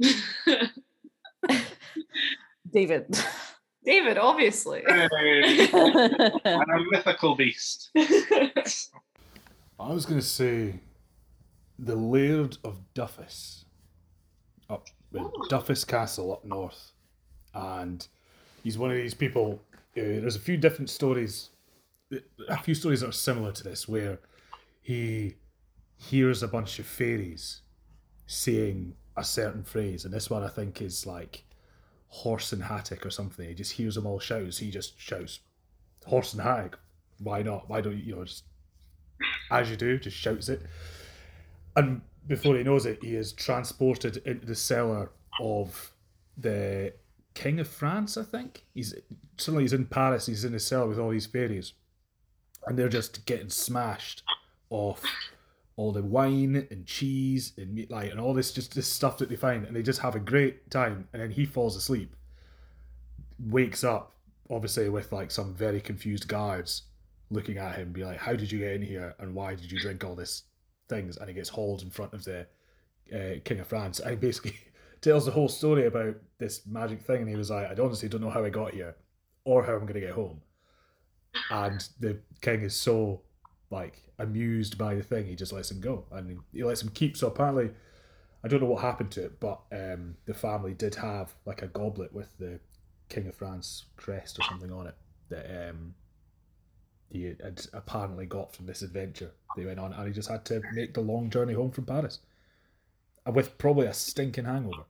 David. 2.71 3.07
david 3.85 4.19
obviously 4.19 4.83
Hey, 4.87 5.69
and 6.45 6.63
a 6.63 6.85
mythical 6.91 7.35
beast. 7.35 7.91
I 9.79 9.93
was 9.93 10.07
going 10.07 10.21
to 10.21 10.27
say 10.27 10.81
the 11.79 11.97
Laird 11.97 12.57
of 12.65 12.81
Duffus 12.95 13.65
up 14.71 14.87
in 15.13 15.25
Duffus 15.51 15.87
Castle 15.87 16.33
up 16.33 16.45
north. 16.45 16.93
And 17.53 18.07
he's 18.63 18.79
one 18.79 18.91
of 18.91 18.97
these 18.97 19.15
people. 19.15 19.61
Uh, 19.97 20.21
there's 20.21 20.37
a 20.37 20.41
few 20.41 20.57
different 20.57 20.91
stories, 20.91 21.51
a 22.49 22.59
few 22.59 22.75
stories 22.75 23.01
that 23.01 23.09
are 23.09 23.13
similar 23.13 23.53
to 23.53 23.65
this, 23.65 23.89
where 23.89 24.19
he 24.81 25.35
hears 25.97 26.43
a 26.43 26.49
bunch 26.49 26.79
of 26.79 26.87
fairies 26.87 27.61
saying 28.27 28.95
a 29.17 29.25
certain 29.25 29.63
phrase, 29.63 30.05
and 30.05 30.13
this 30.13 30.29
one 30.29 30.43
I 30.43 30.49
think 30.49 30.83
is 30.83 31.07
like 31.07 31.45
horse 32.15 32.53
and 32.53 32.63
hattock 32.63 33.05
or 33.05 33.11
something. 33.11 33.49
He 33.49 33.55
just 33.55 33.73
hears 33.73 33.97
them 33.97 34.07
all 34.07 34.21
shout, 34.21 34.55
so 34.55 34.65
he 34.65 34.71
just 34.71 34.99
shouts, 34.99 35.41
"Horse 36.07 36.33
and 36.33 36.43
hattock." 36.43 36.75
Why 37.19 37.43
not? 37.43 37.69
Why 37.69 37.81
don't 37.81 37.99
you, 37.99 38.15
know 38.15 38.25
just 38.25 38.45
as 39.51 39.69
you 39.69 39.77
do, 39.77 39.99
just 39.99 40.17
shouts 40.17 40.49
it, 40.49 40.63
and 41.77 42.03
before 42.27 42.57
he 42.57 42.63
knows 42.63 42.87
it, 42.87 43.03
he 43.03 43.17
is 43.17 43.33
transported 43.33 44.19
into 44.19 44.47
the 44.47 44.55
cellar 44.55 45.11
of 45.41 45.93
the 46.37 46.95
King 47.35 47.59
of 47.59 47.69
France. 47.69 48.17
I 48.17 48.23
think 48.23 48.65
he's 48.75 48.95
suddenly 49.37 49.65
he's 49.65 49.73
in 49.73 49.87
Paris. 49.87 50.27
He's 50.27 50.45
in 50.45 50.55
a 50.55 50.61
cell 50.61 50.89
with 50.89 51.01
all 51.01 51.11
these 51.11 51.27
fairies, 51.27 51.73
and 52.67 52.79
they're 52.79 52.89
just 52.89 53.27
getting 53.27 53.51
smashed 53.51 54.23
off 54.71 55.03
all 55.77 55.93
the 55.93 56.03
wine 56.03 56.67
and 56.71 56.87
cheese 56.87 57.53
and 57.59 57.75
meat 57.75 57.91
like 57.91 58.11
and 58.11 58.21
all 58.21 58.33
this 58.33 58.53
just 58.53 58.75
this 58.75 58.87
stuff 58.87 59.19
that 59.19 59.29
they 59.29 59.37
find 59.37 59.67
and 59.67 59.75
they 59.75 59.83
just 59.83 60.01
have 60.01 60.15
a 60.15 60.21
great 60.21 60.71
time 60.71 61.09
and 61.13 61.21
then 61.21 61.31
he 61.31 61.45
falls 61.45 61.77
asleep 61.77 62.15
wakes 63.39 63.83
up 63.83 64.13
obviously 64.51 64.89
with 64.89 65.11
like 65.13 65.31
some 65.31 65.53
very 65.55 65.81
confused 65.81 66.29
guards 66.29 66.83
looking 67.31 67.59
at 67.59 67.75
him 67.75 67.93
be 67.93 68.05
like 68.05 68.19
how 68.19 68.33
did 68.33 68.51
you 68.53 68.61
get 68.61 68.75
in 68.75 68.83
here 68.83 69.15
and 69.19 69.35
why 69.35 69.55
did 69.55 69.71
you 69.71 69.79
drink 69.79 70.05
all 70.05 70.15
this 70.15 70.45
things? 70.89 71.17
And 71.17 71.29
he 71.29 71.35
gets 71.35 71.49
hauled 71.49 71.83
in 71.83 71.91
front 71.91 72.13
of 72.13 72.25
the 72.25 72.47
uh, 73.13 73.41
king 73.45 73.61
of 73.61 73.67
france 73.67 74.01
and 74.01 74.11
he 74.11 74.17
basically 74.17 74.57
tells 75.01 75.25
the 75.25 75.33
whole 75.33 75.49
story 75.49 75.87
about 75.87 76.15
this 76.39 76.67
magic 76.67 77.03
thing 77.03 77.23
and 77.23 77.29
he 77.29 77.37
was 77.37 77.51
like 77.51 77.67
i 77.67 77.83
honestly 77.83 78.09
don't 78.09 78.21
know 78.21 78.31
how 78.31 78.45
i 78.45 78.51
got 78.51 78.73
here 78.73 78.95
or 79.45 79.65
how 79.65 79.73
i'm 79.73 79.81
going 79.81 79.95
to 79.95 80.01
get 80.01 80.11
home. 80.11 80.41
And 81.51 81.87
the 81.99 82.19
king 82.41 82.63
is 82.63 82.77
so 82.77 83.23
like 83.75 84.01
amused 84.19 84.79
by 84.79 84.95
the 84.95 85.03
thing, 85.03 85.27
he 85.27 85.35
just 85.35 85.53
lets 85.53 85.71
him 85.71 85.81
go 85.81 86.05
and 86.13 86.39
he 86.53 86.65
lets 86.65 86.83
him 86.83 86.91
keep. 86.91 87.17
So 87.17 87.27
apparently, 87.27 87.71
I 88.43 88.49
don't 88.49 88.61
know 88.61 88.69
what 88.69 88.83
happened 88.83 89.11
to 89.13 89.25
it, 89.25 89.41
but 89.41 89.61
um, 89.73 90.17
the 90.27 90.35
family 90.35 90.73
did 90.73 90.95
have 90.95 91.35
like 91.45 91.63
a 91.63 91.67
goblet 91.67 92.13
with 92.13 92.37
the 92.39 92.61
King 93.09 93.27
of 93.27 93.35
France 93.35 93.85
crest 93.97 94.39
or 94.39 94.43
something 94.45 94.73
on 94.73 94.87
it 94.87 94.95
that 95.29 95.71
um, 95.71 95.95
he 97.11 97.25
had 97.25 97.67
apparently 97.73 98.27
got 98.27 98.55
from 98.55 98.67
this 98.67 98.83
adventure 98.83 99.33
they 99.57 99.65
went 99.65 99.79
on, 99.79 99.93
and 99.93 100.07
he 100.07 100.13
just 100.13 100.29
had 100.29 100.45
to 100.47 100.63
make 100.73 100.95
the 100.95 101.01
long 101.01 101.31
journey 101.31 101.53
home 101.53 101.71
from 101.71 101.85
Paris 101.85 102.21
with 103.33 103.57
probably 103.59 103.87
a 103.87 103.95
stinking 103.95 104.45
hangover. 104.45 104.85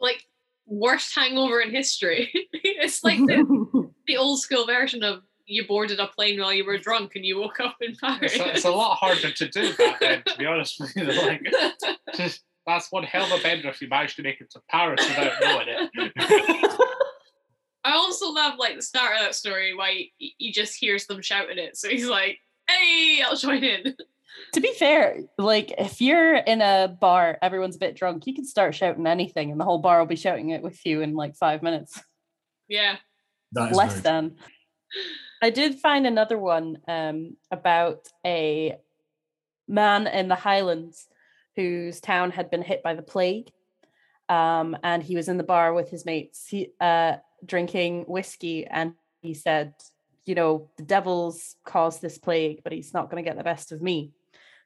Like 0.00 0.24
worst 0.66 1.14
hangover 1.14 1.60
in 1.60 1.70
history. 1.70 2.30
it's 2.52 3.04
like 3.04 3.18
the, 3.18 3.90
the 4.06 4.16
old 4.16 4.40
school 4.40 4.66
version 4.66 5.02
of 5.02 5.22
you 5.46 5.66
boarded 5.66 6.00
a 6.00 6.06
plane 6.06 6.40
while 6.40 6.52
you 6.52 6.64
were 6.64 6.78
drunk 6.78 7.16
and 7.16 7.24
you 7.24 7.38
woke 7.38 7.60
up 7.60 7.76
in 7.80 7.94
Paris. 7.96 8.34
It's, 8.34 8.44
it's 8.44 8.64
a 8.64 8.70
lot 8.70 8.96
harder 8.96 9.30
to 9.30 9.48
do 9.48 9.72
that 9.74 9.96
then, 10.00 10.22
to 10.26 10.38
be 10.38 10.46
honest 10.46 10.80
with 10.80 10.96
you. 10.96 11.04
Like, 11.04 11.42
just, 12.14 12.42
that's 12.66 12.90
one 12.90 13.04
hell 13.04 13.24
of 13.24 13.40
a 13.40 13.42
bender 13.42 13.68
if 13.68 13.80
you 13.80 13.88
manage 13.88 14.16
to 14.16 14.22
make 14.22 14.40
it 14.40 14.50
to 14.52 14.60
Paris 14.70 15.06
without 15.06 15.32
knowing 15.40 15.66
it. 15.68 16.12
I 17.84 17.92
also 17.92 18.30
love 18.30 18.54
like 18.58 18.76
the 18.76 18.82
start 18.82 19.16
of 19.16 19.22
that 19.22 19.34
story 19.34 19.74
why 19.74 20.08
he, 20.16 20.34
he 20.38 20.52
just 20.52 20.74
hears 20.74 21.06
them 21.06 21.20
shouting 21.20 21.58
it. 21.58 21.76
So 21.76 21.90
he's 21.90 22.08
like, 22.08 22.38
hey, 22.68 23.22
I'll 23.22 23.36
join 23.36 23.62
in. 23.62 23.94
To 24.54 24.60
be 24.60 24.72
fair, 24.72 25.20
like 25.36 25.72
if 25.76 26.00
you're 26.00 26.36
in 26.36 26.62
a 26.62 26.96
bar, 26.98 27.38
everyone's 27.42 27.76
a 27.76 27.80
bit 27.80 27.94
drunk, 27.94 28.26
you 28.26 28.34
can 28.34 28.46
start 28.46 28.74
shouting 28.74 29.06
anything 29.06 29.50
and 29.50 29.60
the 29.60 29.64
whole 29.64 29.78
bar 29.78 29.98
will 29.98 30.06
be 30.06 30.16
shouting 30.16 30.50
it 30.50 30.62
with 30.62 30.84
you 30.86 31.02
in 31.02 31.14
like 31.14 31.36
five 31.36 31.62
minutes. 31.62 32.00
Yeah. 32.68 32.96
Less 33.54 34.00
than. 34.00 34.36
I 35.44 35.50
did 35.50 35.78
find 35.78 36.06
another 36.06 36.38
one 36.38 36.78
um, 36.88 37.36
about 37.50 38.08
a 38.24 38.76
man 39.68 40.06
in 40.06 40.28
the 40.28 40.34
Highlands 40.34 41.06
whose 41.54 42.00
town 42.00 42.30
had 42.30 42.50
been 42.50 42.62
hit 42.62 42.82
by 42.82 42.94
the 42.94 43.02
plague. 43.02 43.50
Um, 44.30 44.74
and 44.82 45.02
he 45.02 45.16
was 45.16 45.28
in 45.28 45.36
the 45.36 45.44
bar 45.44 45.74
with 45.74 45.90
his 45.90 46.06
mates 46.06 46.46
he, 46.48 46.70
uh, 46.80 47.16
drinking 47.44 48.04
whiskey. 48.08 48.66
And 48.66 48.94
he 49.20 49.34
said, 49.34 49.74
You 50.24 50.34
know, 50.34 50.70
the 50.78 50.82
devil's 50.82 51.56
caused 51.62 52.00
this 52.00 52.16
plague, 52.16 52.62
but 52.64 52.72
he's 52.72 52.94
not 52.94 53.10
going 53.10 53.22
to 53.22 53.28
get 53.28 53.36
the 53.36 53.44
best 53.44 53.70
of 53.70 53.82
me. 53.82 54.12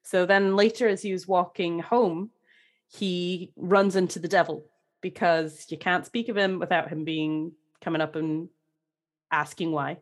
So 0.04 0.26
then 0.26 0.54
later, 0.54 0.86
as 0.86 1.02
he 1.02 1.10
was 1.10 1.26
walking 1.26 1.80
home, 1.80 2.30
he 2.86 3.50
runs 3.56 3.96
into 3.96 4.20
the 4.20 4.28
devil 4.28 4.64
because 5.00 5.66
you 5.70 5.76
can't 5.76 6.06
speak 6.06 6.28
of 6.28 6.36
him 6.36 6.60
without 6.60 6.88
him 6.88 7.02
being 7.02 7.50
coming 7.80 8.00
up 8.00 8.14
and 8.14 8.48
asking 9.32 9.72
why 9.72 9.98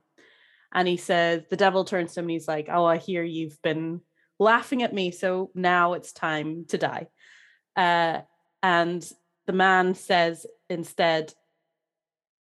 and 0.74 0.86
he 0.88 0.96
says 0.96 1.42
the 1.48 1.56
devil 1.56 1.84
turns 1.84 2.14
to 2.14 2.20
him 2.20 2.24
and 2.24 2.30
he's 2.32 2.48
like 2.48 2.68
oh 2.70 2.84
i 2.84 2.96
hear 2.96 3.22
you've 3.22 3.60
been 3.62 4.00
laughing 4.38 4.82
at 4.82 4.94
me 4.94 5.10
so 5.10 5.50
now 5.54 5.94
it's 5.94 6.12
time 6.12 6.64
to 6.68 6.78
die. 6.78 7.06
Uh, 7.74 8.20
and 8.62 9.08
the 9.46 9.52
man 9.52 9.94
says 9.94 10.46
instead 10.68 11.32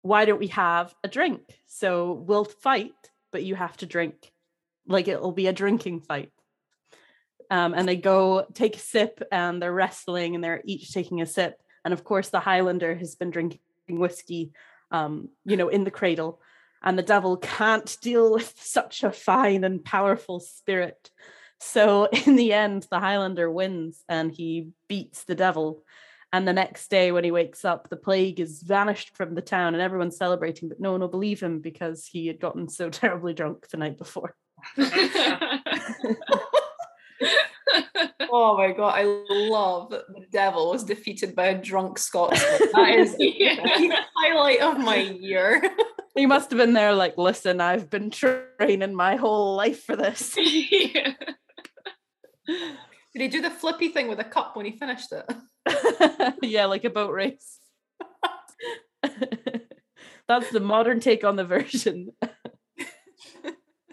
why 0.03 0.25
don't 0.25 0.41
we 0.41 0.49
have 0.49 0.93
a 1.05 1.09
drink? 1.09 1.43
So 1.66 2.12
we'll 2.12 2.45
fight 2.45 2.93
but 3.31 3.45
you 3.45 3.55
have 3.55 3.77
to 3.79 3.87
drink. 3.87 4.31
Like 4.87 5.09
it'll 5.09 5.33
be 5.33 5.47
a 5.47 5.53
drinking 5.53 6.01
fight. 6.01 6.33
Um, 7.51 7.73
and 7.75 7.89
they 7.89 7.97
go 7.97 8.47
take 8.53 8.77
a 8.77 8.81
sip 8.81 9.23
and 9.31 9.61
they're 9.61 9.73
wrestling 9.73 10.35
and 10.35 10.43
they're 10.43 10.62
each 10.64 10.93
taking 10.93 11.23
a 11.23 11.27
sip. 11.27 11.61
And 11.85 11.95
of 11.95 12.05
course 12.05 12.29
the 12.29 12.41
highlander 12.41 12.95
has 12.95 13.14
been 13.14 13.31
drinking 13.31 13.61
whiskey 13.89 14.53
um, 14.91 15.29
you 15.45 15.57
know 15.57 15.68
in 15.68 15.85
the 15.85 15.91
cradle 15.91 16.41
and 16.83 16.99
the 16.99 17.03
devil 17.03 17.37
can't 17.37 17.97
deal 18.01 18.33
with 18.33 18.55
such 18.61 19.03
a 19.03 19.12
fine 19.12 19.64
and 19.64 19.85
powerful 19.85 20.41
spirit. 20.41 21.11
So 21.61 22.07
in 22.26 22.37
the 22.37 22.53
end, 22.53 22.87
the 22.91 23.01
Highlander 23.01 23.51
wins 23.51 24.03
and 24.09 24.33
he 24.33 24.68
beats 24.89 25.24
the 25.24 25.35
devil. 25.35 25.85
And 26.35 26.49
the 26.49 26.53
next 26.55 26.89
day, 26.89 27.12
when 27.12 27.24
he 27.24 27.30
wakes 27.30 27.62
up, 27.62 27.91
the 27.91 27.97
plague 27.97 28.41
is 28.41 28.62
vanished 28.62 29.14
from 29.14 29.35
the 29.35 29.43
town 29.43 29.74
and 29.74 29.83
everyone's 29.83 30.16
celebrating, 30.16 30.70
but 30.70 30.80
no 30.80 30.93
one 30.93 31.03
will 31.03 31.09
believe 31.09 31.43
him 31.43 31.61
because 31.61 32.07
he 32.07 32.26
had 32.26 32.41
gotten 32.41 32.68
so 32.68 32.89
terribly 32.91 33.35
drunk 33.35 33.68
the 33.68 33.76
night 33.76 33.99
before. 33.99 34.35
oh 38.33 38.57
my 38.57 38.72
god, 38.72 38.95
I 38.97 39.03
love 39.28 39.91
that 39.91 40.07
the 40.09 40.24
devil 40.30 40.70
was 40.70 40.85
defeated 40.85 41.35
by 41.35 41.49
a 41.49 41.61
drunk 41.61 41.99
Scotsman. 41.99 42.70
That 42.72 42.95
is 42.97 43.14
yeah. 43.18 43.57
the 43.57 43.97
highlight 44.16 44.61
of 44.61 44.78
my 44.78 44.97
year. 44.97 45.62
He 46.14 46.26
must 46.26 46.50
have 46.50 46.58
been 46.58 46.74
there 46.74 46.94
like, 46.94 47.16
listen, 47.16 47.60
I've 47.60 47.88
been 47.88 48.10
training 48.10 48.94
my 48.94 49.16
whole 49.16 49.56
life 49.56 49.82
for 49.82 49.96
this. 49.96 50.36
yeah. 50.36 51.14
Did 53.14 53.22
he 53.22 53.28
do 53.28 53.42
the 53.42 53.50
flippy 53.50 53.88
thing 53.88 54.08
with 54.08 54.20
a 54.20 54.24
cup 54.24 54.56
when 54.56 54.66
he 54.66 54.72
finished 54.72 55.12
it? 55.12 56.34
yeah, 56.42 56.66
like 56.66 56.84
a 56.84 56.90
boat 56.90 57.12
race. 57.12 57.58
That's 60.28 60.50
the 60.50 60.60
modern 60.60 61.00
take 61.00 61.24
on 61.24 61.36
the 61.36 61.44
version. 61.44 62.10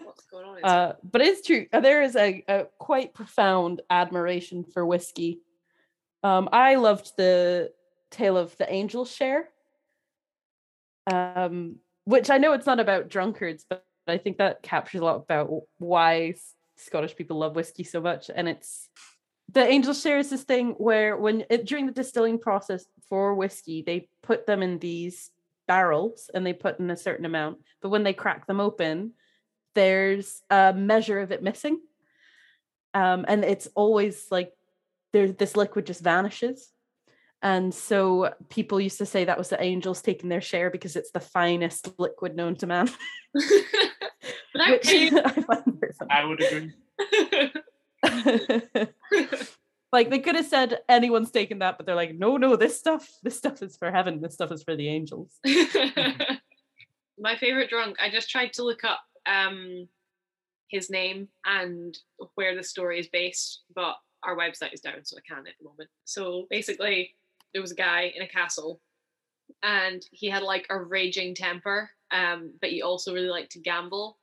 What's 0.02 0.24
going 0.30 0.46
on? 0.46 0.64
Uh, 0.64 0.94
but 1.02 1.20
it's 1.20 1.46
true. 1.46 1.66
Uh, 1.72 1.80
there 1.80 2.02
is 2.02 2.16
a, 2.16 2.42
a 2.48 2.66
quite 2.78 3.12
profound 3.12 3.82
admiration 3.90 4.64
for 4.64 4.86
whiskey. 4.86 5.40
Um, 6.22 6.48
I 6.52 6.76
loved 6.76 7.12
the 7.18 7.72
tale 8.10 8.36
of 8.36 8.56
the 8.56 8.72
angel 8.72 9.04
share. 9.04 9.48
Um, 11.06 11.76
which 12.10 12.28
I 12.28 12.38
know 12.38 12.52
it's 12.52 12.66
not 12.66 12.80
about 12.80 13.08
drunkards, 13.08 13.64
but 13.68 13.84
I 14.08 14.18
think 14.18 14.38
that 14.38 14.62
captures 14.62 15.00
a 15.00 15.04
lot 15.04 15.16
about 15.16 15.48
why 15.78 16.34
Scottish 16.76 17.14
people 17.14 17.38
love 17.38 17.54
whiskey 17.54 17.84
so 17.84 18.00
much. 18.00 18.30
And 18.34 18.48
it's 18.48 18.88
the 19.52 19.64
angel 19.64 19.94
share 19.94 20.18
is 20.18 20.28
this 20.28 20.42
thing 20.42 20.70
where 20.72 21.16
when 21.16 21.44
it, 21.48 21.66
during 21.66 21.86
the 21.86 21.92
distilling 21.92 22.40
process 22.40 22.84
for 23.08 23.34
whiskey, 23.34 23.82
they 23.86 24.08
put 24.22 24.44
them 24.44 24.60
in 24.60 24.80
these 24.80 25.30
barrels 25.68 26.28
and 26.34 26.44
they 26.44 26.52
put 26.52 26.80
in 26.80 26.90
a 26.90 26.96
certain 26.96 27.26
amount, 27.26 27.58
but 27.80 27.90
when 27.90 28.02
they 28.02 28.12
crack 28.12 28.46
them 28.48 28.60
open, 28.60 29.12
there's 29.76 30.42
a 30.50 30.72
measure 30.72 31.20
of 31.20 31.30
it 31.30 31.44
missing. 31.44 31.80
Um, 32.92 33.24
and 33.28 33.44
it's 33.44 33.68
always 33.76 34.26
like 34.32 34.52
there 35.12 35.30
this 35.30 35.56
liquid 35.56 35.86
just 35.86 36.02
vanishes 36.02 36.72
and 37.42 37.74
so 37.74 38.34
people 38.50 38.80
used 38.80 38.98
to 38.98 39.06
say 39.06 39.24
that 39.24 39.38
was 39.38 39.48
the 39.48 39.62
angels 39.62 40.02
taking 40.02 40.28
their 40.28 40.42
share 40.42 40.70
because 40.70 40.94
it's 40.94 41.10
the 41.10 41.20
finest 41.20 41.88
liquid 41.98 42.36
known 42.36 42.54
to 42.56 42.66
man. 42.66 42.90
Which 43.34 44.88
I, 44.88 45.64
I 46.10 46.24
would 46.24 46.42
agree. 46.42 46.72
like 49.92 50.10
they 50.10 50.18
could 50.18 50.34
have 50.34 50.46
said 50.46 50.80
anyone's 50.88 51.30
taken 51.30 51.60
that, 51.60 51.78
but 51.78 51.86
they're 51.86 51.94
like, 51.94 52.14
no, 52.14 52.36
no, 52.36 52.56
this 52.56 52.78
stuff, 52.78 53.08
this 53.22 53.38
stuff 53.38 53.62
is 53.62 53.76
for 53.76 53.90
heaven. 53.90 54.20
This 54.20 54.34
stuff 54.34 54.52
is 54.52 54.62
for 54.62 54.76
the 54.76 54.88
angels. 54.88 55.38
My 57.18 57.36
favorite 57.36 57.70
drunk. 57.70 57.96
I 58.02 58.10
just 58.10 58.28
tried 58.28 58.52
to 58.54 58.64
look 58.64 58.84
up 58.84 59.00
um 59.26 59.88
his 60.68 60.90
name 60.90 61.28
and 61.44 61.96
where 62.34 62.54
the 62.54 62.62
story 62.62 63.00
is 63.00 63.08
based, 63.08 63.62
but 63.74 63.96
our 64.22 64.36
website 64.36 64.72
is 64.74 64.80
down, 64.80 65.04
so 65.04 65.16
I 65.16 65.20
can't 65.26 65.48
at 65.48 65.54
the 65.58 65.64
moment. 65.64 65.88
So 66.04 66.46
basically, 66.50 67.14
there 67.52 67.62
was 67.62 67.72
a 67.72 67.76
guy 67.76 68.12
in 68.14 68.22
a 68.22 68.28
castle 68.28 68.80
and 69.62 70.04
he 70.12 70.28
had 70.28 70.42
like 70.42 70.66
a 70.70 70.78
raging 70.78 71.34
temper 71.34 71.90
um 72.12 72.52
but 72.60 72.70
he 72.70 72.82
also 72.82 73.12
really 73.12 73.28
liked 73.28 73.52
to 73.52 73.60
gamble 73.60 74.18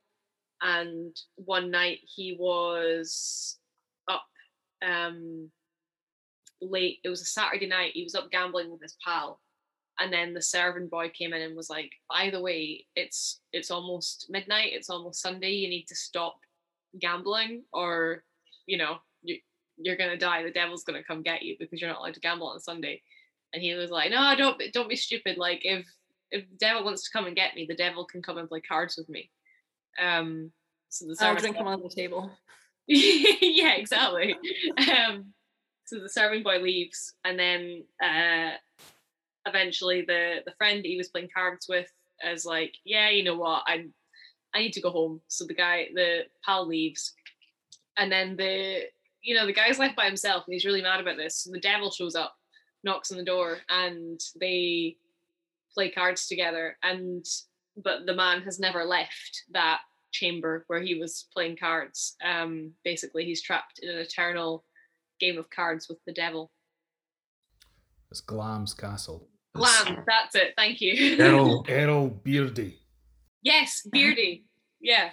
and 0.62 1.16
one 1.36 1.70
night 1.70 1.98
he 2.02 2.36
was 2.38 3.58
up 4.08 4.26
um 4.82 5.50
late. 6.60 6.98
It 7.04 7.08
was 7.08 7.20
a 7.22 7.26
Saturday 7.26 7.66
night. 7.66 7.92
He 7.94 8.02
was 8.02 8.14
up 8.14 8.30
gambling 8.30 8.70
with 8.70 8.82
his 8.82 8.96
pal, 9.04 9.40
and 10.00 10.12
then 10.12 10.34
the 10.34 10.42
servant 10.42 10.90
boy 10.90 11.10
came 11.10 11.32
in 11.32 11.42
and 11.42 11.56
was 11.56 11.70
like, 11.70 11.92
"By 12.08 12.30
the 12.30 12.40
way, 12.40 12.86
it's 12.96 13.40
it's 13.52 13.70
almost 13.70 14.26
midnight. 14.30 14.72
It's 14.72 14.90
almost 14.90 15.20
Sunday. 15.20 15.52
You 15.52 15.68
need 15.68 15.86
to 15.88 15.96
stop 15.96 16.38
gambling, 16.98 17.64
or 17.72 18.24
you 18.66 18.78
know 18.78 18.98
you 19.22 19.38
you're 19.76 19.96
gonna 19.96 20.16
die. 20.18 20.42
The 20.42 20.50
devil's 20.50 20.84
gonna 20.84 21.04
come 21.04 21.22
get 21.22 21.42
you 21.42 21.56
because 21.58 21.80
you're 21.80 21.90
not 21.90 22.00
allowed 22.00 22.14
to 22.14 22.20
gamble 22.20 22.48
on 22.48 22.60
Sunday." 22.60 23.02
And 23.52 23.62
he 23.62 23.74
was 23.74 23.90
like, 23.90 24.10
"No, 24.10 24.34
don't 24.36 24.58
be- 24.58 24.70
don't 24.70 24.88
be 24.88 24.96
stupid. 24.96 25.38
Like 25.38 25.62
if 25.64 25.86
if 26.30 26.48
the 26.48 26.56
devil 26.56 26.84
wants 26.84 27.04
to 27.04 27.10
come 27.10 27.26
and 27.26 27.36
get 27.36 27.54
me, 27.54 27.66
the 27.66 27.74
devil 27.74 28.04
can 28.04 28.22
come 28.22 28.38
and 28.38 28.48
play 28.48 28.60
cards 28.60 28.96
with 28.96 29.08
me." 29.08 29.30
Um. 30.00 30.52
So 30.90 31.06
the 31.06 31.16
serving 31.16 31.52
drink 31.52 31.56
on 31.58 31.82
the 31.82 31.88
table. 31.88 32.30
yeah, 32.86 33.74
exactly. 33.74 34.34
Um, 34.78 35.34
so 35.84 35.98
the 36.00 36.08
serving 36.08 36.42
boy 36.42 36.58
leaves, 36.58 37.14
and 37.24 37.38
then 37.38 37.84
uh, 38.02 38.52
eventually 39.46 40.02
the 40.02 40.40
the 40.46 40.52
friend 40.58 40.84
he 40.84 40.96
was 40.96 41.08
playing 41.08 41.28
cards 41.34 41.66
with 41.68 41.90
is 42.24 42.44
like, 42.44 42.74
yeah, 42.84 43.10
you 43.10 43.24
know 43.24 43.36
what, 43.36 43.62
I 43.66 43.86
I 44.54 44.60
need 44.60 44.72
to 44.72 44.80
go 44.80 44.90
home. 44.90 45.20
So 45.28 45.44
the 45.46 45.54
guy, 45.54 45.88
the 45.94 46.22
pal 46.44 46.66
leaves, 46.66 47.14
and 47.96 48.10
then 48.10 48.36
the 48.36 48.84
you 49.22 49.34
know 49.34 49.46
the 49.46 49.52
guy's 49.52 49.78
left 49.78 49.96
by 49.96 50.06
himself, 50.06 50.44
and 50.46 50.54
he's 50.54 50.64
really 50.64 50.82
mad 50.82 51.00
about 51.00 51.16
this. 51.16 51.44
So 51.44 51.50
the 51.50 51.60
devil 51.60 51.90
shows 51.90 52.14
up, 52.14 52.34
knocks 52.84 53.10
on 53.10 53.18
the 53.18 53.24
door, 53.24 53.58
and 53.68 54.20
they 54.40 54.96
play 55.74 55.90
cards 55.90 56.26
together. 56.26 56.76
And 56.82 57.24
but 57.82 58.06
the 58.06 58.14
man 58.14 58.42
has 58.42 58.58
never 58.58 58.84
left 58.84 59.44
that 59.52 59.80
chamber 60.10 60.64
where 60.66 60.80
he 60.80 60.98
was 60.98 61.26
playing 61.32 61.56
cards. 61.56 62.16
Um, 62.24 62.72
basically, 62.84 63.24
he's 63.24 63.42
trapped 63.42 63.80
in 63.82 63.90
an 63.90 63.98
eternal 63.98 64.64
game 65.20 65.38
of 65.38 65.50
cards 65.50 65.88
with 65.88 65.98
the 66.06 66.12
devil. 66.12 66.50
It's 68.10 68.20
Glamis 68.20 68.74
Castle. 68.74 69.28
Glam, 69.54 70.04
that's 70.06 70.34
it. 70.34 70.54
Thank 70.56 70.80
you. 70.80 71.18
Errol 71.18 71.66
Earl 71.68 72.10
Beardie. 72.24 72.76
yes, 73.42 73.86
Beardie. 73.94 74.44
Yeah. 74.80 75.10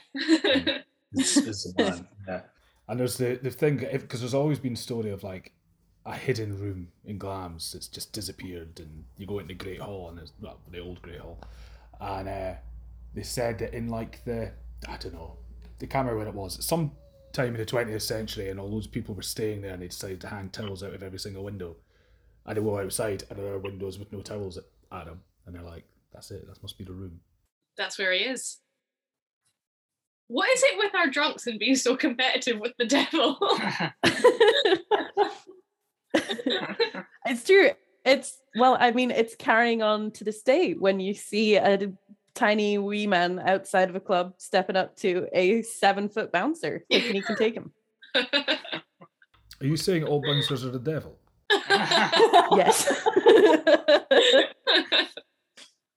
is, 1.14 1.38
is 1.38 1.74
the 1.76 1.84
man. 1.84 2.08
Yeah. 2.28 2.42
And 2.88 3.00
there's 3.00 3.18
the, 3.18 3.40
the 3.42 3.50
thing, 3.50 3.78
because 3.78 4.20
there's 4.20 4.34
always 4.36 4.60
been 4.60 4.76
story 4.76 5.10
of 5.10 5.24
like 5.24 5.52
a 6.06 6.16
hidden 6.16 6.60
room 6.60 6.90
in 7.06 7.18
Glamis 7.18 7.72
that's 7.72 7.88
just 7.88 8.14
disappeared, 8.14 8.80
and 8.80 9.06
you 9.18 9.26
go 9.26 9.40
into 9.40 9.54
the 9.54 9.64
Great 9.64 9.82
Hall, 9.82 10.10
and 10.10 10.20
it's 10.20 10.34
well, 10.40 10.60
the 10.72 10.80
old 10.80 11.02
Great 11.02 11.20
Hall, 11.20 11.40
and 12.00 12.30
uh, 12.30 12.54
they 13.14 13.24
said 13.24 13.60
that 13.60 13.74
in 13.74 13.90
like 13.90 14.24
the 14.26 14.52
I 14.88 14.98
don't 14.98 15.14
know, 15.14 15.38
the 15.80 15.88
can't 15.88 16.16
when 16.16 16.28
it 16.28 16.34
was, 16.34 16.64
some 16.64 16.92
time 17.34 17.56
in 17.56 17.58
the 17.58 17.66
20th 17.66 18.02
century, 18.02 18.50
and 18.50 18.60
all 18.60 18.70
those 18.70 18.88
people 18.88 19.16
were 19.16 19.22
staying 19.22 19.62
there, 19.62 19.74
and 19.74 19.82
they 19.82 19.88
decided 19.88 20.22
to 20.22 20.28
hang 20.28 20.50
towels 20.50 20.84
out 20.84 20.94
of 20.94 21.04
every 21.04 21.20
single 21.20 21.44
window, 21.44 21.76
and 22.46 22.58
they 22.58 22.62
go 22.62 22.80
outside, 22.80 23.24
and 23.30 23.40
there 23.40 23.54
are 23.54 23.60
windows 23.60 23.98
with 23.98 24.12
no 24.12 24.22
towels 24.22 24.58
at, 24.58 24.66
at 24.92 25.06
them, 25.06 25.22
and 25.46 25.56
they're 25.56 25.64
like, 25.64 25.86
that's 26.14 26.32
it, 26.32 26.48
that 26.48 26.62
must 26.62 26.78
be 26.78 26.84
the 26.84 26.94
room. 26.94 27.20
that's 27.78 27.98
where 27.98 28.14
he 28.14 28.20
is. 28.20 28.58
What 30.28 30.50
is 30.50 30.64
it 30.64 30.78
with 30.78 30.96
our 30.96 31.08
drunks 31.08 31.46
and 31.46 31.60
being 31.60 31.76
so 31.76 31.96
competitive 31.96 32.60
with 32.60 32.74
the 32.80 32.86
devil? 32.86 33.38
it's 37.26 37.44
true. 37.44 37.72
It's 38.04 38.38
well, 38.56 38.78
I 38.80 38.92
mean, 38.92 39.12
it's 39.12 39.36
carrying 39.36 39.82
on 39.82 40.12
to 40.12 40.24
this 40.24 40.42
day 40.42 40.74
when 40.74 41.00
you 41.00 41.14
see 41.14 41.56
a 41.56 41.92
tiny 42.34 42.78
wee 42.78 43.08
man 43.08 43.40
outside 43.40 43.90
of 43.90 43.96
a 43.96 44.00
club 44.00 44.34
stepping 44.38 44.76
up 44.76 44.96
to 44.98 45.28
a 45.34 45.62
seven 45.64 46.10
foot 46.10 46.32
bouncer 46.32 46.84
thinking 46.92 47.16
he 47.16 47.22
can 47.22 47.36
take 47.36 47.56
him. 47.56 47.72
Are 48.16 49.68
you 49.68 49.78
saying 49.78 50.04
all 50.04 50.22
bouncers 50.22 50.66
are 50.66 50.70
the 50.70 50.80
devil? 50.80 51.18
Yes. 52.56 52.92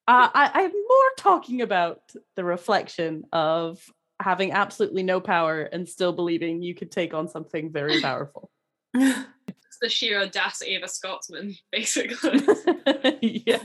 Uh, 0.08 0.30
I, 0.32 0.50
I'm 0.54 0.72
more 0.72 1.10
talking 1.18 1.60
about 1.60 2.00
the 2.34 2.42
reflection 2.42 3.24
of 3.30 3.78
having 4.20 4.52
absolutely 4.52 5.02
no 5.02 5.20
power 5.20 5.62
and 5.62 5.86
still 5.86 6.14
believing 6.14 6.62
you 6.62 6.74
could 6.74 6.90
take 6.90 7.12
on 7.12 7.28
something 7.28 7.70
very 7.70 8.00
powerful. 8.00 8.50
It's 9.80 9.94
the 9.94 9.96
sheer 9.96 10.20
audacity 10.20 10.74
of 10.74 10.82
a 10.82 10.88
Scotsman, 10.88 11.54
basically. 11.72 12.40
yeah. 13.46 13.62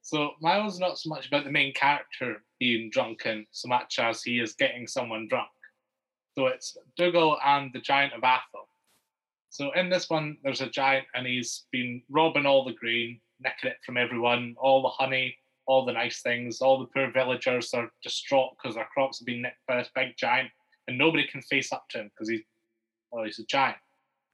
So 0.00 0.32
mine 0.40 0.64
was 0.64 0.80
not 0.80 0.98
so 0.98 1.08
much 1.08 1.28
about 1.28 1.44
the 1.44 1.52
main 1.52 1.72
character 1.72 2.42
being 2.58 2.90
drunken, 2.90 3.46
so 3.52 3.68
much 3.68 4.00
as 4.00 4.22
he 4.22 4.40
is 4.40 4.54
getting 4.54 4.88
someone 4.88 5.28
drunk. 5.28 5.48
So 6.36 6.46
it's 6.46 6.76
Dougal 6.96 7.38
and 7.44 7.70
the 7.72 7.80
Giant 7.80 8.12
of 8.12 8.22
Atholl. 8.22 8.66
So 9.50 9.70
in 9.76 9.88
this 9.88 10.10
one, 10.10 10.36
there's 10.42 10.62
a 10.62 10.68
giant 10.68 11.06
and 11.14 11.28
he's 11.28 11.66
been 11.70 12.02
robbing 12.10 12.46
all 12.46 12.64
the 12.64 12.72
grain, 12.72 13.20
nicking 13.38 13.70
it 13.70 13.76
from 13.86 13.96
everyone, 13.96 14.56
all 14.58 14.82
the 14.82 14.88
honey, 14.88 15.36
all 15.66 15.84
the 15.84 15.92
nice 15.92 16.22
things. 16.22 16.60
All 16.60 16.80
the 16.80 16.86
poor 16.86 17.12
villagers 17.12 17.72
are 17.72 17.92
distraught 18.02 18.56
because 18.56 18.74
their 18.74 18.88
crops 18.92 19.20
have 19.20 19.26
been 19.26 19.42
nicked 19.42 19.64
by 19.68 19.76
this 19.76 19.90
big 19.94 20.16
giant, 20.16 20.50
and 20.88 20.98
nobody 20.98 21.24
can 21.28 21.42
face 21.42 21.72
up 21.72 21.84
to 21.90 21.98
him 21.98 22.10
because 22.10 22.28
he's 22.28 22.42
well, 23.12 23.24
he's 23.24 23.38
a 23.38 23.44
giant. 23.44 23.76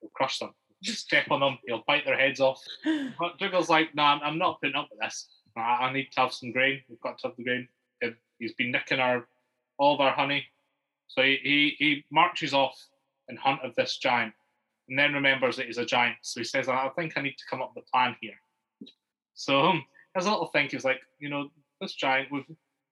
He'll 0.01 0.11
crush 0.14 0.39
them. 0.39 0.55
Just 0.83 1.07
step 1.07 1.31
on 1.31 1.41
them, 1.41 1.59
he'll 1.66 1.85
bite 1.87 2.05
their 2.05 2.18
heads 2.18 2.41
off. 2.41 2.62
But 3.18 3.39
Dougal's 3.39 3.68
like, 3.68 3.95
no, 3.95 4.03
nah, 4.03 4.20
I'm 4.22 4.39
not 4.39 4.61
putting 4.61 4.76
up 4.76 4.89
with 4.91 5.01
this. 5.01 5.29
I, 5.57 5.93
need 5.93 6.12
to 6.12 6.20
have 6.20 6.33
some 6.33 6.53
grain. 6.53 6.81
We've 6.89 7.01
got 7.01 7.18
to 7.18 7.29
have 7.29 7.37
the 7.37 7.43
grain. 7.43 7.68
He's 8.39 8.55
been 8.55 8.70
nicking 8.70 9.01
our 9.01 9.26
all 9.79 9.95
of 9.95 10.01
our 10.01 10.12
honey. 10.12 10.45
So 11.09 11.22
he, 11.22 11.39
he, 11.43 11.76
he 11.79 12.05
marches 12.11 12.55
off 12.55 12.79
in 13.29 13.37
hunt 13.37 13.61
of 13.64 13.74
this 13.74 13.99
giant 13.99 14.35
and 14.89 14.99
then 14.99 15.12
remembers 15.12 15.57
that 15.57 15.66
he's 15.66 15.79
a 15.79 15.85
giant. 15.85 16.16
So 16.22 16.41
he 16.41 16.45
says, 16.45 16.68
I 16.68 16.89
think 16.97 17.14
I 17.16 17.22
need 17.22 17.37
to 17.39 17.45
come 17.49 17.62
up 17.62 17.72
with 17.74 17.85
a 17.85 17.91
plan 17.91 18.16
here. 18.20 18.35
So 19.35 19.61
um, 19.61 19.85
has 20.14 20.26
a 20.26 20.31
little 20.31 20.47
think. 20.49 20.72
He's 20.72 20.85
like, 20.85 21.01
you 21.18 21.29
know, 21.29 21.51
this 21.81 21.95
giant, 21.95 22.31
we've, 22.33 22.45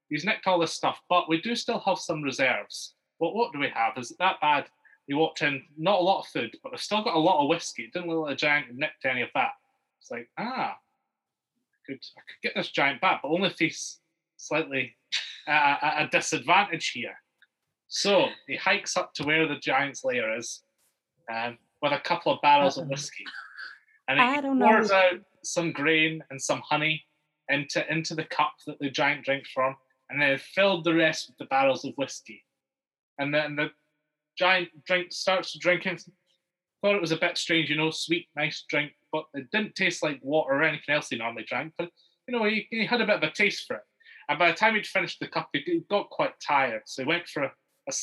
he's 0.08 0.24
nicked 0.24 0.46
all 0.46 0.58
this 0.58 0.72
stuff, 0.72 1.00
but 1.08 1.28
we 1.28 1.40
do 1.40 1.54
still 1.54 1.80
have 1.80 1.98
some 1.98 2.22
reserves. 2.22 2.94
What 3.18 3.34
what 3.34 3.52
do 3.52 3.58
we 3.58 3.68
have? 3.68 3.96
Is 3.96 4.10
it 4.10 4.18
that 4.18 4.40
bad? 4.42 4.66
He 5.06 5.14
walked 5.14 5.42
in, 5.42 5.62
not 5.78 6.00
a 6.00 6.02
lot 6.02 6.20
of 6.20 6.26
food, 6.26 6.56
but 6.62 6.72
we've 6.72 6.80
still 6.80 7.04
got 7.04 7.14
a 7.14 7.18
lot 7.18 7.42
of 7.42 7.48
whiskey. 7.48 7.84
It 7.84 7.92
didn't 7.92 8.08
look 8.08 8.26
like 8.26 8.34
a 8.34 8.36
giant 8.36 8.66
had 8.66 8.76
nicked 8.76 9.04
any 9.04 9.22
of 9.22 9.28
that. 9.34 9.52
It's 10.00 10.10
like, 10.10 10.28
ah, 10.38 10.74
I 10.74 11.78
could, 11.86 12.00
I 12.16 12.20
could 12.20 12.42
get 12.42 12.54
this 12.56 12.70
giant 12.70 13.00
back, 13.00 13.20
but 13.22 13.28
only 13.28 13.48
if 13.48 13.58
he's 13.58 14.00
slightly 14.36 14.96
at 15.46 15.78
a, 15.82 16.04
a 16.04 16.08
disadvantage 16.08 16.90
here. 16.90 17.14
So 17.88 18.26
he 18.48 18.56
hikes 18.56 18.96
up 18.96 19.14
to 19.14 19.24
where 19.24 19.46
the 19.46 19.60
giant's 19.60 20.04
lair 20.04 20.36
is 20.36 20.62
um, 21.32 21.56
with 21.80 21.92
a 21.92 22.00
couple 22.00 22.32
of 22.32 22.40
barrels 22.42 22.78
of 22.78 22.88
whiskey. 22.88 23.24
And 24.08 24.20
I 24.20 24.36
he 24.36 24.40
don't 24.40 24.58
pours 24.58 24.90
know. 24.90 24.96
out 24.96 25.20
some 25.44 25.72
grain 25.72 26.22
and 26.30 26.40
some 26.42 26.62
honey 26.68 27.04
into, 27.48 27.92
into 27.92 28.16
the 28.16 28.24
cup 28.24 28.54
that 28.66 28.78
the 28.80 28.90
giant 28.90 29.24
drinks 29.24 29.50
from, 29.52 29.76
and 30.10 30.20
then 30.20 30.38
filled 30.38 30.84
the 30.84 30.94
rest 30.94 31.28
with 31.28 31.38
the 31.38 31.44
barrels 31.46 31.84
of 31.84 31.94
whiskey. 31.94 32.44
And 33.18 33.32
then 33.32 33.56
the 33.56 33.70
giant 34.38 34.68
drink 34.84 35.12
starts 35.12 35.52
to 35.52 35.58
drink 35.58 35.82
drinking. 35.82 36.12
Thought 36.82 36.96
it 36.96 37.00
was 37.00 37.12
a 37.12 37.16
bit 37.16 37.38
strange, 37.38 37.70
you 37.70 37.76
know, 37.76 37.90
sweet, 37.90 38.28
nice 38.36 38.64
drink, 38.68 38.92
but 39.12 39.24
it 39.34 39.50
didn't 39.50 39.74
taste 39.74 40.02
like 40.02 40.20
water 40.22 40.54
or 40.54 40.62
anything 40.62 40.94
else 40.94 41.08
he 41.08 41.16
normally 41.16 41.44
drank. 41.44 41.72
But 41.78 41.90
you 42.28 42.36
know, 42.36 42.44
he, 42.44 42.66
he 42.70 42.84
had 42.84 43.00
a 43.00 43.06
bit 43.06 43.16
of 43.16 43.22
a 43.22 43.30
taste 43.30 43.66
for 43.66 43.76
it. 43.76 43.82
And 44.28 44.38
by 44.38 44.50
the 44.50 44.56
time 44.56 44.74
he'd 44.74 44.86
finished 44.86 45.20
the 45.20 45.28
cup, 45.28 45.48
he 45.52 45.82
got 45.88 46.10
quite 46.10 46.34
tired, 46.44 46.82
so 46.86 47.02
he 47.02 47.08
went 47.08 47.28
for 47.28 47.44
a 47.44 47.52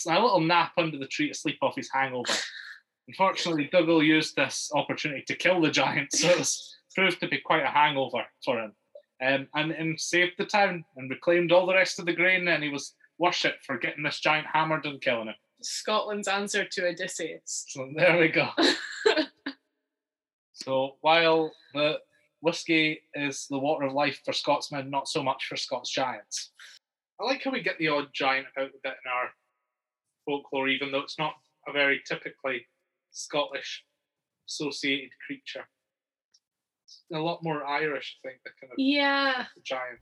little 0.08 0.40
nap 0.40 0.72
under 0.78 0.98
the 0.98 1.08
tree 1.08 1.28
to 1.28 1.34
sleep 1.34 1.58
off 1.62 1.76
his 1.76 1.90
hangover. 1.92 2.32
Unfortunately, 3.08 3.70
Dougal 3.72 4.02
used 4.02 4.36
this 4.36 4.72
opportunity 4.74 5.24
to 5.28 5.36
kill 5.36 5.60
the 5.60 5.70
giant, 5.70 6.14
so 6.14 6.30
it 6.30 6.40
was 6.40 6.78
proved 6.96 7.20
to 7.20 7.28
be 7.28 7.40
quite 7.40 7.64
a 7.64 7.68
hangover 7.68 8.24
for 8.46 8.60
him. 8.60 8.74
Um, 9.22 9.48
and, 9.56 9.72
and 9.72 10.00
saved 10.00 10.34
the 10.38 10.46
town 10.46 10.84
and 10.98 11.10
reclaimed 11.10 11.52
all 11.52 11.66
the 11.66 11.76
rest 11.76 12.00
of 12.00 12.06
the 12.06 12.14
grain, 12.14 12.48
and 12.48 12.64
he 12.64 12.70
was 12.70 12.96
worshipped 13.18 13.66
for 13.66 13.78
getting 13.78 14.04
this 14.04 14.20
giant 14.20 14.48
hammered 14.52 14.86
and 14.86 15.02
killing 15.02 15.28
him. 15.28 15.36
Scotland's 15.66 16.28
answer 16.28 16.66
to 16.66 16.88
Odysseus. 16.88 17.66
So 17.70 17.90
there 17.96 18.20
we 18.20 18.28
go. 18.30 18.50
so 20.54 20.98
while 21.02 21.52
the 21.74 22.00
whiskey 22.42 23.02
is 23.16 23.48
the 23.50 23.58
water 23.60 23.86
of 23.86 23.94
life 23.94 24.20
for 24.26 24.34
Scotsmen, 24.34 24.90
not 24.90 25.08
so 25.08 25.24
much 25.24 25.46
for 25.48 25.56
Scots 25.56 25.90
giants. 25.90 26.52
I 27.20 27.26
like 27.26 27.44
how 27.44 27.52
we 27.52 27.62
get 27.62 27.78
the 27.80 27.88
odd 27.88 28.08
giant 28.14 28.48
out 28.58 28.66
a 28.68 28.80
bit 28.84 28.94
in 29.06 29.12
our 29.12 29.30
folklore, 30.26 30.68
even 30.68 30.92
though 30.92 31.00
it's 31.00 31.20
not 31.20 31.34
a 31.68 31.72
very 31.72 32.02
typically 32.06 32.66
Scottish 33.12 33.84
associated 34.50 35.12
creature. 35.26 35.64
It's 36.86 37.04
a 37.14 37.20
lot 37.20 37.44
more 37.44 37.64
Irish, 37.66 38.18
I 38.26 38.30
think, 38.30 38.42
the 38.44 38.50
kind 38.60 38.74
of 38.74 38.80
Yeah. 38.80 39.46
giant. 39.64 40.00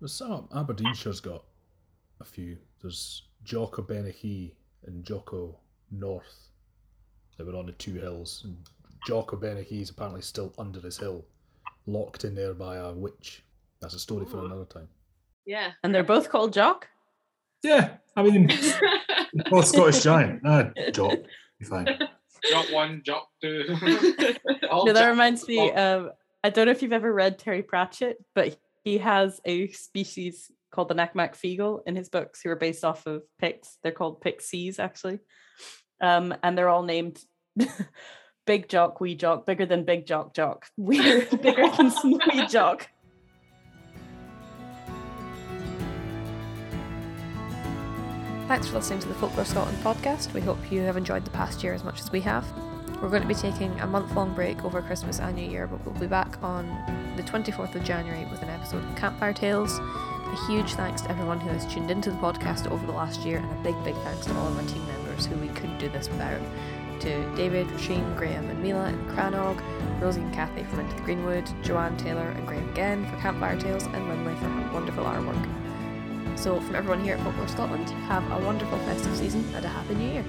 There's 0.00 0.12
some 0.14 0.48
Aberdeenshire's 0.48 1.20
got 1.20 1.44
a 2.20 2.24
few. 2.24 2.58
There's 2.82 3.22
Jock 3.44 3.78
o' 3.78 3.82
Bennachie 3.82 4.52
and 4.86 5.04
Jocko 5.04 5.58
North. 5.90 6.48
They 7.38 7.44
were 7.44 7.56
on 7.56 7.66
the 7.66 7.72
two 7.72 7.94
hills. 7.94 8.42
And 8.44 8.56
Jock 9.06 9.32
o' 9.32 9.36
Bennachie 9.36 9.82
is 9.82 9.90
apparently 9.90 10.22
still 10.22 10.54
under 10.58 10.80
his 10.80 10.98
hill, 10.98 11.24
locked 11.86 12.24
in 12.24 12.34
there 12.34 12.54
by 12.54 12.76
a 12.76 12.92
witch. 12.92 13.44
That's 13.80 13.94
a 13.94 13.98
story 13.98 14.26
for 14.26 14.44
another 14.44 14.64
time. 14.64 14.88
Yeah. 15.44 15.72
And 15.82 15.94
they're 15.94 16.02
both 16.02 16.30
called 16.30 16.52
Jock. 16.52 16.88
Yeah, 17.62 17.96
I 18.14 18.22
mean, 18.22 18.48
both 19.50 19.66
Scottish 19.66 20.02
giant. 20.02 20.42
Ah, 20.44 20.70
job, 20.92 21.18
be 21.58 21.64
fine. 21.64 21.86
Jock 22.48 22.72
one, 22.72 23.02
jock 23.04 23.28
two. 23.40 23.64
No, 24.62 24.92
that 24.92 25.08
reminds 25.08 25.48
me. 25.48 25.70
Um, 25.72 26.10
I 26.44 26.50
don't 26.50 26.66
know 26.66 26.72
if 26.72 26.82
you've 26.82 26.92
ever 26.92 27.12
read 27.12 27.38
Terry 27.38 27.62
Pratchett, 27.62 28.18
but 28.34 28.56
he 28.84 28.98
has 28.98 29.40
a 29.44 29.68
species 29.68 30.50
called 30.76 30.88
the 30.88 30.94
Nac 30.94 31.16
Mac 31.16 31.34
Feegle 31.34 31.80
in 31.86 31.96
his 31.96 32.10
books, 32.10 32.42
who 32.42 32.50
are 32.50 32.56
based 32.56 32.84
off 32.84 33.06
of 33.06 33.22
Picts. 33.40 33.78
They're 33.82 33.92
called 33.92 34.20
Pixies, 34.20 34.78
actually, 34.78 35.20
um, 36.02 36.34
and 36.42 36.56
they're 36.56 36.68
all 36.68 36.82
named 36.82 37.18
Big 38.46 38.68
Jock, 38.68 39.00
Wee 39.00 39.14
Jock, 39.14 39.46
bigger 39.46 39.64
than 39.64 39.84
Big 39.84 40.06
Jock 40.06 40.34
Jock, 40.34 40.66
weird, 40.76 41.30
bigger 41.40 41.68
than 41.70 41.92
Wee 42.04 42.46
Jock. 42.46 42.88
Thanks 48.46 48.68
for 48.68 48.74
listening 48.74 49.00
to 49.00 49.08
the 49.08 49.14
Folklore 49.14 49.46
Scotland 49.46 49.78
podcast. 49.78 50.32
We 50.34 50.40
hope 50.42 50.70
you 50.70 50.82
have 50.82 50.98
enjoyed 50.98 51.24
the 51.24 51.30
past 51.30 51.64
year 51.64 51.72
as 51.72 51.82
much 51.82 52.00
as 52.00 52.12
we 52.12 52.20
have. 52.20 52.46
We're 53.02 53.08
going 53.08 53.22
to 53.22 53.28
be 53.28 53.34
taking 53.34 53.72
a 53.80 53.86
month 53.86 54.14
long 54.14 54.34
break 54.34 54.64
over 54.64 54.80
Christmas 54.82 55.20
and 55.20 55.34
New 55.34 55.50
Year, 55.50 55.66
but 55.66 55.84
we'll 55.84 55.98
be 56.00 56.06
back 56.06 56.40
on 56.42 56.68
the 57.16 57.22
24th 57.22 57.74
of 57.74 57.82
January 57.82 58.24
with 58.26 58.42
an 58.42 58.50
episode 58.50 58.84
of 58.84 58.96
Campfire 58.96 59.32
Tales. 59.32 59.80
A 60.26 60.46
huge 60.46 60.74
thanks 60.74 61.02
to 61.02 61.10
everyone 61.10 61.40
who 61.40 61.48
has 61.50 61.72
tuned 61.72 61.90
into 61.90 62.10
the 62.10 62.16
podcast 62.18 62.70
over 62.70 62.84
the 62.84 62.92
last 62.92 63.20
year, 63.20 63.38
and 63.38 63.50
a 63.50 63.62
big, 63.62 63.74
big 63.84 63.94
thanks 64.02 64.26
to 64.26 64.36
all 64.36 64.48
of 64.48 64.56
our 64.56 64.64
team 64.64 64.84
members 64.86 65.26
who 65.26 65.36
we 65.36 65.48
couldn't 65.48 65.78
do 65.78 65.88
this 65.88 66.08
without. 66.08 66.40
To 67.00 67.36
David, 67.36 67.66
Rasheen, 67.68 68.16
Graham, 68.16 68.48
and 68.50 68.62
Mila 68.62 68.88
in 68.88 68.98
Cranog, 69.06 69.62
Rosie 70.00 70.20
and 70.20 70.34
Kathy 70.34 70.64
from 70.64 70.80
Into 70.80 70.96
the 70.96 71.02
Greenwood, 71.02 71.48
Joanne 71.62 71.96
Taylor 71.96 72.30
and 72.30 72.46
Graham 72.46 72.68
again 72.70 73.06
for 73.06 73.16
Campfire 73.18 73.58
Tales, 73.58 73.84
and 73.84 74.08
Lindley 74.08 74.34
for 74.34 74.46
her 74.46 74.72
wonderful 74.72 75.04
artwork. 75.04 76.38
So, 76.38 76.60
from 76.60 76.74
everyone 76.74 77.02
here 77.02 77.16
at 77.16 77.22
Folklore 77.22 77.48
Scotland, 77.48 77.88
have 78.08 78.28
a 78.30 78.44
wonderful 78.44 78.78
festive 78.80 79.16
season 79.16 79.44
and 79.54 79.64
a 79.64 79.68
happy 79.68 79.94
new 79.94 80.12
year. 80.12 80.24